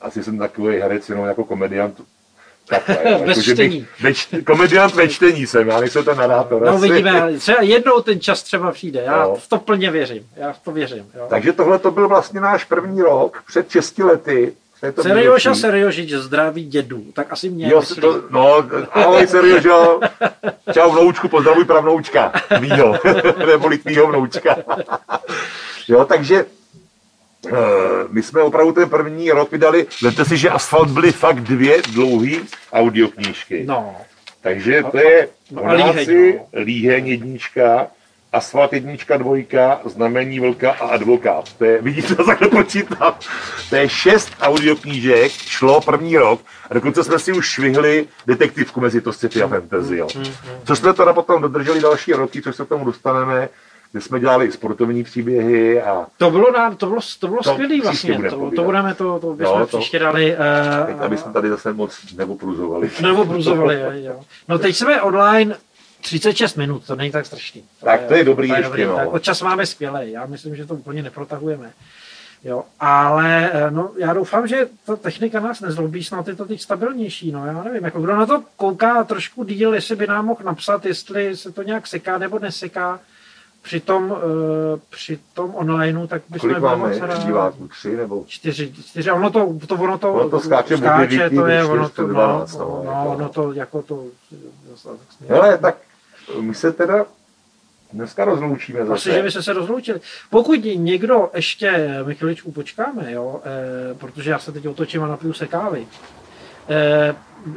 asi 0.00 0.24
jsem 0.24 0.38
takový 0.38 0.76
herec 0.80 1.08
jenom 1.08 1.24
jako 1.26 1.44
komediant. 1.44 2.00
Takhle, 2.68 2.98
jako, 3.10 3.24
bych- 3.24 3.42
čtení. 3.44 3.86
Ve 4.00 4.14
čte, 4.14 4.42
komediant 4.42 4.94
ve 4.94 5.08
čtení 5.08 5.46
jsem, 5.46 5.68
já 5.68 5.80
nejsem 5.80 6.04
ten 6.04 6.16
nadátor. 6.18 6.62
No 6.62 6.68
asi. 6.72 6.78
uvidíme, 6.78 7.32
třeba 7.38 7.58
jednou 7.60 8.00
ten 8.00 8.20
čas 8.20 8.42
třeba 8.42 8.72
přijde, 8.72 9.02
já 9.06 9.22
No. 9.22 9.34
v 9.34 9.48
to 9.48 9.58
plně 9.58 9.90
věřím, 9.90 10.26
já 10.36 10.52
v 10.52 10.58
to 10.58 10.72
věřím. 10.72 11.06
Jo. 11.16 11.26
Takže 11.30 11.52
tohle 11.52 11.78
to 11.78 11.90
byl 11.90 12.08
vlastně 12.08 12.40
náš 12.40 12.64
první 12.64 13.02
rok 13.02 13.42
před 13.48 13.70
6 13.70 13.98
lety. 13.98 14.52
To 14.80 14.86
je 14.86 14.92
to 14.92 15.02
Serioš 15.02 15.46
a 15.46 15.48
výročí. 15.50 15.60
Seriožič, 15.60 16.10
zdraví 16.12 16.64
dědů, 16.64 17.04
tak 17.14 17.32
asi 17.32 17.48
mě 17.50 17.68
Jo, 17.68 17.80
myslí. 17.80 18.00
to, 18.00 18.22
no, 18.30 18.64
ahoj 18.92 19.26
Seriožo, 19.26 20.00
čau 20.74 20.90
vnoučku, 20.92 21.28
pozdravuj 21.28 21.64
pravnoučka, 21.64 22.32
mýho, 22.60 22.94
neboli 23.46 23.78
tvýho 23.78 24.06
vnoučka. 24.06 24.56
jo, 25.88 26.04
takže 26.04 26.44
my 28.10 28.22
jsme 28.22 28.42
opravdu 28.42 28.72
ten 28.72 28.88
první 28.88 29.30
rok 29.30 29.52
vydali, 29.52 29.86
vemte 30.02 30.24
si, 30.24 30.36
že 30.36 30.50
Asfalt 30.50 30.90
byly 30.90 31.12
fakt 31.12 31.40
dvě 31.40 31.82
dlouhé 31.82 32.36
audioknížky. 32.72 33.64
No, 33.66 33.96
Takže 34.44 34.82
to 34.90 34.98
je 34.98 35.28
no 35.50 35.62
no. 35.64 35.94
Líheň 36.54 37.06
jednička, 37.06 37.86
Asfalt 38.32 38.72
jednička, 38.72 39.16
dvojka, 39.16 39.80
Znamení 39.84 40.40
vlka 40.40 40.70
a 40.70 40.86
advokát. 40.86 41.52
To 41.52 41.64
je, 41.64 41.82
vidíte, 41.82 42.14
to 42.14 42.24
takhle 42.24 42.48
počítám. 42.48 43.14
To 43.70 43.76
je 43.76 43.88
šest 43.88 44.30
audioknížek, 44.40 45.32
šlo 45.32 45.80
první 45.80 46.16
rok 46.16 46.40
a 46.70 46.74
dokonce 46.74 47.04
jsme 47.04 47.18
si 47.18 47.32
už 47.32 47.46
švihli 47.46 48.06
detektivku 48.26 48.80
mezi 48.80 49.00
to 49.00 49.12
sci-fi 49.12 49.42
a 49.42 49.48
fantasy. 49.48 49.96
Jo. 49.96 50.08
Co 50.64 50.76
jsme 50.76 50.92
teda 50.92 51.12
potom 51.12 51.42
dodrželi 51.42 51.80
další 51.80 52.12
roky, 52.12 52.42
což 52.42 52.56
se 52.56 52.64
k 52.64 52.68
tomu 52.68 52.84
dostaneme, 52.84 53.48
kde 53.94 54.00
jsme 54.00 54.20
dělali 54.20 54.52
sportovní 54.52 55.04
příběhy 55.04 55.82
a 55.82 56.06
to 56.18 56.30
bylo, 56.30 56.52
na, 56.52 56.74
to 56.74 56.86
bylo, 56.86 57.00
to 57.20 57.26
bylo 57.28 57.42
To 57.42 57.50
skvělý 57.52 57.80
vlastně, 57.80 58.18
to, 58.30 58.50
to 58.56 58.64
budeme, 58.64 58.94
to, 58.94 59.18
to 59.18 59.34
bychom 59.34 59.58
No, 59.60 59.66
to- 59.66 59.78
příště 59.78 59.98
dali. 59.98 60.36
teď, 60.86 60.94
Uh, 60.96 61.02
aby 61.02 61.16
jsme 61.18 61.32
tady 61.32 61.48
zase 61.48 61.72
moc 61.72 61.98
neopruzovali. 62.16 62.90
nebo 63.02 63.24
bruzovali, 63.24 63.80
jo, 63.80 63.90
jo. 63.94 64.20
No 64.48 64.58
teď 64.58 64.76
jsme 64.76 65.02
online 65.02 65.56
36 66.00 66.56
minut, 66.56 66.86
to 66.86 66.96
není 66.96 67.10
tak 67.10 67.26
strašný. 67.26 67.64
Tak 67.84 68.02
to 68.04 68.14
je 68.14 68.24
dobrý 68.24 68.48
ještě, 68.48 68.62
dobrý. 68.64 68.84
no. 68.84 69.10
Tak 69.12 69.22
čas 69.22 69.42
máme 69.42 69.66
skvělý, 69.66 70.12
já 70.12 70.26
myslím, 70.26 70.56
že 70.56 70.66
to 70.66 70.74
úplně 70.74 71.02
neprotahujeme. 71.02 71.72
Jo, 72.44 72.64
ale 72.80 73.50
eh, 73.52 73.70
no, 73.70 73.90
já 73.98 74.12
doufám, 74.12 74.46
že 74.46 74.66
ta 74.86 74.96
technika 74.96 75.40
nás 75.40 75.60
nezlobí, 75.60 76.04
snad 76.04 76.28
je 76.28 76.34
to 76.36 76.44
teď 76.44 76.60
stabilnější, 76.60 77.32
no 77.32 77.46
já 77.46 77.62
nevím, 77.62 77.84
jako 77.84 78.00
kdo 78.00 78.16
na 78.16 78.26
to 78.26 78.42
kouká 78.56 79.04
trošku 79.04 79.44
díl, 79.44 79.74
jestli 79.74 79.96
by 79.96 80.06
nám 80.06 80.26
mohl 80.26 80.40
napsat, 80.44 80.86
jestli 80.86 81.36
se 81.36 81.52
to 81.52 81.62
nějak 81.62 81.86
seká 81.86 82.18
nebo 82.18 82.38
neseká 82.38 83.00
při 83.64 83.80
tom, 83.80 84.10
uh, 84.10 84.18
při 84.90 85.18
tom 85.34 85.54
onlineu, 85.54 86.06
tak 86.06 86.22
bychom 86.28 86.50
Kolik 86.50 86.62
máme 86.62 86.88
moc 86.88 87.00
rádi. 87.00 87.24
diváků? 87.26 87.68
Tři 87.68 87.96
nebo 87.96 88.24
Čtyři, 88.26 88.72
čtyři, 88.86 89.10
ono 89.10 89.30
to, 89.30 89.54
to, 89.66 89.74
ono 89.74 89.98
to, 89.98 90.12
Ono 90.12 90.28
to 90.30 90.40
skáče 90.40 90.76
devíti 90.76 91.36
to 91.36 91.46
je, 91.46 91.64
ono 91.64 91.88
to 91.88 91.94
to, 91.94 92.08
12, 92.08 92.58
no, 92.58 92.58
no, 92.64 92.82
no, 92.84 92.90
jako. 92.92 93.10
ono 93.10 93.28
to, 93.28 93.52
jako 93.52 93.82
to, 93.82 94.04
Hele, 95.28 95.58
tak 95.58 95.76
my 96.40 96.54
se 96.54 96.72
teda 96.72 97.04
dneska 97.92 98.24
rozloučíme 98.24 98.80
Asi, 98.80 98.88
zase. 98.88 99.12
že 99.12 99.22
by 99.22 99.30
se 99.30 99.42
se 99.42 99.52
rozloučili. 99.52 100.00
Pokud 100.30 100.60
někdo 100.74 101.30
ještě, 101.34 101.98
my 102.06 102.14
chviličku 102.14 102.52
počkáme, 102.52 103.12
jo, 103.12 103.40
e, 103.90 103.94
protože 103.94 104.30
já 104.30 104.38
se 104.38 104.52
teď 104.52 104.68
otočím 104.68 105.02
a 105.02 105.06
napiju 105.08 105.32
se 105.32 105.46
kávy, 105.46 105.86
e, 106.68 107.14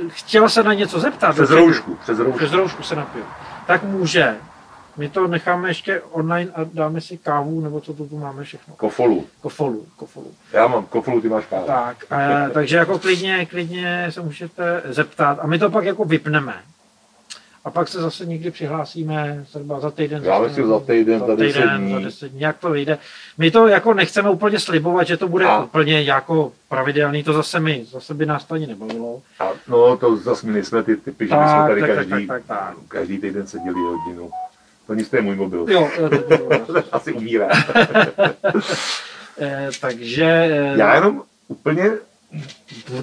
chtěla 0.08 0.50
se 0.50 0.64
na 0.64 0.74
něco 0.74 1.00
zeptat. 1.00 1.34
Přes 1.34 1.50
roušku, 1.50 1.96
přes 1.96 2.20
roušku. 2.20 2.38
Přes 2.38 2.52
roušku 2.52 2.84
se 2.84 2.96
napiju. 2.96 3.26
Tak 3.68 3.84
může. 3.84 4.36
My 4.98 5.10
to 5.10 5.28
necháme 5.28 5.70
ještě 5.70 6.02
online 6.02 6.52
a 6.56 6.60
dáme 6.74 7.02
si 7.02 7.18
kávu, 7.18 7.62
nebo 7.62 7.82
co 7.82 7.94
tu, 7.94 8.08
tu 8.08 8.18
máme 8.18 8.44
všechno. 8.44 8.76
Kofolu. 8.76 9.26
Kofolu, 9.42 9.86
kofolu. 9.98 10.32
Já 10.54 10.68
mám 10.68 10.86
kofolu, 10.86 11.22
ty 11.22 11.30
máš 11.30 11.46
kávu. 11.46 11.68
Tak, 11.68 11.98
e, 12.12 12.50
takže 12.54 12.78
jako 12.78 13.00
klidně, 13.00 13.46
klidně 13.46 14.08
se 14.10 14.22
můžete 14.22 14.82
zeptat 14.86 15.40
a 15.42 15.48
my 15.48 15.60
to 15.60 15.70
pak 15.70 15.86
jako 15.86 16.06
vypneme. 16.06 16.54
A 17.66 17.70
pak 17.70 17.88
se 17.88 18.02
zase 18.02 18.26
někdy 18.26 18.52
přihlásíme 18.52 19.44
třeba 19.48 19.80
za 19.80 19.92
týden. 19.92 20.24
Já 20.24 20.40
myslím 20.40 20.68
za 20.68 20.80
týden, 20.80 21.20
za 21.28 21.36
10 21.36 21.62
dní. 21.78 21.94
Za 21.94 22.00
10 22.00 22.32
dní, 22.32 22.42
jak 22.42 22.58
to 22.58 22.70
vyjde. 22.70 22.98
My 23.38 23.52
to 23.52 23.68
jako 23.68 23.94
nechceme 23.94 24.30
úplně 24.30 24.60
slibovat, 24.60 25.08
že 25.08 25.18
to 25.18 25.28
bude 25.28 25.46
A- 25.46 25.64
úplně 25.64 26.02
jako 26.02 26.52
pravidelný, 26.70 27.24
to 27.24 27.34
zase 27.34 27.60
my, 27.60 27.86
zase 27.92 28.14
by 28.14 28.26
nás 28.26 28.46
to 28.46 28.54
ani 28.54 28.68
nebavilo. 28.68 29.22
A 29.40 29.50
no, 29.68 29.98
to 29.98 30.18
zase 30.18 30.48
my 30.48 30.54
nejsme 30.54 30.84
ty 30.84 30.98
typy, 30.98 31.26
že 31.26 31.30
Tak, 31.30 31.40
bychom 31.46 31.68
tady 31.68 31.82
tak, 31.82 31.90
tak, 31.90 31.98
každý, 32.08 32.28
tak, 32.28 32.44
tak, 32.48 32.58
tak. 32.58 32.78
každý 32.88 33.18
týden 33.18 33.48
seděli 33.48 33.76
hodinu. 33.80 34.30
To 34.88 34.94
nic, 34.94 35.10
to 35.10 35.16
je 35.16 35.22
můj 35.22 35.36
mobil. 35.36 35.66
Jo, 35.70 35.90
Asi 36.92 37.14
umírá. 37.14 37.48
eh, 39.40 39.70
takže... 39.82 40.24
eh, 40.26 40.74
Já 40.78 40.96
jenom 40.96 41.24
úplně 41.48 41.92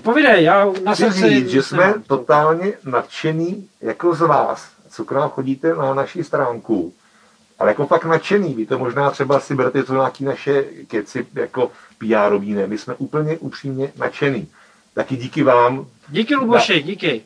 Povídej, 0.02 0.44
já 0.44 0.66
na 0.84 0.94
chci 0.94 1.02
srdci... 1.04 1.28
říct, 1.30 1.48
že 1.48 1.62
jsme 1.62 1.86
nemám. 1.86 2.02
totálně 2.02 2.72
nadšený 2.84 3.68
jako 3.80 4.14
z 4.14 4.20
vás, 4.20 4.68
co 4.90 5.04
k 5.04 5.12
nám 5.12 5.30
chodíte 5.30 5.74
na 5.74 5.94
naší 5.94 6.24
stránku. 6.24 6.92
Ale 7.58 7.70
jako 7.70 7.86
fakt 7.86 8.04
nadšený, 8.04 8.54
vy 8.54 8.66
to 8.66 8.78
možná 8.78 9.10
třeba 9.10 9.40
si 9.40 9.54
berete 9.54 9.82
to 9.82 9.94
nějaký 9.94 10.24
naše 10.24 10.64
keci 10.88 11.26
jako 11.34 11.70
pr 11.98 12.38
ne, 12.40 12.66
my 12.66 12.78
jsme 12.78 12.94
úplně 12.94 13.38
upřímně 13.38 13.92
nadšený. 13.96 14.48
Taky 14.94 15.16
díky 15.16 15.42
vám, 15.42 15.86
Díky 16.08 16.34
Luboši, 16.36 16.82
díky. 16.82 17.22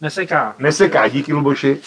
Neseká. 0.00 0.54
neseká, 0.58 1.08
díky 1.08 1.32
Luboši, 1.32 1.78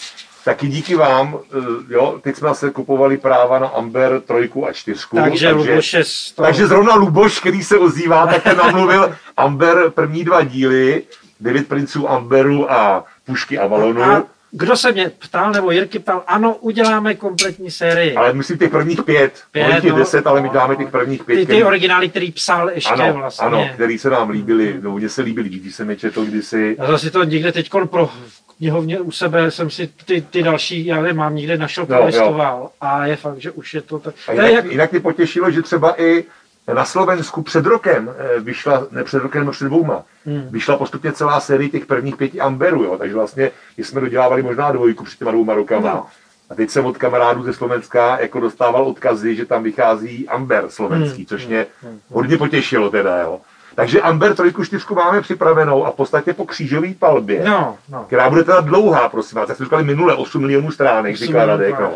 taky 0.48 0.68
díky 0.68 0.94
vám, 0.94 1.38
eh, 1.38 1.94
jo, 1.94 2.20
teď 2.22 2.36
jsme 2.36 2.54
se 2.54 2.70
kupovali 2.70 3.16
práva 3.16 3.58
na 3.58 3.66
Amber 3.66 4.20
trojku 4.20 4.66
a 4.66 4.72
čtyřku. 4.72 5.16
Takže 5.16 5.50
Luboš 5.50 5.92
je 5.92 6.02
toho... 6.34 6.46
takže 6.46 6.66
zrovna 6.66 6.94
Luboš, 6.94 7.40
který 7.40 7.62
se 7.62 7.78
ozývá, 7.78 8.26
tak 8.26 8.42
ten 8.42 8.56
namluvil 8.56 9.14
Amber 9.36 9.90
první 9.90 10.24
dva 10.24 10.42
díly, 10.42 11.02
devět 11.40 11.68
princů 11.68 12.10
Amberu 12.10 12.72
a 12.72 13.04
pušky 13.26 13.58
Avalonu. 13.58 14.02
A 14.02 14.24
kdo 14.50 14.76
se 14.76 14.92
mě 14.92 15.10
ptal, 15.18 15.52
nebo 15.52 15.70
Jirky 15.70 15.98
ptal, 15.98 16.24
ano, 16.26 16.54
uděláme 16.54 17.14
kompletní 17.14 17.70
sérii. 17.70 18.14
Ale 18.14 18.32
myslím 18.32 18.58
těch 18.58 18.70
prvních 18.70 19.02
pět. 19.02 19.32
Pět, 19.52 19.84
je 19.84 19.92
no. 19.92 19.98
deset, 19.98 20.26
ale 20.26 20.40
my 20.40 20.48
dáme 20.48 20.76
těch 20.76 20.88
prvních 20.88 21.24
pět. 21.24 21.36
ty, 21.36 21.46
ty 21.46 21.64
originály, 21.64 22.08
který 22.08 22.32
psal 22.32 22.70
ještě 22.70 22.92
ano, 22.92 23.14
vlastně. 23.14 23.46
ano, 23.46 23.70
který 23.74 23.98
se 23.98 24.10
nám 24.10 24.30
líbili, 24.30 24.76
no 24.80 24.92
mně 24.92 25.08
se 25.08 25.22
líbili, 25.22 25.48
když 25.48 25.74
jsem 25.74 25.90
je 25.90 25.96
četl 25.96 26.24
kdysi. 26.24 26.76
Já 26.78 26.86
zase 26.86 27.10
to 27.10 27.24
někde 27.24 27.52
teď 27.52 27.70
pro 27.90 28.10
knihovně 28.58 29.00
u 29.00 29.10
sebe 29.10 29.50
jsem 29.50 29.70
si 29.70 29.86
ty, 30.06 30.20
ty 30.30 30.42
další, 30.42 30.86
já 30.86 31.06
je 31.06 31.12
mám 31.12 31.34
někde 31.34 31.58
našel, 31.58 31.86
Jo, 31.88 31.96
prolistoval 31.96 32.70
a 32.80 33.06
je 33.06 33.16
fakt, 33.16 33.38
že 33.40 33.50
už 33.50 33.74
je 33.74 33.80
to 33.82 33.98
tak. 33.98 34.14
A 34.28 34.32
jinak, 34.32 34.50
jak, 34.52 34.64
jinak 34.64 34.90
mě 34.92 35.00
potěšilo, 35.00 35.50
že 35.50 35.62
třeba 35.62 36.00
i 36.02 36.24
na 36.72 36.84
Slovensku 36.84 37.42
před 37.42 37.66
rokem 37.66 38.10
eh, 38.18 38.40
vyšla, 38.40 38.86
ne 38.90 39.04
před 39.04 39.18
rokem, 39.22 39.42
ale 39.42 39.50
před 39.52 39.64
dvouma, 39.64 40.04
Hmm. 40.26 40.48
vyšla 40.50 40.76
postupně 40.76 41.12
celá 41.12 41.40
série 41.40 41.68
těch 41.68 41.86
prvních 41.86 42.16
pěti 42.16 42.40
Amberů, 42.40 42.84
jo, 42.84 42.96
takže 42.98 43.14
vlastně 43.14 43.50
jsme 43.78 44.00
dodělávali 44.00 44.42
možná 44.42 44.72
dvojku 44.72 45.04
před 45.04 45.18
těma 45.18 45.30
dvouma 45.30 45.54
rokama. 45.54 45.94
No. 45.94 46.06
A 46.50 46.54
teď 46.54 46.70
jsem 46.70 46.86
od 46.86 46.98
kamarádů 46.98 47.42
ze 47.42 47.52
Slovenska 47.52 48.18
jako 48.20 48.40
dostával 48.40 48.84
odkazy, 48.84 49.36
že 49.36 49.46
tam 49.46 49.62
vychází 49.62 50.28
Amber 50.28 50.64
slovenský, 50.68 51.16
Hmm. 51.16 51.26
což 51.26 51.46
mě 51.46 51.66
hodně 52.08 52.36
potěšilo 52.38 52.90
teda, 52.90 53.20
jo. 53.20 53.40
Takže 53.78 54.00
Amber 54.00 54.34
trojku 54.34 54.64
čtyřku 54.64 54.94
máme 54.94 55.20
připravenou 55.20 55.86
a 55.86 55.90
v 55.90 55.94
podstatě 55.94 56.32
po 56.34 56.46
křížové 56.46 56.94
palbě, 56.98 57.44
no, 57.44 57.78
no. 57.88 58.04
která 58.04 58.30
bude 58.30 58.44
teda 58.44 58.60
dlouhá, 58.60 59.08
prosím 59.08 59.38
vás, 59.38 59.48
jak 59.48 59.56
jsme 59.56 59.66
říkali 59.66 59.84
minule, 59.84 60.14
8 60.14 60.40
milionů 60.40 60.70
stránek, 60.70 61.14
8 61.14 61.26
říká 61.26 61.46
Radek, 61.46 61.80
no. 61.80 61.92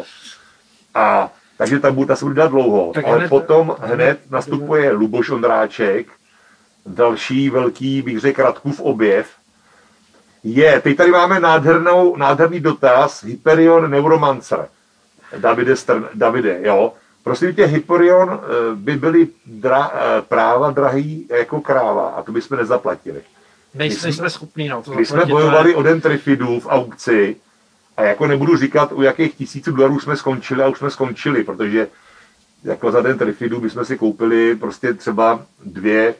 A 0.94 1.30
takže 1.58 1.80
ta, 1.80 1.90
bude, 1.92 2.06
ta 2.06 2.16
se 2.16 2.24
bude 2.24 2.34
dát 2.34 2.50
dlouho, 2.50 2.92
Tak 2.94 3.04
ale 3.04 3.18
hned- 3.18 3.28
potom 3.28 3.76
hned 3.80 4.30
nastupuje 4.30 4.92
Luboš 4.92 5.30
Ondráček, 5.30 6.06
další 6.86 7.50
velký, 7.50 8.02
bych 8.02 8.20
řekl, 8.20 8.42
Radkův 8.42 8.80
objev. 8.80 9.26
Je, 10.44 10.80
teď 10.80 10.96
tady 10.96 11.10
máme 11.10 11.40
nádhernou, 11.40 12.16
nádherný 12.16 12.60
dotaz, 12.60 13.24
Hyperion 13.24 13.90
Neuromancer. 13.90 14.68
Davide, 15.36 15.76
Str, 15.76 16.08
Davide, 16.14 16.58
jo. 16.62 16.92
Prosím 17.24 17.54
tě, 17.54 17.66
Hyperion 17.66 18.40
eh, 18.42 18.46
by 18.74 18.96
byly 18.96 19.28
dra, 19.46 19.90
eh, 19.94 20.22
práva 20.22 20.70
drahý 20.70 21.26
jako 21.30 21.60
kráva 21.60 22.08
a 22.08 22.22
to 22.22 22.32
bychom 22.32 22.58
nezaplatili. 22.58 23.20
Nejsme, 23.74 23.98
jsme- 23.98 24.06
nejsme 24.06 24.30
schopní, 24.30 24.68
no. 24.68 24.82
To 24.82 24.94
My 24.94 25.06
jsme 25.06 25.24
bojovali 25.26 25.70
je- 25.70 25.76
o 25.76 25.82
den 25.82 26.00
Trifidů 26.00 26.60
v 26.60 26.66
aukci 26.66 27.36
a 27.96 28.02
jako 28.02 28.26
nebudu 28.26 28.56
říkat, 28.56 28.92
u 28.92 29.02
jakých 29.02 29.34
tisíců 29.34 29.72
dolarů 29.72 30.00
jsme 30.00 30.16
skončili 30.16 30.62
a 30.62 30.68
už 30.68 30.78
jsme 30.78 30.90
skončili, 30.90 31.44
protože 31.44 31.88
jako 32.64 32.90
za 32.92 33.00
den 33.02 33.18
Trifidů 33.18 33.60
bychom 33.60 33.84
si 33.84 33.98
koupili 33.98 34.54
prostě 34.56 34.94
třeba 34.94 35.42
dvě 35.64 36.14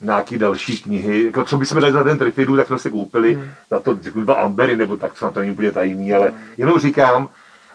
nějaký 0.00 0.38
další 0.38 0.78
knihy. 0.82 1.24
Jako, 1.24 1.44
co 1.44 1.56
bychom 1.58 1.80
dali 1.80 1.92
za 1.92 2.04
ten 2.04 2.18
Trifidu, 2.18 2.56
tak 2.56 2.66
jsme 2.66 2.78
si 2.78 2.90
koupili 2.90 3.34
hmm. 3.34 3.50
za 3.70 3.80
to 3.80 3.98
řeknu, 4.02 4.22
dva 4.22 4.34
Ambery, 4.34 4.76
nebo 4.76 4.96
tak 4.96 5.18
snad 5.18 5.34
to 5.34 5.40
není 5.40 5.52
úplně 5.52 5.72
tajný, 5.72 6.14
ale 6.14 6.32
jenom 6.56 6.78
říkám, 6.78 7.28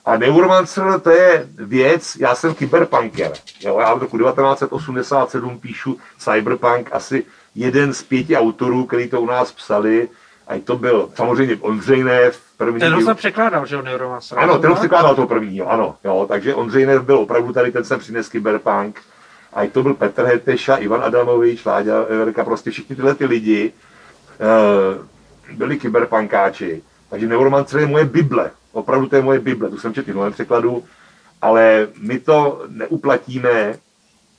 a 0.06 0.18
Neuromancer 0.18 1.00
to 1.00 1.10
je 1.10 1.48
věc, 1.56 2.18
já 2.20 2.36
jsem 2.36 2.54
kyberpunker. 2.54 3.32
Jo, 3.60 3.80
já 3.80 3.94
v 3.94 4.00
roku 4.00 4.18
1987 4.18 5.60
píšu 5.60 5.98
Cyberpunk, 6.18 6.90
asi 6.92 7.26
jeden 7.56 7.94
z 7.94 8.04
pěti 8.04 8.38
autorů, 8.38 8.86
který 8.86 9.10
to 9.10 9.22
u 9.22 9.26
nás 9.26 9.52
psali, 9.52 10.10
a 10.48 10.62
to 10.64 10.78
byl 10.78 11.10
samozřejmě 11.16 11.58
Ondřej 11.62 12.04
Nev, 12.04 12.40
první. 12.58 12.80
Ten 12.80 13.06
jsem 13.06 13.16
překládal, 13.16 13.66
že 13.66 13.76
jo, 13.76 13.82
Neuromancer. 13.82 14.40
Ano, 14.40 14.60
ten 14.60 14.76
překládal 14.76 15.16
toho 15.16 15.28
prvního, 15.28 15.72
ano. 15.72 15.96
Jo, 16.04 16.26
takže 16.30 16.56
Ondřej 16.56 16.86
Nev 16.86 17.04
byl 17.04 17.18
opravdu 17.18 17.54
tady, 17.54 17.72
ten 17.72 17.84
jsem 17.84 18.00
přines 18.00 18.30
Cyberpunk. 18.30 19.02
A 19.54 19.68
to 19.68 19.84
byl 19.84 19.94
Petr 19.94 20.24
Heteša, 20.24 20.76
Ivan 20.76 21.04
Adamovič, 21.04 21.66
Láďa 21.66 22.04
Everka, 22.10 22.44
prostě 22.44 22.72
všichni 22.72 22.96
tyhle 22.96 23.16
ty 23.16 23.26
lidi 23.26 23.74
uh, 24.40 25.58
byli 25.58 25.80
kyberpunkáči. 25.80 26.82
Takže 27.10 27.28
Neuromancer 27.28 27.80
je 27.80 27.86
moje 27.86 28.06
Bible. 28.06 28.52
Opravdu 28.74 29.08
to 29.08 29.16
je 29.16 29.22
moje 29.22 29.40
Bible, 29.40 29.70
tu 29.70 29.78
jsem 29.78 29.94
četl 29.94 30.12
v 30.12 30.16
novém 30.16 30.34
překladu, 30.34 30.84
ale 31.42 31.88
my 32.02 32.20
to 32.20 32.66
neuplatíme. 32.68 33.76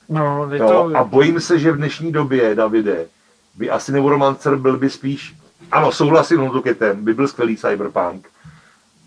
No, 0.09 0.49
to... 0.57 0.67
To... 0.67 0.91
A 0.97 1.03
bojím 1.03 1.39
se, 1.39 1.59
že 1.59 1.71
v 1.71 1.77
dnešní 1.77 2.11
době, 2.11 2.55
Davide, 2.55 3.07
by 3.55 3.69
asi 3.69 3.91
Neuromancer 3.91 4.55
byl 4.55 4.77
by 4.77 4.89
spíš, 4.89 5.35
ano, 5.71 5.91
souhlasím 5.91 6.39
Honzuketem, 6.39 7.05
by 7.05 7.13
byl 7.13 7.27
skvělý 7.27 7.57
cyberpunk, 7.57 8.29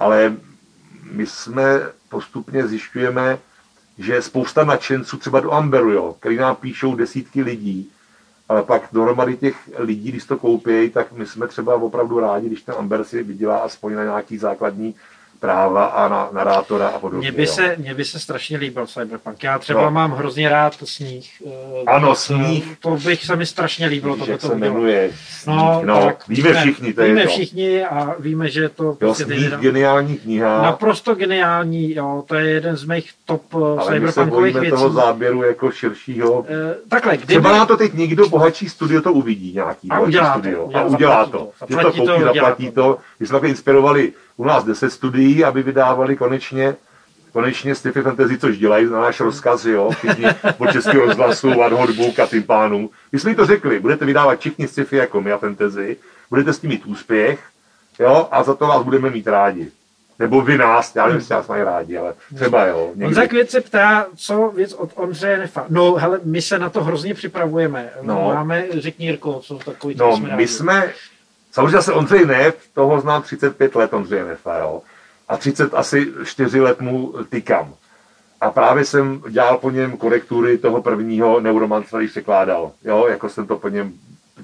ale 0.01 0.37
my 1.13 1.27
jsme 1.27 1.81
postupně 2.09 2.67
zjišťujeme, 2.67 3.39
že 3.99 4.23
spousta 4.23 4.65
nadšenců 4.65 5.17
třeba 5.17 5.41
do 5.41 5.53
Amberu, 5.53 5.91
jo, 5.91 6.17
který 6.21 6.37
nám 6.37 6.57
píšou 6.57 6.95
desítky 6.95 7.43
lidí, 7.43 7.91
ale 8.49 8.63
pak 8.63 8.83
dohromady 8.93 9.37
těch 9.37 9.71
lidí, 9.79 10.11
když 10.11 10.25
to 10.25 10.37
koupí, 10.37 10.91
tak 10.91 11.13
my 11.13 11.27
jsme 11.27 11.49
třeba 11.49 11.75
opravdu 11.75 12.21
rádi, 12.21 12.47
když 12.47 12.63
ten 12.63 12.75
Amber 12.79 13.05
si 13.05 13.23
vydělá 13.23 13.59
aspoň 13.59 13.95
na 13.95 14.05
nějaký 14.05 14.39
základní 14.39 14.95
práva 15.41 15.85
a 15.85 16.09
na 16.09 16.29
narátora 16.33 16.89
a 16.89 16.99
podobně. 16.99 17.31
Mně 17.31 17.37
by, 17.37 17.47
se, 17.47 17.77
mně 17.79 17.95
by 17.95 18.05
se 18.05 18.19
strašně 18.19 18.59
líbil 18.59 18.87
Cyberpunk. 18.87 19.43
Já 19.43 19.59
třeba 19.59 19.83
no. 19.83 19.91
mám 19.91 20.13
hrozně 20.13 20.49
rád 20.49 20.75
sníh. 20.85 21.43
Eh, 21.47 21.85
ano, 21.87 22.15
sníh. 22.15 22.77
To 22.81 22.91
bych 22.91 23.25
se 23.25 23.37
mi 23.37 23.47
strašně 23.47 23.87
líbilo. 23.87 24.17
Víš, 24.17 24.29
jak 24.29 24.41
to 24.41 24.49
se 24.49 24.55
jmenuje 24.55 25.11
sníh, 25.31 25.57
no, 25.57 25.83
no 25.85 26.01
tak, 26.05 26.29
víme, 26.29 26.49
víme 26.49 26.61
všichni. 26.61 26.93
To 26.93 27.03
víme 27.03 27.21
je 27.21 27.27
všichni 27.27 27.85
a 27.85 28.15
víme, 28.19 28.49
že 28.49 28.69
to... 28.69 28.85
Jo, 28.85 28.93
prostě 28.93 29.25
sníh, 29.25 29.53
geniální 29.53 30.17
kniha. 30.17 30.63
Naprosto 30.63 31.15
geniální, 31.15 31.95
jo, 31.95 32.25
to 32.27 32.35
je 32.35 32.51
jeden 32.51 32.77
z 32.77 32.85
mých 32.85 33.11
top 33.27 33.43
eh, 33.55 33.81
Ale 33.81 33.95
cyberpunkových 33.95 34.55
věcí. 34.55 34.71
toho 34.71 34.91
záběru 34.91 35.43
jako 35.43 35.71
širšího. 35.71 36.45
E, 36.49 36.75
takhle, 36.89 37.17
kdyby... 37.17 37.27
Třeba 37.27 37.53
na 37.53 37.67
to 37.67 37.77
teď 37.77 37.93
někdo 37.95 38.29
bohatší 38.29 38.69
studio 38.69 39.03
to 39.03 39.13
uvidí, 39.13 39.53
nějaký 39.55 39.89
a 39.91 40.01
udělá 40.01 40.33
studio. 40.33 40.59
To, 40.59 40.67
udělá, 40.67 40.83
a 40.83 40.87
udělá 40.87 41.27
to. 41.27 41.51
to. 41.59 41.67
Že 41.69 41.77
to 41.77 42.25
zaplatí 42.25 42.71
to. 42.71 42.99
My 43.21 43.27
jsme 43.27 43.49
inspirovali 43.49 44.13
u 44.39 44.45
nás 44.45 44.65
10 44.65 44.91
studií, 44.91 45.45
aby 45.45 45.63
vydávali 45.63 46.17
konečně 46.17 46.77
konečně 47.33 47.75
sci-fi 47.75 48.03
fantasy, 48.03 48.39
což 48.39 48.59
dělají 48.59 48.87
na 48.87 49.01
náš 49.01 49.21
rozkaz, 49.21 49.65
jo, 49.65 49.91
všichni 49.91 50.25
od 50.59 50.73
českého 50.73 51.07
rozhlasu, 51.07 51.63
ad 51.63 51.73
hotbook 51.73 52.19
a 52.19 52.27
tím 52.27 52.43
pánům. 52.43 52.91
My 53.13 53.19
jsme 53.19 53.35
to 53.35 53.47
řekli, 53.47 53.81
budete 53.81 54.05
vydávat 54.05 54.41
všichni 54.41 54.69
sci-fi 54.69 54.97
jako 54.97 55.21
my 55.21 55.33
a 55.33 55.39
fantasy, 55.39 55.97
budete 56.31 56.53
s 56.53 56.59
tím 56.59 56.71
mít 56.71 56.87
úspěch, 56.87 57.41
jo, 57.99 58.29
a 58.31 58.43
za 58.43 58.55
to 58.55 58.67
vás 58.67 58.83
budeme 58.83 59.11
mít 59.11 59.27
rádi. 59.27 59.71
Nebo 60.19 60.41
vy 60.43 60.59
nás, 60.59 60.97
já 60.97 61.05
nevím, 61.07 61.19
jestli 61.19 61.35
nás 61.35 61.49
mají 61.49 61.63
rádi, 61.63 61.97
ale 61.99 62.15
třeba 62.35 62.67
jo. 62.67 62.87
Někdy. 62.89 63.05
Honza 63.05 63.27
Květ 63.27 63.51
se 63.51 63.61
ptá, 63.61 64.07
co 64.17 64.53
věc 64.57 64.73
od 64.73 64.91
Ondřeje 64.95 65.39
Nefa. 65.39 65.67
No, 65.69 65.95
hele, 65.95 66.21
my 66.25 66.43
se 66.43 66.59
na 66.59 66.71
to 66.71 66.85
hrozně 66.85 67.15
připravujeme. 67.15 67.91
No. 68.03 68.31
Máme, 68.35 68.65
řekni 68.71 69.07
Jirko, 69.07 69.41
co 69.41 69.59
takový 69.59 69.95
No, 69.99 70.17
jsme 70.17 70.37
my 70.37 70.49
jsme, 70.49 70.93
Samozřejmě 71.51 71.83
se 71.83 71.93
Ondřej 71.93 72.27
Nev, 72.27 72.57
toho 72.75 73.01
znám 73.01 73.23
35 73.23 73.75
let 73.75 73.95
Ondřej 73.95 74.25
Nefa, 74.25 74.59
jo. 74.59 74.83
A 75.29 75.37
30 75.37 75.75
asi 75.75 76.13
4 76.25 76.61
let 76.61 76.81
mu 76.81 77.15
tykám. 77.29 77.75
A 78.41 78.51
právě 78.51 78.85
jsem 78.85 79.23
dělal 79.29 79.59
po 79.59 79.71
něm 79.71 79.97
korektury 79.97 80.59
toho 80.59 80.83
prvního 80.83 81.41
Neuromancera, 81.41 82.01
když 82.01 82.11
překládal. 82.11 82.73
Jo, 82.85 83.07
jako 83.09 83.29
jsem 83.29 83.47
to 83.47 83.57
po 83.57 83.69
něm, 83.69 83.93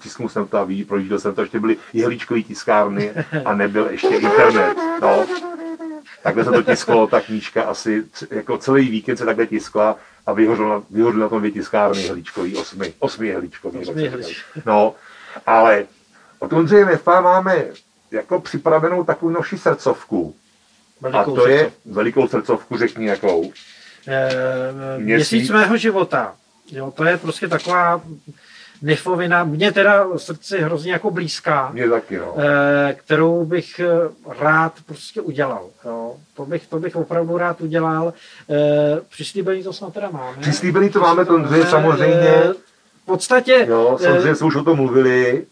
tisknul 0.02 0.28
jsem 0.28 0.46
to 0.46 0.58
a 0.58 0.64
ví, 0.64 0.84
projížděl 0.84 1.18
jsem 1.18 1.34
to, 1.34 1.40
ještě 1.40 1.60
byly 1.60 1.76
jehličkové 1.92 2.42
tiskárny 2.42 3.12
a 3.44 3.54
nebyl 3.54 3.86
ještě 3.90 4.08
internet. 4.08 4.76
No. 5.00 5.26
Takhle 6.22 6.44
se 6.44 6.50
to 6.50 6.62
tisklo, 6.62 7.06
ta 7.06 7.20
knížka 7.20 7.62
asi, 7.62 8.04
jako 8.30 8.58
celý 8.58 8.88
víkend 8.88 9.16
se 9.16 9.24
takhle 9.24 9.46
tiskla 9.46 9.96
a 10.26 10.32
vyhořel 10.32 10.68
na, 10.68 11.10
na 11.12 11.28
tom 11.28 11.38
dvě 11.38 11.50
tiskárny 11.50 12.02
jehličkový, 12.02 12.56
osmi, 12.56 12.94
osmi 12.98 13.28
jehličkový. 13.28 13.78
Osmi 13.78 14.10
No, 14.66 14.94
ale 15.46 15.86
od 16.44 16.52
Ondřeje 16.52 16.84
Nefa 16.84 17.20
máme 17.20 17.64
jako 18.10 18.40
připravenou 18.40 19.04
takovou 19.04 19.32
naši 19.32 19.58
srdcovku. 19.58 20.34
Velikou 21.00 21.18
a 21.18 21.24
to 21.24 21.30
srdcovku. 21.30 21.50
je 21.50 21.70
velikou 21.86 22.28
srdcovku, 22.28 22.76
řekni 22.76 23.06
jakou. 23.06 23.52
E, 24.06 24.28
měsíc, 24.98 25.32
měsíc 25.32 25.50
mého 25.50 25.76
života. 25.76 26.34
Jo, 26.72 26.90
to 26.90 27.04
je 27.04 27.16
prostě 27.16 27.48
taková 27.48 28.02
nefovina, 28.82 29.44
mě 29.44 29.72
teda 29.72 30.06
srdci 30.16 30.58
hrozně 30.58 30.92
jako 30.92 31.10
blízká, 31.10 31.70
mě 31.72 31.88
taky, 31.88 32.18
no. 32.18 32.34
e, 32.38 32.94
kterou 32.94 33.44
bych 33.44 33.80
eh, 33.80 33.88
rád 34.38 34.72
prostě 34.86 35.20
udělal. 35.20 35.68
Jo. 35.84 36.16
To, 36.34 36.46
bych, 36.46 36.66
to 36.66 36.78
bych 36.78 36.96
opravdu 36.96 37.38
rád 37.38 37.60
udělal. 37.60 38.12
E, 38.50 39.00
přislíbený 39.10 39.62
to 39.62 39.72
snad 39.72 39.94
teda 39.94 40.10
máme. 40.10 40.36
Přislíbený 40.40 40.90
to 40.90 41.00
máme, 41.00 41.24
to 41.24 41.40
samozřejmě. 41.70 42.32
V 43.02 43.06
podstatě... 43.06 43.66
Jo, 43.68 43.98
samozřejmě 44.00 44.34
jsme 44.34 44.46
už 44.46 44.56
o 44.56 44.62
tom 44.64 44.76
mluvili. 44.76 45.46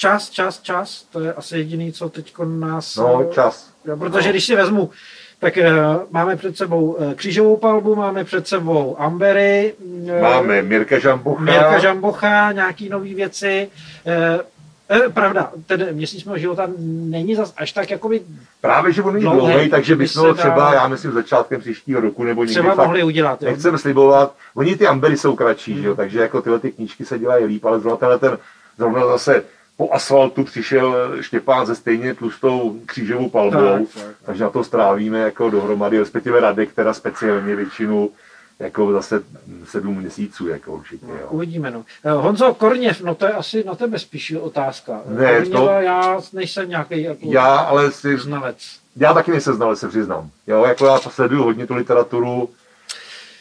Čas, 0.00 0.30
čas, 0.30 0.60
čas, 0.60 1.02
to 1.12 1.20
je 1.20 1.32
asi 1.32 1.58
jediný, 1.58 1.92
co 1.92 2.08
teď 2.08 2.34
nás... 2.44 2.96
No, 2.96 3.30
čas. 3.32 3.70
Jo, 3.84 3.96
protože 3.96 4.28
no. 4.28 4.32
když 4.32 4.46
si 4.46 4.56
vezmu, 4.56 4.90
tak 5.38 5.56
uh, 5.56 5.64
máme 6.10 6.36
před 6.36 6.56
sebou 6.56 6.92
uh, 6.92 7.14
křížovou 7.14 7.56
palbu, 7.56 7.94
máme 7.94 8.24
před 8.24 8.48
sebou 8.48 9.00
Ambery. 9.00 9.74
Uh, 9.78 10.20
máme 10.20 10.62
Mirka 10.62 10.98
Žambocha. 10.98 11.42
Mirka 11.42 11.78
Žambocha, 11.78 12.52
nějaký 12.52 12.88
nové 12.88 13.14
věci. 13.14 13.68
Uh, 14.06 15.02
eh, 15.06 15.08
pravda, 15.08 15.52
ten 15.66 15.88
měsíc 15.92 16.24
mého 16.24 16.38
života 16.38 16.68
není 16.78 17.34
zas 17.34 17.54
až 17.56 17.72
tak 17.72 17.90
jakoby 17.90 18.20
Právě, 18.60 18.92
že 18.92 19.02
on 19.02 19.14
není 19.14 19.24
dlouhý, 19.24 19.70
takže 19.70 19.96
bychom 19.96 20.26
ho 20.26 20.34
třeba, 20.34 20.74
já 20.74 20.88
myslím, 20.88 21.12
začátkem 21.12 21.60
příštího 21.60 22.00
roku 22.00 22.24
nebo 22.24 22.44
někdy 22.44 22.54
třeba 22.54 22.74
mohli 22.74 23.02
udělat. 23.02 23.40
Nechceme 23.40 23.78
slibovat. 23.78 24.34
Oni 24.54 24.76
ty 24.76 24.86
ambery 24.86 25.16
jsou 25.16 25.36
kratší, 25.36 25.72
hmm. 25.72 25.82
že 25.82 25.88
jo, 25.88 25.94
takže 25.94 26.20
jako 26.20 26.42
tyhle 26.42 26.58
ty 26.58 26.72
knížky 26.72 27.04
se 27.04 27.18
dělají 27.18 27.44
líp, 27.44 27.64
ale 27.64 27.80
zrovna 27.80 28.18
ten, 28.18 28.38
zrovna 28.78 29.06
zase 29.06 29.44
po 29.80 29.92
asfaltu 29.92 30.44
přišel 30.44 31.16
Štěpán 31.20 31.66
se 31.66 31.74
stejně 31.74 32.14
tlustou 32.14 32.80
křížovou 32.86 33.28
palbou, 33.28 33.86
tak, 33.86 34.04
tak, 34.04 34.14
takže 34.24 34.44
na 34.44 34.50
to 34.50 34.64
strávíme 34.64 35.18
jako 35.18 35.50
dohromady, 35.50 35.98
respektive 35.98 36.40
Radek, 36.40 36.70
která 36.70 36.94
speciálně 36.94 37.56
většinu 37.56 38.10
jako 38.58 38.92
zase 38.92 39.22
sedm 39.64 39.96
měsíců, 39.96 40.48
jako 40.48 40.72
určitě. 40.72 41.06
Jo. 41.06 41.26
Uvidíme, 41.30 41.70
no. 41.70 41.84
Eh, 42.04 42.10
Honzo, 42.10 42.54
Korněv, 42.54 43.00
no 43.02 43.14
to 43.14 43.26
je 43.26 43.32
asi 43.32 43.64
na 43.64 43.74
tebe 43.74 43.98
spíš 43.98 44.32
otázka. 44.40 45.00
Ne, 45.06 45.36
Korněva, 45.36 45.66
to... 45.66 45.70
já 45.80 46.20
nejsem 46.32 46.68
nějaký 46.68 47.02
jako 47.02 47.20
já, 47.22 47.56
ale 47.56 47.92
si... 47.92 48.18
znalec. 48.18 48.58
Já 48.96 49.14
taky 49.14 49.30
nejsem 49.30 49.54
znalec, 49.54 49.78
se 49.78 49.88
přiznám. 49.88 50.30
Jo, 50.46 50.64
jako 50.64 50.86
já 50.86 50.98
sleduju 50.98 51.42
hodně 51.42 51.66
tu 51.66 51.74
literaturu. 51.74 52.48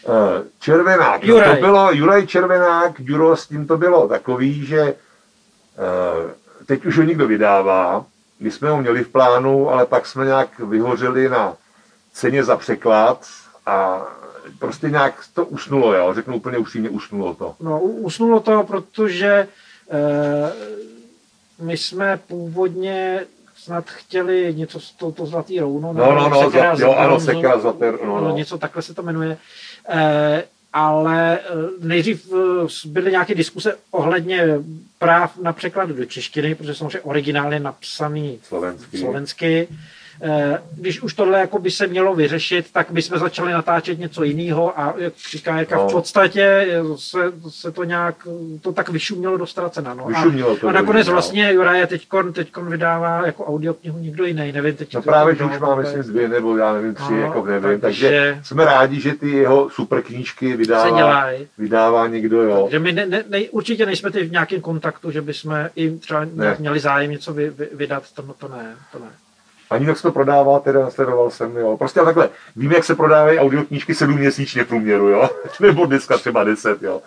Eh, 0.07 0.43
Červenák, 0.59 1.23
no 1.23 1.41
to 1.41 1.61
bylo, 1.61 1.91
Juraj 1.91 2.27
Červenák, 2.27 2.99
Juro, 2.99 3.35
s 3.35 3.47
tím 3.47 3.67
to 3.67 3.77
bylo 3.77 4.07
takový, 4.07 4.65
že 4.65 4.95
teď 6.65 6.86
už 6.86 6.97
ho 6.97 7.03
někdo 7.03 7.27
vydává, 7.27 8.05
my 8.39 8.51
jsme 8.51 8.69
ho 8.69 8.77
měli 8.82 9.03
v 9.03 9.09
plánu, 9.09 9.69
ale 9.69 9.86
pak 9.86 10.05
jsme 10.05 10.25
nějak 10.25 10.59
vyhořeli 10.59 11.30
na 11.30 11.53
ceně 12.13 12.43
za 12.43 12.57
překlad 12.57 13.27
a 13.65 14.01
prostě 14.59 14.89
nějak 14.89 15.23
to 15.34 15.45
usnulo, 15.45 15.93
jo, 15.93 16.13
řeknu 16.13 16.36
úplně 16.36 16.57
upřímně, 16.57 16.89
usnulo 16.89 17.34
to. 17.34 17.55
No, 17.59 17.80
usnulo 17.82 18.39
to, 18.39 18.63
protože 18.63 19.27
e, 19.30 19.47
my 21.61 21.77
jsme 21.77 22.19
původně 22.27 23.25
snad 23.55 23.89
chtěli 23.89 24.53
něco 24.55 24.80
z 24.80 24.91
toho 24.91 25.11
to 25.11 25.25
zlatý 25.25 25.59
rouno. 25.59 25.93
No, 25.93 26.15
no, 26.15 26.30
no, 26.30 26.43
sekera, 26.43 26.75
zlat, 26.75 26.88
jo, 26.88 26.93
ano, 26.93 27.19
sekera, 27.19 27.59
zlaté, 27.59 27.91
no, 28.05 28.21
no. 28.21 28.36
Něco 28.36 28.57
takhle 28.57 28.82
se 28.82 28.93
to 28.93 29.03
jmenuje. 29.03 29.38
E, 29.89 30.43
ale 30.74 31.39
eh, 31.39 31.43
nejdřív 31.80 32.34
eh, 32.34 32.88
byly 32.88 33.11
nějaké 33.11 33.36
diskuse 33.36 33.76
ohledně 33.91 34.47
práv 34.99 35.38
na 35.38 35.53
překlad 35.53 35.89
do 35.89 36.05
češtiny, 36.05 36.55
protože 36.55 36.76
samozřejmě 36.76 37.01
originál 37.01 37.53
je 37.53 37.59
napsaný 37.59 38.39
slovensky. 38.43 38.97
slovensky. 38.97 39.67
Eh, 40.22 40.61
když 40.76 41.01
už 41.01 41.13
tohle 41.13 41.39
jako 41.39 41.59
by 41.59 41.72
se 41.72 41.88
mělo 41.88 42.15
vyřešit, 42.15 42.65
tak 42.74 42.91
bychom 42.91 43.20
začali 43.20 43.51
natáčet 43.53 43.99
něco 43.99 44.24
jiného 44.24 44.80
a 44.80 44.93
jak 44.97 45.13
říká 45.32 45.57
Jirka, 45.57 45.76
No. 45.76 45.88
v 45.88 45.91
podstatě 45.91 46.67
se, 46.95 47.17
se 47.49 47.72
to 47.72 47.84
nějak, 47.84 48.15
to 48.61 48.72
tak 48.74 48.89
vyšumělo 48.89 49.38
do 49.38 49.45
ztracena. 49.45 49.93
No. 49.93 50.05
Vyšumělo 50.05 50.55
to 50.57 50.67
a, 50.67 50.70
a 50.70 50.74
nakonec 50.74 51.05
do- 51.07 51.11
vlastně 51.13 51.51
Juraje 51.53 51.88
teďkon, 51.88 52.34
teďkon 52.34 52.70
vydává 52.70 53.26
jako 53.26 53.45
audioknihu 53.45 53.99
někdo 53.99 54.26
jiný, 54.26 54.51
nevím 54.51 54.76
teď. 54.76 54.93
No 54.93 55.01
právě, 55.01 55.36
že 55.36 55.43
už 55.43 55.59
máme 55.59 55.82
myslím 55.82 56.03
dvě 56.03 56.28
nebo 56.28 56.57
já 56.57 56.74
nevím, 56.74 56.93
tři, 56.95 57.11
No, 57.13 57.17
jako 57.20 57.45
nevím, 57.45 57.80
takže- 57.80 58.07
takže 58.09 58.39
jsme 58.43 58.65
rádi, 58.65 59.01
že 59.01 59.13
ty 59.13 59.30
jeho 59.30 59.70
super 59.70 60.01
knížky 60.01 60.57
vydává, 60.57 61.28
vydává 61.57 62.07
někdo, 62.07 62.41
jo. 62.43 62.67
Že 62.72 62.80
my 62.80 62.91
ne, 62.91 63.05
ne, 63.05 63.24
ne, 63.30 63.39
určitě 63.51 63.86
nejsme 63.86 64.11
teď 64.11 64.28
v 64.28 64.32
nějakém 64.32 64.61
kontaktu, 64.61 65.11
že 65.11 65.22
bychom 65.22 65.70
jim 65.76 65.99
třeba 65.99 66.26
Ne. 66.34 66.55
měli 66.59 66.80
zájem 66.80 67.11
něco 67.11 67.34
vy, 67.34 67.49
vy, 67.49 67.67
vydat, 67.74 68.03
to, 68.15 68.22
no, 68.22 68.34
to 68.34 68.47
ne, 68.47 68.76
to 68.91 68.99
ne. 68.99 69.05
Ani 69.70 69.86
jak 69.86 69.97
se 69.97 70.03
to 70.03 70.11
prodává, 70.11 70.59
teda 70.59 70.80
nasledoval 70.80 71.30
jsem, 71.32 71.57
jo. 71.57 71.78
Prostě 71.78 71.99
takhle, 71.99 72.30
víme, 72.55 72.76
jak 72.76 72.84
se 72.84 72.95
prodávají 72.95 73.39
audioknížky 73.39 73.95
sedm 73.95 74.17
měsíčně 74.17 74.63
v 74.63 74.67
průměru, 74.67 75.09
jo. 75.09 75.30
Nebo 75.59 75.86
dneska 75.86 76.17
třeba 76.17 76.43
deset, 76.43 76.82
jo. 76.84 77.01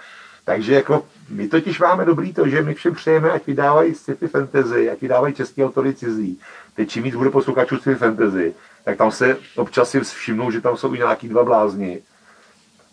Takže 0.44 0.74
jako 0.74 1.06
my 1.28 1.48
totiž 1.48 1.80
máme 1.80 2.04
dobrý 2.04 2.32
to, 2.32 2.48
že 2.48 2.62
my 2.62 2.74
všem 2.74 2.94
přejeme, 2.94 3.30
ať 3.30 3.46
vydávají 3.46 3.94
sci-fi 3.94 4.28
fantasy, 4.28 4.90
ať 4.90 5.00
vydávají 5.00 5.34
český 5.34 5.64
autory 5.64 5.94
cizí. 5.94 6.40
Teď 6.76 6.88
čím 6.88 7.02
víc 7.02 7.14
bude 7.14 7.30
posluchačů 7.30 7.76
sci-fi 7.76 7.94
fantasy, 7.94 8.54
tak 8.84 8.96
tam 8.98 9.10
se 9.10 9.36
občas 9.56 9.90
si 9.90 10.00
všimnou, 10.00 10.50
že 10.50 10.60
tam 10.60 10.76
jsou 10.76 10.94
i 10.94 10.98
nějaký 10.98 11.28
dva 11.28 11.44
blázni. 11.44 12.02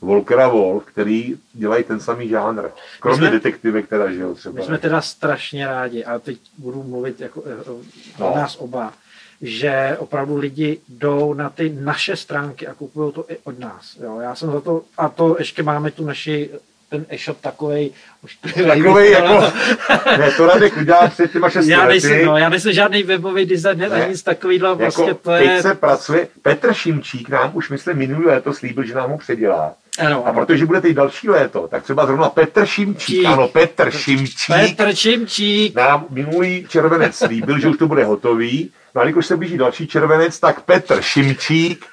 Volker 0.01 0.39
a 0.39 0.47
Wolf, 0.47 0.85
který 0.85 1.35
dělají 1.53 1.83
ten 1.83 1.99
samý 1.99 2.29
žánr. 2.29 2.63
Kromě 2.99 3.17
jsme- 3.27 3.31
detektivek 3.31 3.87
teda, 3.87 4.11
že 4.11 4.19
jo, 4.19 4.33
třeba. 4.35 4.55
My 4.55 4.63
jsme 4.63 4.77
teda 4.77 5.01
strašně 5.01 5.67
rádi, 5.67 6.03
a 6.05 6.19
teď 6.19 6.37
budu 6.57 6.83
mluvit 6.83 7.21
jako 7.21 7.43
eh, 7.45 7.69
o 7.69 7.79
No. 8.19 8.33
nás 8.35 8.57
oba, 8.59 8.93
že 9.41 9.95
opravdu 9.99 10.37
lidi 10.37 10.77
jdou 10.89 11.33
na 11.33 11.49
ty 11.49 11.75
naše 11.79 12.15
stránky 12.15 12.67
a 12.67 12.73
kupují 12.73 13.13
to 13.13 13.25
i 13.31 13.37
od 13.43 13.59
nás. 13.59 13.97
Jo, 14.03 14.19
já 14.19 14.35
jsem 14.35 14.51
za 14.51 14.61
to, 14.61 14.81
a 14.97 15.09
to 15.09 15.35
ještě 15.39 15.63
máme 15.63 15.91
tu 15.91 16.05
naši 16.05 16.49
ten 16.89 17.05
e-shop 17.09 17.37
takovej, 17.41 17.91
už 18.23 18.37
Takovej 18.67 19.11
jako, 19.21 19.53
ne, 20.17 20.31
to 20.37 20.45
Radek 20.47 20.77
udělal 20.77 21.09
před 21.09 21.31
těma 21.31 21.49
šesti 21.49 21.71
já 21.71 21.79
lety. 21.79 21.89
nejsem, 21.89 22.25
no, 22.25 22.37
já 22.37 22.49
nejsem 22.49 22.73
žádný 22.73 23.03
webový 23.03 23.45
designer, 23.45 23.89
Ne. 23.91 23.95
ani 24.01 24.09
nic 24.11 24.23
takovýhle, 24.23 24.69
Jako, 24.79 25.13
to 25.13 25.31
teď 25.31 25.49
je... 25.49 25.61
se 25.61 25.75
pracuje, 25.75 26.27
Petr 26.41 26.73
Šimčík 26.73 27.29
nám 27.29 27.51
už 27.53 27.69
myslím 27.69 27.97
minulý 27.97 28.25
léto 28.25 28.53
slíbil, 28.53 28.83
že 28.83 28.93
nám 28.95 29.11
ho 29.11 29.17
předělá. 29.17 29.73
Ano, 29.99 30.27
A 30.27 30.33
protože 30.33 30.65
bude 30.65 30.81
teď 30.81 30.93
další 30.95 31.29
léto, 31.29 31.67
tak 31.67 31.83
třeba 31.83 32.05
zrovna 32.05 32.29
Petr 32.29 32.65
Šimčík, 32.65 33.15
Čík. 33.15 33.25
ano, 33.25 33.47
Petr 33.47 33.91
Šimčík, 33.91 34.55
Petr 34.75 34.95
Čimčík, 34.95 35.75
nám 35.75 36.05
minulý 36.09 36.65
červenec 36.69 37.15
slíbil, 37.15 37.59
že 37.59 37.67
už 37.67 37.77
to 37.77 37.87
bude 37.87 38.03
hotový. 38.05 38.71
No 38.95 39.01
a 39.01 39.05
když 39.05 39.25
se 39.25 39.37
blíží 39.37 39.57
další 39.57 39.87
červenec, 39.87 40.39
tak 40.39 40.61
Petr 40.61 41.01
Šimčík, 41.01 41.85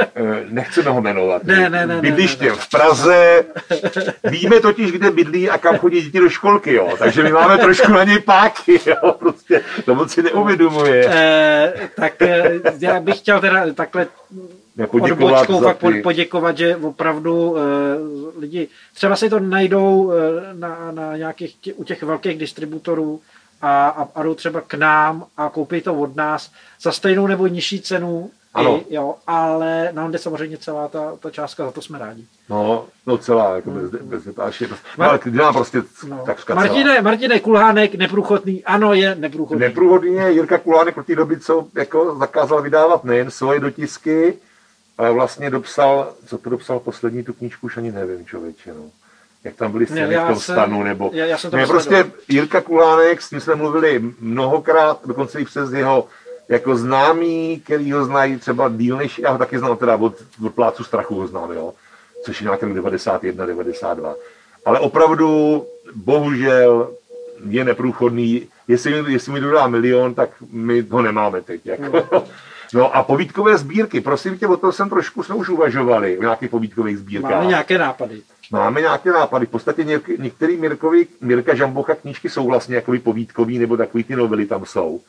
eh, 0.00 0.44
nechceme 0.48 0.90
ho 0.90 1.00
jmenovat, 1.02 1.44
Ne, 1.44 1.56
ne, 1.56 1.70
ne, 1.70 1.86
ne, 1.86 2.00
bydlištěm 2.00 2.48
ne, 2.48 2.52
ne. 2.54 2.58
v 2.60 2.70
Praze, 2.70 3.44
víme 4.24 4.60
totiž, 4.60 4.92
kde 4.92 5.10
bydlí 5.10 5.50
a 5.50 5.58
kam 5.58 5.78
chodí 5.78 6.00
děti 6.02 6.18
do 6.20 6.28
školky, 6.30 6.74
jo. 6.74 6.88
takže 6.98 7.22
my 7.22 7.32
máme 7.32 7.58
trošku 7.58 7.92
na 7.92 8.04
něj 8.04 8.18
páky, 8.18 8.80
jo. 8.86 9.12
prostě 9.18 9.60
to 9.84 9.94
moc 9.94 10.12
si 10.12 10.22
neuvědomuje. 10.22 11.06
eh, 11.08 11.72
tak 11.96 12.22
eh, 12.22 12.50
já 12.78 13.00
bych 13.00 13.18
chtěl 13.18 13.40
teda 13.40 13.72
takhle 13.74 14.06
Poděkovat 14.90 15.48
odbočkou 15.50 15.72
pod- 15.74 15.92
ty, 15.92 16.02
poděkovat, 16.02 16.58
že 16.58 16.76
opravdu 16.76 17.50
uh, 17.50 17.58
lidi 18.40 18.68
třeba 18.94 19.16
si 19.16 19.30
to 19.30 19.40
najdou 19.40 20.02
uh, 20.04 20.12
na, 20.52 20.90
na 20.92 21.16
nějakých 21.16 21.54
tě, 21.60 21.72
u 21.74 21.84
těch 21.84 22.02
velkých 22.02 22.38
distributorů 22.38 23.20
a, 23.62 23.88
a, 23.88 24.08
a 24.14 24.22
jdou 24.22 24.34
třeba 24.34 24.60
k 24.60 24.74
nám 24.74 25.24
a 25.36 25.48
koupí 25.48 25.80
to 25.80 25.94
od 25.94 26.16
nás 26.16 26.50
za 26.82 26.92
stejnou 26.92 27.26
nebo 27.26 27.46
nižší 27.46 27.80
cenu, 27.80 28.30
Ano. 28.54 28.80
I, 28.88 28.94
jo, 28.94 29.14
ale 29.26 29.88
nám 29.92 30.12
jde 30.12 30.18
samozřejmě 30.18 30.58
celá 30.58 30.88
ta, 30.88 31.16
ta 31.20 31.30
částka, 31.30 31.64
za 31.64 31.70
to 31.70 31.82
jsme 31.82 31.98
rádi. 31.98 32.24
no, 32.48 32.84
no 33.06 33.18
celá, 33.18 33.56
jako 33.56 33.70
bez, 33.70 33.90
bez 33.90 34.24
detáše, 34.24 34.68
no, 34.98 35.04
ale 35.10 35.20
nám 35.30 35.54
prostě 35.54 35.82
No. 36.08 36.22
tak 36.26 36.44
celá. 36.44 36.60
Martine, 36.60 37.02
Martine 37.02 37.40
Kulhánek, 37.40 37.94
neprůchodný, 37.94 38.64
ano, 38.64 38.94
je 38.94 39.14
neprůchodný. 39.14 39.60
Neprůhodný 39.60 40.14
je 40.14 40.32
Jirka 40.32 40.58
Kulánek 40.58 40.94
pro 40.94 41.04
té 41.04 41.14
doby, 41.14 41.40
co 41.40 41.66
jako 41.74 42.16
zakázal 42.18 42.62
vydávat 42.62 43.04
nejen 43.04 43.30
svoje 43.30 43.60
dotisky, 43.60 44.38
ale 44.98 45.12
vlastně 45.12 45.50
dopsal, 45.50 46.12
co 46.26 46.38
to 46.38 46.50
dopsal 46.50 46.80
poslední 46.80 47.22
tu 47.24 47.32
knížku, 47.32 47.66
už 47.66 47.76
ani 47.76 47.92
nevím, 47.92 48.26
člověče, 48.26 48.74
no. 48.74 48.82
Jak 49.44 49.54
tam 49.56 49.72
byly 49.72 49.86
scény 49.86 50.14
já 50.14 50.24
v 50.24 50.26
tom 50.28 50.40
jsem- 50.40 50.54
stanu, 50.54 50.82
nebo... 50.82 51.10
já- 51.12 51.26
já 51.26 51.38
jsem 51.38 51.50
to 51.50 51.56
ne, 51.56 51.66
prostě 51.66 52.10
Jirka 52.28 52.60
Kulánek, 52.60 53.22
s 53.22 53.30
ním 53.30 53.40
jsme 53.40 53.54
mluvili 53.54 54.02
mnohokrát, 54.20 55.00
dokonce 55.06 55.40
i 55.40 55.44
přes 55.44 55.72
jeho 55.72 56.06
jako 56.48 56.76
známý, 56.76 57.60
který 57.64 57.92
ho 57.92 58.04
znají 58.04 58.36
třeba 58.38 58.68
díl 58.68 58.96
než, 58.96 59.18
já 59.18 59.30
ho 59.30 59.38
taky 59.38 59.58
znám 59.58 59.76
teda 59.76 59.96
od, 59.96 60.14
od 60.46 60.54
Plácu 60.54 60.84
strachu 60.84 61.14
ho 61.14 61.26
znám, 61.26 61.52
jo, 61.52 61.72
což 62.24 62.40
je 62.40 62.44
nějaký 62.44 62.64
rok 62.64 62.74
91, 62.74 63.46
92. 63.46 64.14
Ale 64.64 64.80
opravdu, 64.80 65.64
bohužel, 65.94 66.90
je 67.48 67.64
neprůchodný. 67.64 68.48
Jestli, 68.68 69.02
mi- 69.02 69.12
jestli 69.12 69.32
mi 69.32 69.40
dodá 69.40 69.66
milion, 69.66 70.14
tak 70.14 70.30
my 70.52 70.80
ho 70.90 71.02
nemáme 71.02 71.40
teď. 71.40 71.60
Jako. 71.66 72.24
No 72.74 72.96
a 72.96 73.02
povídkové 73.02 73.58
sbírky, 73.58 74.00
prosím 74.00 74.38
tě, 74.38 74.46
o 74.46 74.56
tom 74.56 74.72
jsem 74.72 74.90
trošku, 74.90 75.22
jsme 75.22 75.34
už 75.34 75.48
uvažovali, 75.48 76.18
o 76.18 76.22
nějakých 76.22 76.50
povídkových 76.50 76.98
sbírkách. 76.98 77.30
Máme 77.30 77.46
nějaké 77.46 77.78
nápady. 77.78 78.22
Máme 78.50 78.80
nějaké 78.80 79.10
nápady. 79.12 79.46
V 79.46 79.50
podstatě 79.50 79.82
něk- 79.84 80.18
některý 80.22 80.56
Mirkovi, 80.56 81.06
Mirka 81.20 81.54
Žambocha 81.54 81.94
knížky 81.94 82.30
jsou 82.30 82.46
vlastně 82.46 82.76
jakoby 82.76 82.98
povídkový, 82.98 83.58
nebo 83.58 83.76
takový 83.76 84.04
ty 84.04 84.16
novely 84.16 84.46
tam 84.46 84.64
jsou. 84.66 85.00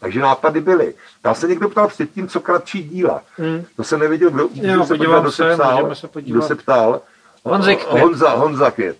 Takže 0.00 0.20
nápady 0.20 0.60
byly. 0.60 0.94
Tam 1.22 1.34
se 1.34 1.48
někdo 1.48 1.68
ptal 1.68 1.88
předtím, 1.88 2.28
co 2.28 2.40
kratší 2.40 2.82
díla. 2.82 3.22
Hmm. 3.36 3.64
To 3.76 3.84
jsem 3.84 4.00
nevěděl, 4.00 4.30
kdo, 4.30 4.48
kdo 4.48 4.68
Jo, 4.68 4.84
se, 4.86 4.94
podívám 4.94 5.22
kdo 5.22 5.32
se, 5.32 5.54
ptal. 5.54 5.94
se 5.94 6.08
podívat. 6.08 6.36
Kdo 6.38 6.46
se 6.46 6.54
ptal. 6.54 7.00
Honzik 7.44 7.84
Květ. 7.84 8.02
Honza, 8.02 8.30
Honza 8.30 8.70
Květ. 8.70 8.96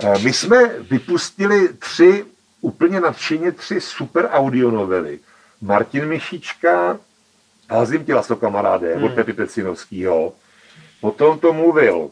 Eh, 0.00 0.18
My 0.18 0.32
jsme 0.32 0.70
vypustili 0.90 1.68
tři, 1.78 2.24
úplně 2.60 3.00
nadšeně 3.00 3.52
tři 3.52 3.80
super 3.80 4.28
audionovely. 4.32 5.18
Martin 5.62 6.06
Mišička, 6.08 6.98
Házím 7.72 8.04
tě 8.04 8.14
laso 8.14 8.36
kamaráde, 8.36 8.94
Hmm. 8.94 9.04
od 9.04 9.12
Pepy 9.12 9.32
Pecinovského. 9.32 10.32
Potom 11.00 11.38
to 11.38 11.52
mluvil 11.52 12.10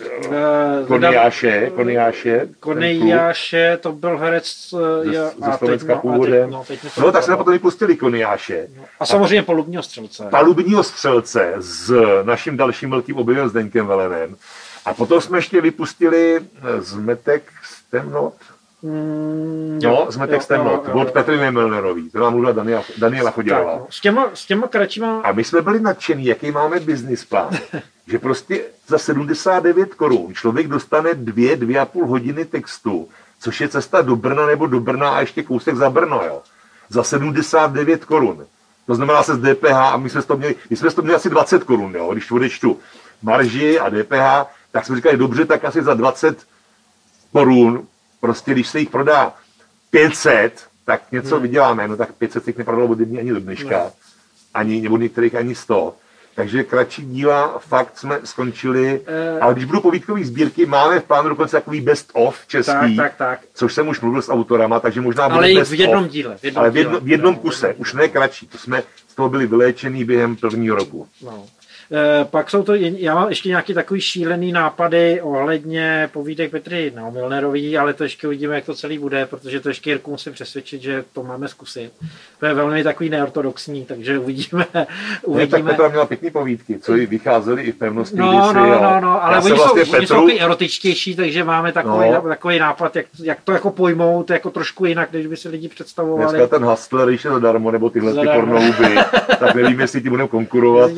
Eh, 0.00 0.86
Koniáše, 0.86 1.70
Koniáše. 1.74 2.48
Koniáše, 2.60 3.78
to 3.80 3.92
byl 3.92 4.18
herec 4.18 4.74
eh, 4.74 5.04
Ze- 5.12 5.30
ze 5.52 5.58
Slovenska 5.58 5.94
no, 5.94 6.00
původem. 6.00 6.42
teď, 6.44 6.50
no, 6.52 6.64
teď 6.68 6.80
to 6.94 7.00
No 7.00 7.12
tak 7.12 7.22
jsme 7.22 7.32
vypadlo. 7.32 7.36
potom 7.36 7.52
vypustili 7.52 7.96
Koniáše. 7.96 8.68
A 9.00 9.06
samozřejmě 9.06 9.42
polubního 9.42 9.82
střelce. 9.82 10.24
palubního 10.30 10.82
střelce 10.84 11.54
s 11.58 11.92
naším 12.22 12.56
dalším 12.56 12.90
velkým 12.90 13.16
objevem 13.16 13.48
Zdeňkem 13.48 13.86
Velenem. 13.86 14.36
A 14.84 14.94
potom 14.94 15.20
jsme 15.20 15.38
ještě 15.38 15.60
vypustili 15.60 16.40
zmetek 16.78 17.42
z 17.64 17.90
temnot. 17.90 18.34
Mm, 18.82 19.78
No, 19.82 20.06
zmetek 20.08 20.42
z 20.42 20.46
temnot 20.46 20.84
jo, 20.84 20.90
jo, 20.94 21.00
od 21.00 21.06
jo. 21.08 21.12
Petry 21.12 21.50
Milnerový. 21.50 22.10
To 22.10 22.18
nám 22.18 22.32
mluvila 22.32 22.52
Daniela, 22.52 22.82
Daniela 22.98 23.24
Tak, 23.30 23.34
Chodírová. 23.34 23.76
no. 23.76 23.86
S 23.90 24.00
těma, 24.00 24.30
s 24.34 24.46
těma 24.46 24.66
kratšíma, 24.68 25.20
A 25.20 25.32
my 25.32 25.44
jsme 25.44 25.60
byli 25.62 25.80
nadšení, 25.80 26.24
jaký 26.24 26.50
máme 26.50 26.80
business 26.80 27.24
plán. 27.24 27.50
že 28.06 28.18
prostě 28.18 28.60
za 28.86 28.98
79 28.98 29.94
korun 29.94 30.34
člověk 30.34 30.68
dostane 30.68 31.14
dvě, 31.14 31.56
dvě 31.56 31.80
a 31.80 31.84
půl 31.84 32.06
hodiny 32.06 32.44
textu, 32.44 33.08
což 33.40 33.60
je 33.60 33.68
cesta 33.68 34.02
do 34.02 34.16
Brna 34.16 34.46
nebo 34.46 34.66
do 34.66 34.80
Brna 34.80 35.10
a 35.10 35.20
ještě 35.20 35.42
kousek 35.42 35.76
za 35.76 35.90
Brno, 35.90 36.22
jo. 36.26 36.42
Za 36.88 37.02
79 37.02 38.04
korun. 38.04 38.46
To 38.86 38.94
znamená 38.94 39.22
se 39.22 39.34
z 39.34 39.54
DPH 39.54 39.72
a 39.72 39.96
my 39.96 40.10
jsme 40.10 40.22
to 40.22 40.36
měli, 40.36 40.54
my 40.70 40.76
jsme 40.76 40.90
to 40.90 41.02
měli 41.02 41.16
asi 41.16 41.30
20 41.30 41.64
korun, 41.64 41.94
jo. 41.96 42.12
Když 42.12 42.30
odečtu 42.30 42.78
marži 43.22 43.78
a 43.80 43.90
DPH, 43.90 44.50
tak 44.72 44.86
jsme 44.86 44.96
říkali, 44.96 45.16
dobře, 45.16 45.44
tak 45.44 45.64
asi 45.64 45.82
za 45.82 45.94
20 45.94 46.38
korun, 47.32 47.86
prostě 48.22 48.52
když 48.52 48.68
se 48.68 48.78
jich 48.80 48.90
prodá 48.90 49.34
500, 49.90 50.66
tak 50.84 51.02
něco 51.12 51.34
Hmm. 51.34 51.42
vyděláme, 51.42 51.88
no 51.88 51.96
tak 51.96 52.12
500 52.12 52.44
se 52.44 52.50
jich 52.50 52.58
neprodalo 52.58 52.86
ode 52.86 53.04
mě 53.04 53.20
ani 53.20 53.30
do 53.30 53.40
dneška, 53.40 53.78
Ne. 53.84 53.90
ani, 54.54 54.80
nebo 54.80 54.96
některých 54.96 55.34
ani 55.34 55.54
100. 55.54 55.94
Takže 56.34 56.64
kratší 56.64 57.02
díla 57.06 57.58
fakt 57.58 57.98
jsme 57.98 58.20
skončili, 58.24 59.00
Eh. 59.06 59.40
ale 59.40 59.54
když 59.54 59.64
budou 59.64 59.80
povídkové 59.80 60.24
sbírky, 60.24 60.66
máme 60.66 61.00
v 61.00 61.04
plánu 61.04 61.28
dokonce 61.28 61.56
takový 61.56 61.80
best 61.80 62.10
of 62.14 62.38
tak, 62.38 62.48
český, 62.48 62.96
tak, 62.96 63.14
tak. 63.16 63.40
což 63.54 63.74
jsem 63.74 63.88
už 63.88 64.00
mluvil 64.00 64.22
s 64.22 64.28
autorama, 64.32 64.80
takže 64.80 65.00
možná 65.00 65.28
bude 65.28 65.38
Ale 65.46 65.54
best 65.54 65.70
v 65.70 65.74
jednom 65.80 66.04
of. 66.04 66.10
díle. 66.10 66.36
V 66.36 66.44
jednom 66.44 66.60
Ale 66.60 66.70
v, 66.70 66.72
díle. 66.74 66.84
jedno, 66.84 67.00
v 67.00 67.08
jednom 67.08 67.34
No, 67.34 67.40
kuse, 67.40 67.74
už 67.74 67.92
ne 67.94 68.08
kratší, 68.08 68.46
to 68.46 68.58
jsme 68.58 68.82
z 69.08 69.14
toho 69.14 69.28
byli 69.28 69.46
vyléčený 69.46 70.04
během 70.04 70.36
prvního 70.36 70.76
roku. 70.76 71.08
No. 71.24 71.46
Eh, 71.90 72.24
pak 72.24 72.50
jsou 72.50 72.62
to, 72.62 72.74
já 72.74 73.14
mám 73.14 73.28
ještě 73.28 73.48
nějaký 73.48 73.74
takový 73.74 74.00
šílený 74.00 74.52
nápady 74.52 75.20
ohledně 75.20 76.10
povídek 76.12 76.50
Petry 76.50 76.92
no, 76.96 77.10
Milnerový, 77.10 77.78
ale 77.78 77.94
to 77.94 78.02
ještě 78.02 78.26
uvidíme, 78.26 78.54
jak 78.54 78.64
to 78.64 78.74
celý 78.74 78.98
bude, 78.98 79.26
protože 79.26 79.60
to 79.60 79.68
ještě 79.68 79.90
Jirku 79.90 80.10
musím 80.10 80.32
přesvědčit, 80.32 80.82
že 80.82 81.04
to 81.12 81.22
máme 81.22 81.48
zkusit. 81.48 81.92
To 82.40 82.46
je 82.46 82.54
velmi 82.54 82.84
takový 82.84 83.10
neortodoxní, 83.10 83.84
takže 83.84 84.18
uvidíme. 84.18 84.66
uvidíme. 85.22 85.46
Ne, 85.46 85.46
tak 85.46 85.64
Petra 85.64 85.88
měla 85.88 86.06
pěkný 86.06 86.30
povídky, 86.30 86.78
co 86.78 86.96
jí 86.96 87.06
vycházely 87.06 87.62
i 87.62 87.72
v 87.72 87.76
pevnosti. 87.76 88.16
No, 88.16 88.28
kdysi, 88.28 88.54
no, 88.54 88.82
no, 88.82 89.00
no, 89.00 89.24
ale 89.24 89.38
oni, 89.38 89.52
vlastně 89.52 89.84
jsou, 89.84 89.90
Petru... 89.90 90.22
oni 90.22 90.32
jsou 90.32 90.44
erotičtější, 90.44 91.16
takže 91.16 91.44
máme 91.44 91.72
takový, 91.72 92.10
no. 92.10 92.22
takový 92.22 92.58
nápad, 92.58 92.96
jak, 92.96 93.06
jak, 93.22 93.38
to 93.44 93.52
jako 93.52 93.70
pojmout 93.70 94.30
jako 94.30 94.50
trošku 94.50 94.84
jinak, 94.84 95.12
než 95.12 95.26
by 95.26 95.36
si 95.36 95.48
lidi 95.48 95.68
představovali. 95.68 96.38
Dneska 96.38 96.58
ten 96.58 96.64
hustler, 96.64 97.08
když 97.08 97.24
je 97.24 97.30
zadarmo, 97.30 97.70
nebo 97.70 97.90
tyhle 97.90 98.12
ty 98.12 98.28
pornouby, 98.34 98.94
tak 99.38 99.54
nevím, 99.54 99.80
jestli 99.80 100.02
ti 100.02 100.10
budeme 100.10 100.28
konkurovat 100.28 100.90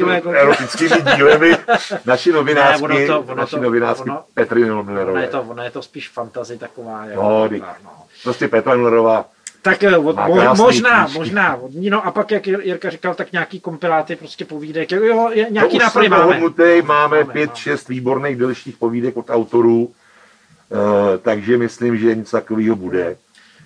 erotickými 0.75 1.16
dílemi 1.16 1.57
naši 2.05 2.33
novinářky, 2.33 2.89
ne, 2.89 3.07
to, 3.07 3.20
ono 3.20 3.35
naši 3.35 3.57
to, 3.57 3.62
novinářky 3.62 4.11
ono, 4.11 4.25
Petry 4.35 4.61
Millerové. 4.64 5.12
Ono 5.12 5.20
je, 5.20 5.29
to, 5.29 5.43
ono 5.43 5.62
je 5.62 5.70
to 5.70 5.83
spíš 5.83 6.09
fantazy 6.09 6.59
taková. 6.59 7.07
Jo, 7.07 7.49
no, 7.53 7.66
no. 7.85 7.91
Prostě 8.22 8.49
Petra 8.49 8.75
Millerová 8.75 9.25
tak 9.64 9.83
eh, 9.83 9.97
od, 9.97 10.16
mo, 10.16 10.55
možná, 10.55 11.05
knížky. 11.05 11.18
možná. 11.18 11.59
No 11.91 12.07
a 12.07 12.11
pak, 12.11 12.31
jak 12.31 12.47
Jirka 12.47 12.91
říkal, 12.91 13.14
tak 13.14 13.33
nějaký 13.33 13.61
kompiláty 13.61 14.16
prostě 14.16 14.45
povídek. 14.45 14.93
Jo, 14.93 15.31
nějaký 15.51 15.79
nápady 15.79 16.09
máme. 16.09 16.41
máme. 16.41 16.83
máme 16.83 17.25
pět, 17.25 17.57
šest 17.57 17.89
výborných 17.89 18.37
delších 18.37 18.77
povídek 18.77 19.16
od 19.16 19.31
autorů, 19.31 19.85
uh, 19.85 20.79
takže 21.22 21.59
myslím, 21.59 21.99
že 21.99 22.14
něco 22.14 22.37
takového 22.37 22.77
bude. 22.77 23.16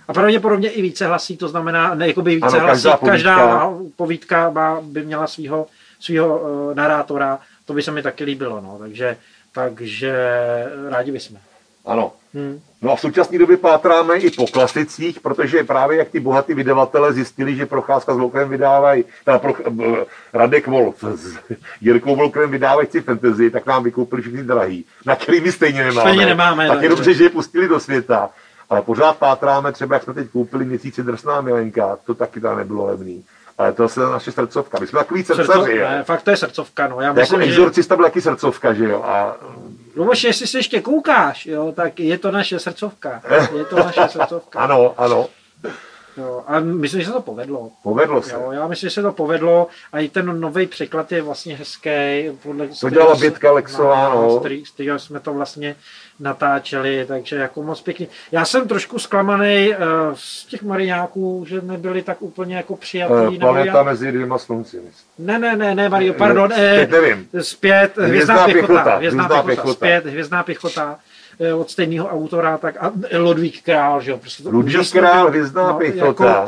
A 0.07 0.13
pravděpodobně 0.13 0.69
i 0.69 0.81
více 0.81 1.07
hlasí, 1.07 1.37
to 1.37 1.47
znamená, 1.47 1.95
ne, 1.95 2.13
by 2.21 2.35
více 2.35 2.47
ano, 2.47 2.59
hlasí, 2.59 2.83
každá 2.83 2.97
povídka, 2.97 3.11
každá 3.11 3.73
povídka 3.95 4.49
má, 4.49 4.81
by 4.81 5.05
měla 5.05 5.27
svého 5.27 5.67
svého 5.99 6.39
uh, 6.39 6.75
narátora, 6.75 7.39
to 7.65 7.73
by 7.73 7.81
se 7.81 7.91
mi 7.91 8.03
taky 8.03 8.23
líbilo, 8.23 8.61
no, 8.61 8.77
takže, 8.79 9.17
takže 9.51 10.15
rádi 10.89 11.11
bychom. 11.11 11.37
Ano. 11.85 12.11
Hmm. 12.33 12.61
No 12.81 12.91
a 12.91 12.95
v 12.95 12.99
současné 12.99 13.39
době 13.39 13.57
pátráme 13.57 14.17
i 14.17 14.31
po 14.31 14.47
klasicích, 14.47 15.19
protože 15.19 15.63
právě 15.63 15.97
jak 15.97 16.09
ty 16.09 16.19
bohatí 16.19 16.53
vydavatele 16.53 17.13
zjistili, 17.13 17.55
že 17.55 17.65
Procházka 17.65 18.13
s 18.13 18.17
Volkem 18.17 18.49
vydávají, 18.49 19.03
teda 19.25 19.39
pro, 19.39 19.53
Radek 20.33 20.67
Wolf 20.67 21.03
s 21.15 21.37
Jirkou 21.81 22.15
Volkem 22.15 22.51
vydávají 22.51 22.87
si 22.91 23.01
fantasy, 23.01 23.51
tak 23.51 23.65
nám 23.65 23.83
vykoupili 23.83 24.21
všechny 24.21 24.43
drahý, 24.43 24.85
na 25.05 25.15
který 25.15 25.41
my 25.41 25.51
stejně 25.51 25.83
nemáme. 25.83 26.09
Stejně 26.09 26.25
nemáme. 26.25 26.67
Tak 26.67 26.81
je 26.81 26.89
dobře, 26.89 27.13
že 27.13 27.23
je 27.23 27.29
pustili 27.29 27.67
do 27.67 27.79
světa. 27.79 28.29
Ale 28.69 28.81
pořád 28.81 29.17
pátráme, 29.17 29.71
třeba 29.71 29.95
jak 29.95 30.03
jsme 30.03 30.13
teď 30.13 30.29
koupili 30.29 30.65
měsíci 30.65 31.03
drsná 31.03 31.41
milenka, 31.41 31.97
to 32.05 32.13
taky 32.13 32.41
tam 32.41 32.57
nebylo 32.57 32.85
levný. 32.85 33.23
Ale 33.59 33.73
to 33.73 33.83
je 33.83 33.89
naše 34.11 34.31
srdcovka. 34.31 34.79
My 34.79 34.87
jsme 34.87 34.99
takový 34.99 35.23
srdcaři. 35.23 35.79
Ne, 35.79 36.03
fakt 36.03 36.21
to 36.21 36.29
je 36.29 36.37
srdcovka. 36.37 36.87
No. 36.87 37.01
Já 37.01 37.07
jako 37.07 37.19
myslím, 37.19 37.41
jako 37.41 37.51
exorcista 37.51 37.95
byl 37.95 38.05
taky 38.05 38.21
srdcovka, 38.21 38.73
že 38.73 38.85
jo. 38.85 39.03
A... 39.03 39.37
Luboš, 39.95 40.23
jestli 40.23 40.47
se 40.47 40.57
ještě 40.57 40.81
koukáš, 40.81 41.45
jo, 41.45 41.73
tak 41.75 41.99
je 41.99 42.17
to 42.17 42.31
naše 42.31 42.59
srdcovka. 42.59 43.21
Je 43.57 43.65
to 43.65 43.75
naše 43.75 44.01
srdcovka. 44.07 44.59
ano, 44.63 44.93
ano. 44.97 45.27
Jo, 46.17 46.43
a 46.47 46.59
myslím, 46.59 47.01
že 47.01 47.07
se 47.07 47.13
to 47.13 47.21
povedlo. 47.21 47.71
Povedlo 47.83 48.21
se. 48.21 48.33
Jo, 48.33 48.51
já 48.51 48.67
myslím, 48.67 48.89
že 48.89 48.93
se 48.93 49.01
to 49.01 49.11
povedlo 49.11 49.67
a 49.93 49.99
i 49.99 50.09
ten 50.09 50.39
nový 50.39 50.67
překlad 50.67 51.11
je 51.11 51.21
vlastně 51.21 51.55
hezký. 51.55 51.89
Podle, 52.43 52.67
to 52.67 52.89
dělala 52.89 53.15
Bětka 53.15 53.51
Lexová, 53.51 54.09
no. 54.09 54.21
no. 54.21 54.43
Z 54.65 54.69
kterého 54.69 54.99
jsme 54.99 55.19
to 55.19 55.33
vlastně 55.33 55.75
natáčeli, 56.19 57.05
takže 57.07 57.35
jako 57.35 57.63
moc 57.63 57.81
pěkně. 57.81 58.07
Já 58.31 58.45
jsem 58.45 58.67
trošku 58.67 58.99
zklamaný 58.99 59.69
uh, 59.69 59.75
z 60.13 60.45
těch 60.45 60.63
mariáků, 60.63 61.45
že 61.47 61.61
nebyli 61.61 62.01
tak 62.01 62.21
úplně 62.21 62.55
jako 62.55 62.75
přijatý. 62.75 63.13
Uh, 63.13 63.37
planeta 63.37 63.77
já... 63.77 63.83
mezi 63.83 64.11
dvěma 64.11 64.37
slunci. 64.37 64.81
Ne, 65.19 65.39
ne, 65.39 65.55
ne, 65.55 65.75
ne, 65.75 65.89
Mario, 65.89 66.13
pardon. 66.13 66.51
Zpět, 66.51 66.91
nevím. 66.91 67.27
Zpět, 67.41 67.97
Hvězdná 67.97 68.45
pěchota. 68.45 68.95
Hvězdná 68.95 69.43
pěchota. 69.43 69.73
Zpět, 69.73 70.05
Hvězdná 70.05 70.43
pěchota 70.43 70.99
od 71.55 71.71
stejného 71.71 72.07
autora, 72.09 72.57
tak 72.57 72.75
a 72.79 72.91
Ludvík 73.17 73.63
Král, 73.63 74.01
že 74.01 74.11
jo. 74.11 74.17
Prostě 74.17 74.43
to 74.43 74.49
Ludvík 74.49 74.91
Král, 74.91 75.29
Hvězdná 75.29 75.67
no, 75.67 75.73
pěchota. 75.73 76.25
Jako, 76.25 76.45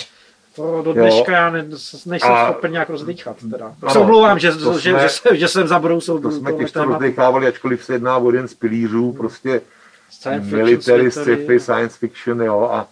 to 0.56 0.82
do 0.82 0.94
dneška 0.94 1.32
já 1.32 1.50
ne, 1.50 1.66
nejsem 2.06 2.32
a... 2.32 2.46
schopen 2.46 2.72
nějak 2.72 2.90
rozdýchat. 2.90 3.38
Teda. 3.52 3.76
Se 3.92 4.00
omlouvám, 4.00 4.40
že, 4.40 4.52
že, 4.52 4.60
jsme, 4.60 4.80
že, 4.80 5.10
že, 5.32 5.38
že 5.38 5.48
jsem 5.48 5.68
zabrousil. 5.68 6.20
To 6.20 6.32
jsme 6.32 6.54
těžko 6.54 6.84
rozdýchávali, 6.84 7.48
ačkoliv 7.48 7.86
se 7.86 7.94
jedná 7.94 8.18
o 8.18 8.32
jeden 8.32 8.48
z 8.48 8.54
pilířů, 8.54 9.10
hmm. 9.10 9.18
prostě 9.18 9.62
science 10.10 10.56
military, 10.56 11.12
sci-fi, 11.12 11.60
science 11.60 11.98
fiction, 11.98 12.42
jo. 12.42 12.70
A, 12.72 12.88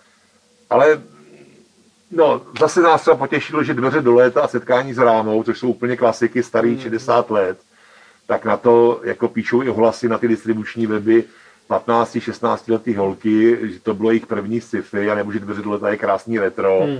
ale 0.70 1.02
no, 2.12 2.42
zase 2.60 2.82
nás 2.82 3.02
třeba 3.02 3.16
potěšilo, 3.16 3.64
že 3.64 3.74
dveře 3.74 4.02
do 4.02 4.16
léta 4.16 4.42
a 4.42 4.48
setkání 4.48 4.94
s 4.94 4.98
rámou, 4.98 5.44
což 5.44 5.60
jsou 5.60 5.70
úplně 5.70 5.98
klasiky 5.98 6.44
starý 6.44 6.70
hmm. 6.70 6.82
60 6.82 7.32
let, 7.32 7.58
tak 8.28 8.46
na 8.46 8.58
to 8.58 9.02
jako 9.04 9.28
píšou 9.28 9.64
i 9.64 9.70
ohlasy 9.70 10.10
na 10.10 10.18
ty 10.18 10.28
distribuční 10.28 10.88
weby 10.88 11.24
15-16 11.70 12.72
letý 12.72 12.96
holky, 12.96 13.58
že 13.62 13.80
to 13.80 13.94
bylo 13.94 14.12
jejich 14.12 14.26
první 14.26 14.62
sci-fi 14.62 15.12
a 15.12 15.16
nebo 15.16 15.32
že 15.32 15.40
dveře 15.40 15.62
do 15.62 15.72
léta 15.72 15.90
je 15.90 15.98
krásný 15.98 16.40
retro. 16.40 16.80
Hmm 16.84 17.00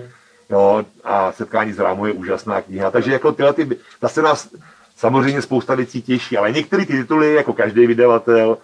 Jo, 0.50 0.86
a 1.04 1.32
setkání 1.32 1.74
s 1.74 1.80
Rámou 1.80 2.06
je 2.06 2.14
úžasná 2.14 2.62
kniha. 2.62 2.92
Takže 2.92 3.12
jako 3.12 3.32
tyhle 3.32 3.54
ty, 3.54 3.70
zase 4.02 4.22
nás 4.22 4.50
samozřejmě 4.98 5.42
spousta 5.42 5.76
věcí 5.76 6.02
těší, 6.02 6.38
ale 6.38 6.52
některé 6.52 6.86
ty 6.86 6.94
tituly, 6.94 7.34
jako 7.34 7.54
každý 7.54 7.88
vydavatel, 7.88 8.58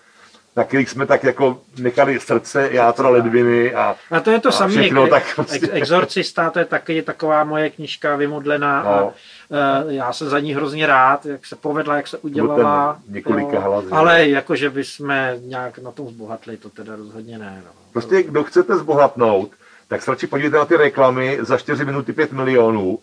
na 0.55 0.63
kterých 0.63 0.89
jsme 0.89 1.05
tak 1.05 1.23
jako 1.23 1.61
nechali 1.79 2.19
srdce, 2.19 2.69
játra, 2.71 3.09
ledviny 3.09 3.73
a, 3.73 3.95
a 4.11 4.19
to 4.19 4.31
je 4.31 4.39
to 4.39 4.51
samé. 4.51 4.71
Všechno, 4.73 5.07
tak 5.07 5.35
prostě... 5.35 5.67
Exorcista, 5.71 6.49
to 6.49 6.59
je 6.59 6.65
taky 6.65 7.01
taková 7.01 7.43
moje 7.43 7.69
knižka 7.69 8.15
vymodlená 8.15 8.83
no. 8.83 8.89
a 8.89 9.03
uh, 9.03 9.91
já 9.91 10.13
jsem 10.13 10.29
za 10.29 10.39
ní 10.39 10.53
hrozně 10.53 10.85
rád, 10.87 11.25
jak 11.25 11.45
se 11.45 11.55
povedla, 11.55 11.95
jak 11.95 12.07
se 12.07 12.17
udělala. 12.17 12.99
Několika 13.07 13.59
hlasů. 13.59 13.87
Ale 13.95 14.27
jakože 14.27 14.69
bychom 14.69 15.13
nějak 15.41 15.79
na 15.79 15.91
tom 15.91 16.07
zbohatli, 16.07 16.57
to 16.57 16.69
teda 16.69 16.95
rozhodně 16.95 17.37
ne. 17.37 17.61
No. 17.65 17.71
Prostě 17.93 18.23
kdo 18.23 18.43
chcete 18.43 18.77
zbohatnout, 18.77 19.51
tak 19.87 20.01
se 20.01 20.11
radši 20.11 20.27
podívejte 20.27 20.57
na 20.57 20.65
ty 20.65 20.77
reklamy 20.77 21.37
za 21.41 21.57
4 21.57 21.85
minuty 21.85 22.13
5 22.13 22.31
milionů, 22.31 22.99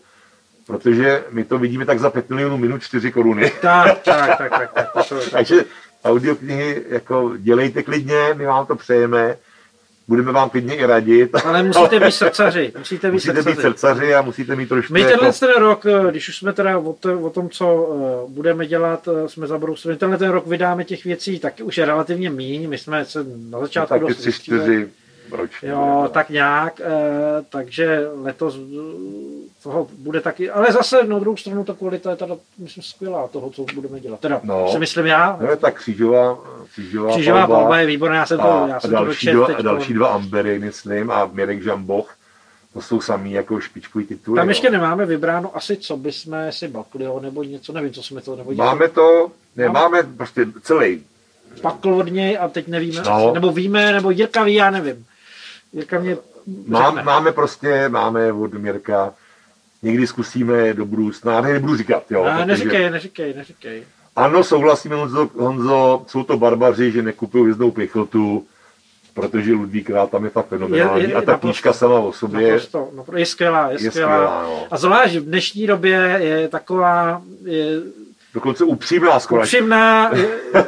protože 0.67 1.23
my 1.29 1.43
to 1.43 1.57
vidíme 1.57 1.85
tak 1.85 1.99
za 1.99 2.09
5 2.09 2.29
milionů 2.29 2.57
minut 2.57 2.83
4 2.83 3.11
koruny. 3.11 3.51
Tak, 3.61 3.99
tak, 3.99 4.37
tak. 4.37 4.49
tak, 4.49 4.73
tak 4.73 4.91
to, 4.93 5.15
to. 5.15 5.29
Takže 5.29 5.65
audioknihy 6.05 6.83
jako 6.89 7.33
dělejte 7.37 7.83
klidně, 7.83 8.33
my 8.33 8.45
vám 8.45 8.65
to 8.65 8.75
přejeme, 8.75 9.37
budeme 10.07 10.31
vám 10.31 10.49
klidně 10.49 10.75
i 10.75 10.85
radit. 10.85 11.35
Ale 11.45 11.63
musíte 11.73 11.99
být 11.99 12.11
srdcaři. 12.11 12.73
Musíte 12.77 13.07
být 13.07 13.13
musíte 13.13 13.33
srdcaři. 13.33 13.55
Být 13.55 13.61
srdcaři 13.61 14.15
a 14.15 14.21
musíte 14.21 14.55
mít 14.55 14.69
trošku... 14.69 14.93
My 14.93 15.03
tenhle 15.03 15.27
jako... 15.27 15.39
ten 15.39 15.53
rok, 15.57 15.85
když 16.09 16.29
už 16.29 16.37
jsme 16.37 16.53
teda 16.53 16.77
o, 16.77 16.93
to, 16.93 17.19
o 17.19 17.29
tom, 17.29 17.49
co 17.49 17.75
uh, 17.75 18.31
budeme 18.31 18.67
dělat, 18.67 19.07
uh, 19.07 19.27
jsme 19.27 19.47
zabrousili, 19.47 19.97
tenhle 19.97 20.17
ten 20.17 20.29
rok 20.29 20.47
vydáme 20.47 20.83
těch 20.83 21.03
věcí 21.03 21.39
taky 21.39 21.63
už 21.63 21.77
je 21.77 21.85
relativně 21.85 22.29
míň. 22.29 22.69
My 22.69 22.77
jsme 22.77 23.05
se 23.05 23.25
na 23.49 23.59
začátku 23.59 23.93
no, 23.93 23.99
taky 23.99 24.13
tři, 24.13 24.33
čtyři 24.33 24.89
ročně. 25.33 25.69
Jo, 25.69 26.09
tak 26.13 26.29
nějak, 26.29 26.79
e, 26.79 26.83
takže 27.49 28.07
letos 28.21 28.57
toho 29.63 29.87
bude 29.97 30.21
taky, 30.21 30.49
ale 30.49 30.71
zase 30.71 31.03
na 31.03 31.19
druhou 31.19 31.37
stranu 31.37 31.63
ta 31.63 31.73
kvalita 31.73 32.09
je 32.09 32.15
teda, 32.15 32.35
myslím, 32.57 32.83
skvělá 32.83 33.27
toho, 33.27 33.49
co 33.49 33.65
budeme 33.75 33.99
dělat. 33.99 34.19
Teda, 34.19 34.41
no, 34.43 34.71
si 34.71 34.79
myslím 34.79 35.05
já. 35.05 35.37
No, 35.41 35.57
tak 35.57 35.75
křížová, 35.75 36.37
křížová, 36.71 37.11
křížová 37.11 37.47
palba, 37.47 37.55
palba 37.55 37.79
je 37.79 37.85
výborná, 37.85 38.15
já 38.15 38.25
jsem 38.25 38.39
to, 38.39 38.65
já 38.69 38.79
jsem 38.79 38.91
další, 38.91 39.27
to 39.27 39.33
dva, 39.33 39.45
a 39.45 39.61
další 39.61 39.93
dva 39.93 40.07
Ambery, 40.07 40.59
myslím, 40.59 41.11
a 41.11 41.29
Mirek 41.33 41.63
Žamboch, 41.63 42.15
to 42.73 42.81
jsou 42.81 43.01
samý 43.01 43.31
jako 43.31 43.59
špičkový 43.59 44.05
tituly. 44.05 44.35
Tam 44.35 44.49
ještě 44.49 44.69
nemáme 44.69 45.05
vybráno 45.05 45.57
asi, 45.57 45.77
co 45.77 45.97
bychom 45.97 46.37
si 46.49 46.67
bakli, 46.67 47.03
jo, 47.03 47.19
nebo 47.19 47.43
něco, 47.43 47.73
nevím, 47.73 47.93
co 47.93 48.03
jsme 48.03 48.21
to, 48.21 48.35
nebo 48.35 48.53
Máme 48.53 48.89
to, 48.89 49.31
ne, 49.55 49.69
máme, 49.69 49.79
máme 49.79 50.15
prostě 50.17 50.45
celý. 50.61 51.03
Pakl 51.61 51.93
od 51.93 52.11
něj 52.11 52.37
a 52.41 52.47
teď 52.47 52.67
nevíme, 52.67 53.01
no. 53.01 53.33
nebo 53.33 53.51
víme, 53.51 53.91
nebo 53.91 54.11
Jirka 54.11 54.43
ví, 54.43 54.53
já 54.53 54.71
nevím. 54.71 55.05
Jirka 55.73 55.99
mě 55.99 56.17
Má, 56.67 56.91
máme 56.91 57.31
prostě, 57.31 57.89
máme 57.89 58.33
od 58.33 58.53
Mirka, 58.53 59.13
někdy 59.81 60.07
zkusíme 60.07 60.73
do 60.73 60.85
budoucna, 60.85 61.41
ne, 61.41 61.53
nebudu 61.53 61.77
říkat, 61.77 62.11
jo. 62.11 62.23
A, 62.23 62.45
neříkej, 62.45 62.89
neříkej, 62.89 63.33
neříkej. 63.33 63.83
Ano, 64.15 64.43
souhlasíme, 64.43 64.95
Honzo, 64.95 65.29
Honzo, 65.35 66.03
jsou 66.07 66.23
to 66.23 66.37
barbaři, 66.37 66.91
že 66.91 67.01
nekupují 67.01 67.43
hvězdnou 67.43 67.71
pěchotu, 67.71 68.45
protože 69.13 69.53
Ludvík 69.53 69.87
Král 69.87 70.07
tam 70.07 70.23
je 70.23 70.29
fakt 70.29 70.47
fenomenální. 70.47 71.03
Je, 71.03 71.09
je, 71.09 71.15
a 71.15 71.21
ta 71.21 71.37
knížka 71.37 71.73
sama 71.73 71.99
o 71.99 72.13
sobě 72.13 72.47
naprosto, 72.47 72.89
naprosto, 72.95 73.17
je 73.17 73.25
skvělá. 73.25 73.67
Je, 73.67 73.73
je 73.73 73.91
skvělá. 73.91 74.17
skvělá 74.17 74.43
no. 74.43 74.67
A 74.71 74.77
zvlášť 74.77 75.15
v 75.15 75.25
dnešní 75.25 75.67
době 75.67 76.17
je 76.19 76.47
taková, 76.47 77.21
je, 77.45 77.81
Dokonce 78.33 78.63
upřímná 78.63 79.19
skoro. 79.19 79.41
Upřímná, 79.41 80.11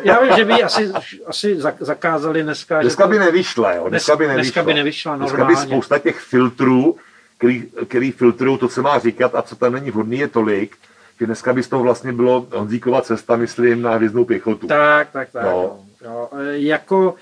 já 0.03 0.20
vím, 0.22 0.32
že 0.36 0.45
by 0.45 0.63
asi, 0.63 0.91
asi 1.28 1.57
zakázali 1.80 2.43
dneska. 2.43 2.82
Dneska 2.82 3.07
by 3.07 3.20
nevyšla, 3.20 3.74
jo. 3.74 3.89
Dneska 3.89 4.16
by 4.16 4.28
nevyšla. 4.28 4.43
Dneska 4.43 4.63
by 4.63 4.74
nevyšla 4.74 5.18
normálně. 5.18 5.45
Dneska 5.45 5.66
by 5.66 5.68
spousta 5.68 5.99
těch 5.99 6.20
filtrů, 6.20 6.95
který, 7.38 7.63
který 7.88 8.11
filtrují 8.11 8.57
to, 8.57 8.68
co 8.68 8.82
má 8.82 8.99
říkat 8.99 9.36
a 9.36 9.41
co 9.41 9.55
tam 9.55 9.74
není 9.74 9.91
vhodný, 9.91 10.20
je 10.20 10.28
tolik, 10.28 10.76
že 11.20 11.26
dneska 11.26 11.53
by 11.53 11.63
z 11.63 11.68
toho 11.68 11.84
vlastně 11.84 12.13
bylo 12.13 12.47
Honzíkova 12.55 13.01
cesta, 13.01 13.36
myslím, 13.36 13.82
na 13.82 13.91
hvězdnou 13.95 14.26
pěchotu. 14.26 14.68
Tak, 14.68 15.11
tak, 15.11 15.30
tak. 15.32 15.43
No. 15.43 15.80
Jo. 16.05 16.30
Jako 16.51 17.16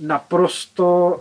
naprosto, 0.00 1.20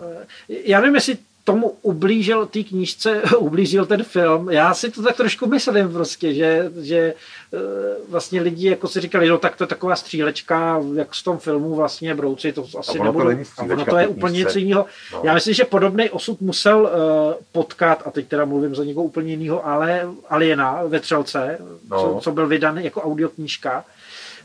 já 0.50 0.80
nevím, 0.80 0.96
jestli 0.96 1.18
tomu 1.52 1.74
ublížil 1.82 2.46
té 2.46 2.64
knížce, 2.64 3.22
ublížil 3.38 3.86
ten 3.86 4.04
film. 4.04 4.50
Já 4.52 4.74
si 4.74 4.92
to 4.92 5.04
tak 5.04 5.18
trošku 5.18 5.48
myslím 5.48 5.94
prostě, 5.94 6.34
že, 6.34 6.72
že 6.82 6.98
eh, 7.54 7.58
vlastně 8.10 8.42
lidi 8.42 8.70
jako 8.70 8.88
si 8.88 9.00
říkali, 9.02 9.30
no 9.30 9.38
tak 9.38 9.56
to 9.56 9.64
je 9.64 9.68
taková 9.68 9.96
střílečka, 9.96 10.82
jak 10.96 11.16
z 11.16 11.24
tom 11.24 11.38
filmu 11.38 11.76
vlastně 11.76 12.16
brouci, 12.16 12.52
to 12.52 12.66
asi 12.80 13.00
ono 13.00 13.04
nebudu. 13.04 13.26
to 13.26 13.30
není 13.32 13.44
a 13.58 13.64
ono 13.64 13.86
to 13.86 13.98
je 13.98 14.08
úplně 14.08 14.38
něco 14.38 14.60
jiného. 14.60 14.86
No. 15.14 15.22
Já 15.24 15.34
myslím, 15.34 15.54
že 15.54 15.64
podobný 15.64 16.10
osud 16.10 16.42
musel 16.42 16.82
uh, 16.82 16.90
potkat, 17.52 18.04
a 18.06 18.12
teď 18.12 18.28
teda 18.28 18.46
mluvím 18.46 18.76
za 18.76 18.84
někoho 18.84 19.06
úplně 19.06 19.34
jiného, 19.34 19.68
ale 19.68 20.08
Aliena 20.30 20.82
ve 20.88 21.00
Třelce, 21.00 21.58
No. 21.90 21.98
co, 22.02 22.20
co 22.22 22.32
byl 22.32 22.48
vydaný 22.48 22.84
jako 22.84 23.02
audioknížka. 23.02 23.86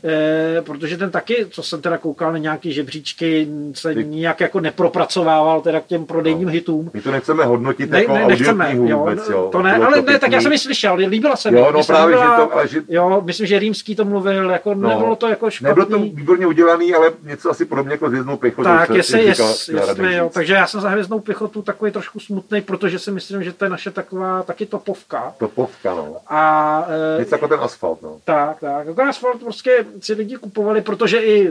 Eh, 0.07 0.61
protože 0.61 0.97
ten 0.97 1.11
taky, 1.11 1.45
co 1.49 1.63
jsem 1.63 1.81
teda 1.81 1.97
koukal 1.97 2.31
na 2.31 2.37
nějaký 2.37 2.73
žebříčky, 2.73 3.47
se 3.73 3.93
Ty- 3.93 4.05
nijak 4.05 4.39
jako 4.39 4.59
nepropracovával 4.59 5.61
teda 5.61 5.79
k 5.79 5.85
těm 5.85 6.05
prodejním 6.05 6.47
No. 6.47 6.51
hitům. 6.53 6.91
My 6.93 7.01
to 7.01 7.11
nechceme 7.11 7.45
hodnotit 7.45 7.89
Ne, 7.89 7.99
jako 8.01 8.13
ne, 8.13 8.27
nechceme, 8.27 8.69
jo, 8.75 8.97
vůbec, 8.99 9.29
jo. 9.29 9.49
to 9.51 9.61
ne, 9.61 9.73
Bylo 9.73 9.85
ale 9.87 10.01
ne, 10.01 10.19
tak 10.19 10.31
já 10.31 10.41
jsem 10.41 10.51
ji 10.51 10.57
slyšel, 10.57 10.95
líbila 10.95 11.35
se 11.35 11.51
mi. 11.51 11.59
Jo, 11.59 11.71
no 11.73 11.83
se 11.83 11.93
právě, 11.93 12.15
líbila- 12.15 12.39
že 12.39 12.43
to, 12.45 12.53
ale 12.53 12.67
že 12.67 12.81
Jo, 12.89 13.21
myslím, 13.25 13.47
že 13.47 13.59
Rýmský 13.59 13.95
to 13.95 14.05
mluvil, 14.05 14.49
jako 14.49 14.73
No. 14.73 14.89
nebylo 14.89 15.15
to 15.15 15.27
jako 15.27 15.49
špatný. 15.49 15.67
nebylo 15.67 15.85
to 15.85 15.99
výborně 16.15 16.47
udělaný, 16.47 16.93
ale 16.93 17.11
něco 17.23 17.49
asi 17.51 17.65
podobně 17.65 17.91
jako 17.91 18.09
s 18.09 18.13
jednou 18.13 18.37
pěchotou. 18.37 18.63
tak, 18.69 18.89
jestli, 18.89 19.17
jak 19.19 19.27
jest, 19.27 19.37
říkal- 19.37 19.53
chtěl 19.53 19.79
Radek 19.79 19.97
jestli, 19.97 20.15
jo, 20.17 20.29
takže 20.33 20.53
já 20.53 20.67
jsem 20.67 20.81
za 20.81 20.89
hvězdnou 20.89 21.19
pěchotu 21.19 21.61
takový 21.61 21.91
trošku 21.91 22.19
smutný, 22.19 22.61
protože 22.61 22.99
si 22.99 23.11
myslím, 23.11 23.43
že 23.43 23.53
to 23.53 23.65
je 23.65 23.69
naše 23.69 23.91
taková 23.91 24.43
taky 24.43 24.65
topovka. 24.65 25.33
Topovka, 25.37 25.95
no. 25.95 26.15
A 26.27 26.85
eh, 27.15 27.19
Něco 27.19 27.35
jako 27.35 27.47
ten 27.47 27.59
asfalt, 27.61 28.01
no. 28.01 28.17
Tak, 28.25 28.59
tak. 28.59 28.87
Jako 28.87 29.01
asfalt 29.01 29.39
prostě 29.43 29.85
si 30.01 30.13
lidi 30.13 30.35
kupovali, 30.37 30.81
protože 30.81 31.17
i, 31.23 31.49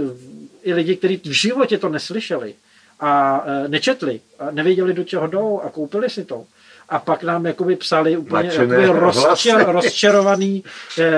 i 0.62 0.74
lidi, 0.74 0.97
kteří 0.97 1.16
v 1.24 1.26
životě 1.30 1.78
to 1.78 1.88
neslyšeli 1.88 2.55
a 3.01 3.45
e, 3.47 3.68
nečetli, 3.68 4.20
a 4.38 4.51
nevěděli, 4.51 4.95
do 4.95 5.05
čeho 5.05 5.26
jdou 5.26 5.61
a 5.61 5.70
koupili 5.70 6.11
si 6.11 6.24
to. 6.24 6.45
A 6.88 6.99
pak 6.99 7.22
nám 7.22 7.47
jakoby 7.47 7.76
psali 7.76 8.16
úplně 8.16 8.51
jakoby 8.53 8.86
rozčer, 8.86 9.66
rozčarovaný, 9.66 10.64
e, 10.99 11.12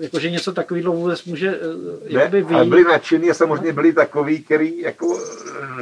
jakože 0.00 0.30
něco 0.30 0.52
takového 0.52 0.92
vůbec 0.92 1.24
může 1.24 1.48
e, 1.48 1.58
jakoby 2.06 2.42
Ne, 2.44 2.56
ale 2.56 2.64
byli 2.64 2.84
nadšení 2.84 3.30
a 3.30 3.34
samozřejmě 3.34 3.72
byli 3.72 3.92
takový, 3.92 4.42
který 4.42 4.80
jako... 4.80 5.18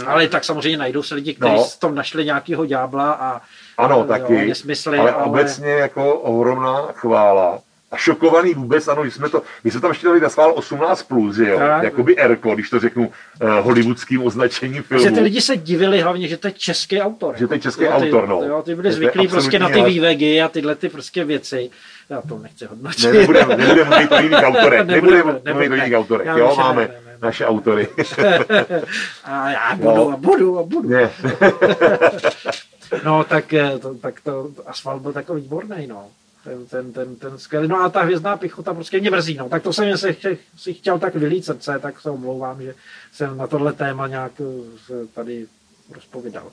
Ale 0.07 0.29
tak 0.29 0.45
samozřejmě 0.45 0.79
najdou 0.79 1.03
se 1.03 1.15
lidi, 1.15 1.35
kteří 1.35 1.55
No. 1.55 1.65
v 1.65 1.77
tom 1.81 1.95
našli 1.95 2.25
nějakého 2.25 2.67
ďábla 2.67 3.13
a 3.13 3.41
Ano, 3.79 3.99
jo, 3.99 4.05
taky, 4.05 4.47
nesmysly, 4.49 4.99
ale, 4.99 5.13
ale- 5.13 5.25
obecně 5.25 5.69
jako 5.71 6.15
ohromná 6.15 6.93
chvála. 6.93 7.61
A 7.93 7.97
šokovaný 7.97 8.55
vůbec, 8.55 8.89
ano, 8.89 9.05
jsme 9.05 9.29
to, 9.29 9.43
my 9.65 9.71
jsme 9.71 9.81
tam 9.81 9.91
ještě 9.91 10.07
dali 10.07 10.21
na 10.21 10.29
schvál 10.29 10.53
18+, 10.53 11.07
plus, 11.09 11.37
že 11.37 11.49
jo, 11.49 11.59
Tak. 11.59 11.83
jakoby 11.83 12.17
Erko, 12.19 12.55
když 12.55 12.71
to 12.71 12.81
řeknu 12.81 13.03
uh, 13.43 13.49
hollywoodským 13.51 14.27
označením 14.27 14.83
filmu. 14.83 15.05
že 15.05 15.11
ty 15.11 15.21
lidi 15.21 15.41
se 15.41 15.57
divili 15.57 16.01
hlavně, 16.01 16.29
že 16.29 16.37
to 16.37 16.47
je 16.49 16.53
český 16.53 17.01
autor. 17.01 17.35
Že 17.39 17.47
to 17.49 17.55
je 17.55 17.61
český 17.61 17.83
jo, 17.85 17.93
ty, 18.01 18.07
autor, 18.07 18.29
no. 18.29 18.43
Jo, 18.43 18.63
ty 18.63 18.75
byli 18.75 18.93
zvyklí 18.93 19.29
prostě 19.29 19.59
na 19.59 19.69
ty 19.69 19.83
vývegy 19.83 20.43
a 20.43 20.49
tyhle 20.49 20.75
ty 20.75 20.89
prostě 20.89 21.25
věci. 21.25 21.71
Já 22.11 22.21
to 22.23 22.39
nechci 22.39 22.65
hodnotit. 22.67 23.05
Ne, 23.05 23.13
nebudeme, 23.13 23.57
nebudeme 23.57 23.85
mluvit 23.91 24.13
o 24.13 24.17
jiných 24.23 24.45
autorech, 24.45 24.87
Nebudeme, 24.87 25.33
nebudeme 25.33 25.53
mluvit 25.53 25.71
o 25.71 25.75
jiných 25.75 25.99
autorech, 25.99 26.27
jo, 26.37 26.49
ne, 26.59 26.63
máme 26.63 26.83
ne, 26.83 26.89
ne, 26.89 26.95
ne. 27.13 27.19
naše 27.23 27.47
autory. 27.47 27.89
A 29.25 29.51
já 29.51 29.75
budu 29.77 30.13
a 30.13 30.17
budu 30.17 30.59
a 30.59 30.63
budu. 30.63 30.89
ne, 30.89 31.11
No 33.05 33.25
tak, 33.25 33.53
eh, 33.53 33.79
to, 33.79 33.95
tak 33.95 34.21
to, 34.21 34.49
to 34.57 34.69
asfalt 34.69 35.03
byl 35.03 35.13
takový 35.13 35.43
výborný, 35.43 35.87
no. 35.87 36.05
Ten, 36.45 36.67
ten, 36.67 36.93
ten, 36.93 37.17
ten 37.17 37.39
skvělý. 37.39 37.69
No 37.69 37.81
a 37.81 37.89
ta 37.89 38.03
hvězdná 38.03 38.37
pichota 38.37 38.75
prostě 38.75 39.01
mě 39.01 39.11
mrzí, 39.11 39.35
no. 39.35 39.49
Tak 39.49 39.63
to 39.63 39.73
jsem 39.73 39.99
si, 39.99 40.17
si 40.57 40.75
chtěl 40.75 40.99
tak 40.99 41.15
vylít 41.15 41.45
srdce, 41.45 41.79
tak 41.83 42.01
se 42.01 42.11
omlouvám, 42.11 42.63
že 42.63 42.75
jsem 43.13 43.37
na 43.37 43.47
tohle 43.47 43.73
téma 43.73 44.07
nějak 44.07 44.33
eh, 44.41 45.07
tady 45.15 45.47
rozpovídal. 45.91 46.53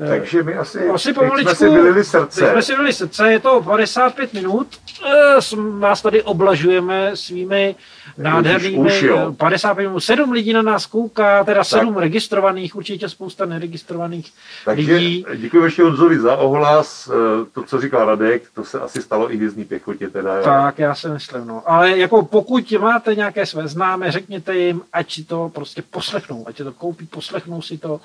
Eh, 0.00 0.08
takže 0.08 0.42
my 0.42 0.54
asi, 0.54 0.88
Asi 0.88 1.12
pomaličku, 1.12 1.54
jsme 1.54 1.68
si 1.68 1.74
vylili 1.74 2.04
srdce. 2.04 2.50
jsme 2.50 2.62
si 2.62 2.72
dali 2.72 2.92
srdce, 2.92 3.32
je 3.32 3.38
to 3.38 3.62
55 3.62 4.32
minut, 4.32 4.66
Eh, 5.06 5.56
vás 5.78 6.02
tady 6.02 6.22
oblažujeme 6.22 7.10
svými 7.16 7.74
nádhernými, 8.18 8.76
už, 8.76 9.02
jo. 9.02 9.28
eh, 9.32 9.36
55 9.36 9.86
minut, 9.88 10.00
7 10.00 10.32
lidí 10.32 10.52
na 10.52 10.62
nás 10.62 10.86
kouká, 10.86 11.44
teda 11.44 11.64
7 11.64 11.96
registrovaných, 11.96 12.76
určitě 12.76 13.08
spousta 13.08 13.44
neregistrovaných 13.44 14.32
Takže 14.64 14.94
lidí. 14.94 15.24
děkuji 15.36 15.64
ještě 15.64 15.82
Honzovi 15.82 16.18
za 16.20 16.36
ohlas, 16.36 17.10
eh, 17.12 17.44
to, 17.52 17.62
co 17.62 17.80
říkal 17.80 18.06
Radek, 18.06 18.42
to 18.54 18.64
se 18.64 18.80
asi 18.80 19.02
stalo 19.02 19.32
i 19.32 19.36
hvězdní 19.36 19.64
pěchotě 19.64 20.08
teda. 20.08 20.42
Tak, 20.42 20.78
já 20.78 20.94
si 20.94 21.08
myslím, 21.08 21.46
no. 21.46 21.62
Ale 21.66 21.98
jako 21.98 22.22
pokud 22.24 22.72
máte 22.72 23.14
nějaké 23.14 23.46
své 23.46 23.68
známé, 23.68 24.12
řekněte 24.12 24.56
jim, 24.56 24.82
ať 24.92 25.12
si 25.12 25.24
to 25.24 25.50
prostě 25.54 25.82
poslechnou, 25.90 26.44
ať 26.48 26.56
si 26.56 26.64
to 26.64 26.72
koupí, 26.72 27.06
poslechnou 27.06 27.62
si 27.62 27.78
to. 27.78 28.00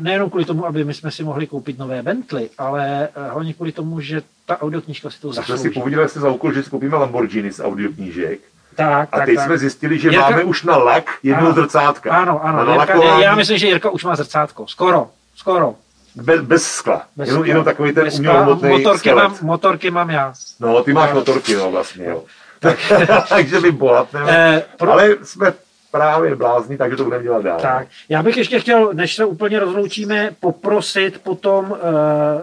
Nejenom 0.00 0.30
kvůli 0.30 0.44
tomu, 0.44 0.66
aby 0.66 0.84
my 0.88 0.94
jsme 0.94 1.10
si 1.10 1.24
mohli 1.24 1.46
koupit 1.46 1.78
nové 1.78 2.02
Bentley, 2.02 2.48
ale 2.58 3.08
eh, 3.16 3.30
hlavně 3.30 3.54
kvůli 3.54 3.72
tomu, 3.72 4.00
že 4.00 4.22
ta 4.46 4.62
audioknížka 4.62 5.10
si 5.10 5.20
to 5.20 5.28
My 5.28 5.34
jsme 5.34 5.44
si 5.44 5.50
zaslouží. 5.52 5.74
povodili 5.74 6.08
se 6.08 6.20
za 6.20 6.28
úkol, 6.30 6.52
že 6.52 6.62
si 6.62 6.70
koupíme 6.70 6.96
Lamborghini 6.96 7.52
z 7.52 7.60
audioknížek. 7.64 8.38
Tak, 8.76 9.08
A 9.12 9.16
tak, 9.16 9.26
teď 9.26 9.36
tak. 9.36 9.46
jsme 9.46 9.58
zjistili, 9.58 9.98
že 9.98 10.10
Jirka- 10.10 10.20
máme 10.30 10.44
už 10.44 10.62
na 10.62 10.76
lak 10.76 11.04
jedno 11.22 11.46
Ano. 11.46 11.52
zrcátka. 11.54 12.12
Ano, 12.16 12.44
ano. 12.44 12.56
Na 12.64 12.72
Jirka, 12.72 12.94
nalakování 12.94 13.22
já 13.22 13.34
myslím, 13.34 13.58
že 13.58 13.66
Jirka 13.66 13.90
už 13.90 14.04
má 14.04 14.16
zrcátko. 14.16 14.66
Skoro. 14.66 15.10
Skoro. 15.36 15.74
bez, 16.14 16.40
bez 16.40 16.62
skla. 16.66 17.02
Bez 17.16 17.28
jenom, 17.28 17.42
skla. 17.42 17.48
jenom 17.48 17.64
takový 17.64 17.92
ten 17.92 18.08
umělohmotný 18.14 18.68
motorky 18.68 18.98
skelet. 18.98 19.22
mám, 19.28 19.36
motorky 19.42 19.90
mám 19.90 20.10
já. 20.10 20.32
No, 20.60 20.82
ty 20.82 20.92
máš 20.92 21.12
motorky, 21.12 21.54
no 21.56 21.70
vlastně, 21.70 22.04
jo. 22.04 22.24
takže 23.28 23.60
my 23.60 23.70
bohatneme. 23.70 24.26
Eh, 24.56 24.62
pro- 24.78 24.92
Ale 24.92 25.08
jsme 25.22 25.52
právě 25.90 26.36
blázni, 26.36 26.76
takže 26.76 26.96
to 26.96 27.04
budeme 27.04 27.22
dělat 27.22 27.42
dál. 27.44 27.60
Tak, 27.60 27.86
já 28.08 28.22
bych 28.22 28.36
ještě 28.36 28.60
chtěl, 28.60 28.90
než 28.92 29.14
se 29.14 29.24
úplně 29.24 29.58
rozloučíme, 29.58 30.30
poprosit 30.40 31.18
potom 31.22 31.70
uh, 31.70 31.76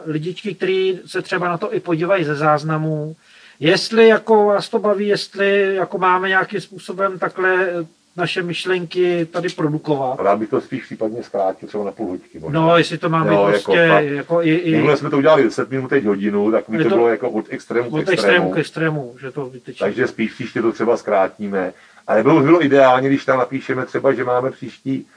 lidičky, 0.06 0.56
kteří 0.56 1.00
se 1.06 1.22
třeba 1.22 1.48
na 1.48 1.58
to 1.58 1.74
i 1.74 1.80
podívají 1.80 2.24
ze 2.24 2.36
záznamů, 2.36 3.16
jestli 3.60 4.08
jako 4.08 4.46
vás 4.46 4.70
to 4.70 4.80
baví, 4.80 5.08
jestli 5.08 5.76
jako 5.76 5.98
máme 5.98 6.30
nějakým 6.30 6.62
způsobem 6.62 7.20
takhle 7.20 7.66
eh, 7.70 7.86
naše 8.18 8.44
myšlenky 8.44 9.26
tady 9.26 9.50
produkovat. 9.50 10.20
Rád 10.20 10.40
bych 10.40 10.50
to 10.50 10.62
spíš 10.62 10.84
případně 10.84 11.24
zkrátil 11.24 11.68
třeba 11.68 11.84
na 11.84 11.92
půl 11.92 12.08
hodinky. 12.08 12.40
možná. 12.40 12.60
No, 12.62 12.78
jestli 12.78 12.98
to 12.98 13.10
máme 13.10 13.34
Jo, 13.34 13.42
jako 13.48 13.52
prostě 13.52 13.88
fakt. 13.90 14.06
jako 14.06 14.42
i, 14.42 14.50
i 14.56 14.72
Minule 14.76 14.98
jsme 14.98 15.10
to 15.10 15.18
udělali 15.18 15.44
10 15.44 15.70
minut, 15.72 15.88
teď 15.88 16.06
hodinu, 16.06 16.52
tak 16.52 16.64
by 16.68 16.78
to, 16.78 16.84
to- 16.90 16.96
bylo 16.96 17.08
jako 17.10 17.30
od 17.30 17.46
extrému 17.50 17.90
k 17.90 17.94
od 17.94 17.98
extrému. 18.00 18.22
extrému 18.22 18.52
k 18.52 18.58
extrému, 18.58 19.16
že 19.22 19.32
to 19.32 19.46
vytečí. 19.46 19.80
Takže 19.80 20.08
spíš 20.08 20.34
příště 20.34 20.62
to 20.62 20.72
třeba 20.72 20.98
zkrátíme. 20.98 21.74
Ale 22.08 22.24
bylo, 22.24 22.42
bylo 22.42 22.64
ideálně, 22.66 23.10
když 23.10 23.26
tam 23.26 23.40
napíšeme 23.40 23.86
třeba, 23.86 24.14
že 24.14 24.24
máme 24.24 24.52
příští, 24.52 25.08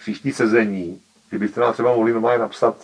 příští 0.00 0.32
sezení, 0.32 1.00
že 1.32 1.38
byste 1.38 1.60
nám 1.60 1.72
třeba 1.72 1.94
mohli 1.94 2.12
normálně 2.12 2.38
napsat 2.38 2.74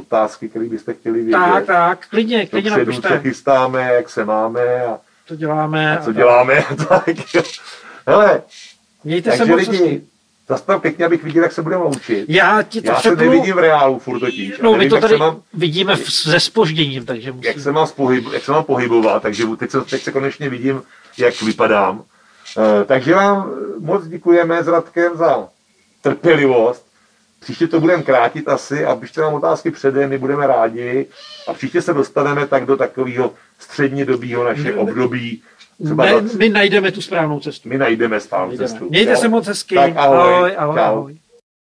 otázky, 0.00 0.48
které 0.48 0.64
byste 0.64 0.94
chtěli 0.94 1.18
vědět. 1.22 1.32
Tak, 1.38 1.66
tak, 1.66 2.06
klidně, 2.08 2.46
klidně 2.46 2.70
Dopředu, 2.70 2.92
co 2.92 3.00
napište, 3.02 3.28
chystáme, 3.28 3.94
jak 3.94 4.08
se 4.10 4.24
máme 4.24 4.84
a, 4.86 4.98
to 5.28 5.34
děláme. 5.36 5.98
a 5.98 6.02
co 6.04 6.10
a- 6.10 6.12
děláme. 6.12 6.64
tak. 6.88 7.04
Hele, 8.06 8.42
Mějte 9.04 9.32
se 9.32 9.38
takže 9.38 9.52
moc 9.56 9.68
lidi, 9.68 10.02
zase 10.48 10.64
tam 10.64 10.80
pěkně, 10.80 11.04
abych 11.06 11.24
viděl, 11.24 11.42
jak 11.42 11.52
se 11.52 11.62
budeme 11.62 11.82
loučit. 11.82 12.24
Já 12.28 12.62
ti 12.62 12.82
to 12.82 12.90
Já 12.90 12.94
se 12.94 13.00
přepnu. 13.00 13.30
nevidím 13.30 13.54
v 13.54 13.58
reálu 13.58 13.98
furt 13.98 14.20
totiž. 14.20 14.58
No, 14.62 14.70
my 14.72 14.76
nevím, 14.78 14.90
to 14.90 14.96
jak 14.96 15.00
tady 15.02 15.14
se 15.14 15.18
mám, 15.18 15.42
vidíme 15.54 15.96
v- 15.96 16.12
se 16.12 16.40
spožděním, 16.40 17.06
takže 17.06 17.28
jak 17.28 17.36
musím. 17.36 17.62
se 17.62 17.72
mám, 17.72 17.86
spohyb, 17.86 18.24
jak 18.32 18.44
se 18.44 18.52
mám 18.52 18.64
pohybovat, 18.64 19.22
takže 19.22 19.44
teď 19.58 19.70
se, 19.70 19.80
teď 19.80 20.02
se 20.02 20.12
konečně 20.12 20.48
vidím, 20.50 20.82
jak 21.18 21.42
vypadám. 21.42 22.02
Eh, 22.58 22.84
takže 22.84 23.14
vám 23.14 23.50
moc 23.78 24.06
děkujeme 24.06 24.62
s 24.64 24.68
Radkem 24.68 25.16
za 25.16 25.48
trpělivost. 26.02 26.86
Příště 27.40 27.66
to 27.68 27.80
budeme 27.80 28.02
krátit 28.02 28.48
asi 28.48 28.84
a 28.84 28.96
pište 28.96 29.20
nám 29.20 29.34
otázky 29.34 29.70
předem, 29.70 30.10
my 30.10 30.18
budeme 30.18 30.46
rádi. 30.46 31.06
A 31.48 31.52
příště 31.54 31.82
se 31.82 31.94
dostaneme 31.94 32.46
tak 32.46 32.66
do 32.66 32.76
takového 32.76 33.30
střednědobího 33.58 34.44
naše 34.44 34.74
období. 34.74 35.42
Třeba 35.84 36.04
Ne, 36.04 36.10
20 36.20 36.38
my 36.38 36.48
najdeme 36.48 36.92
tu 36.92 37.00
správnou 37.00 37.40
cestu. 37.40 37.68
my 37.68 37.78
najdeme 37.78 38.20
správnou 38.20 38.48
Najdeme. 38.48 38.68
cestu. 38.68 38.88
Mějte 38.90 39.10
jo? 39.12 39.16
se 39.16 39.28
moc 39.28 39.46
hezky. 39.46 39.74
Tak 39.74 39.92
ahoj. 39.96 40.18
ahoj, 40.18 40.54
ahoj. 40.58 40.80
Ahoj. 40.80 41.16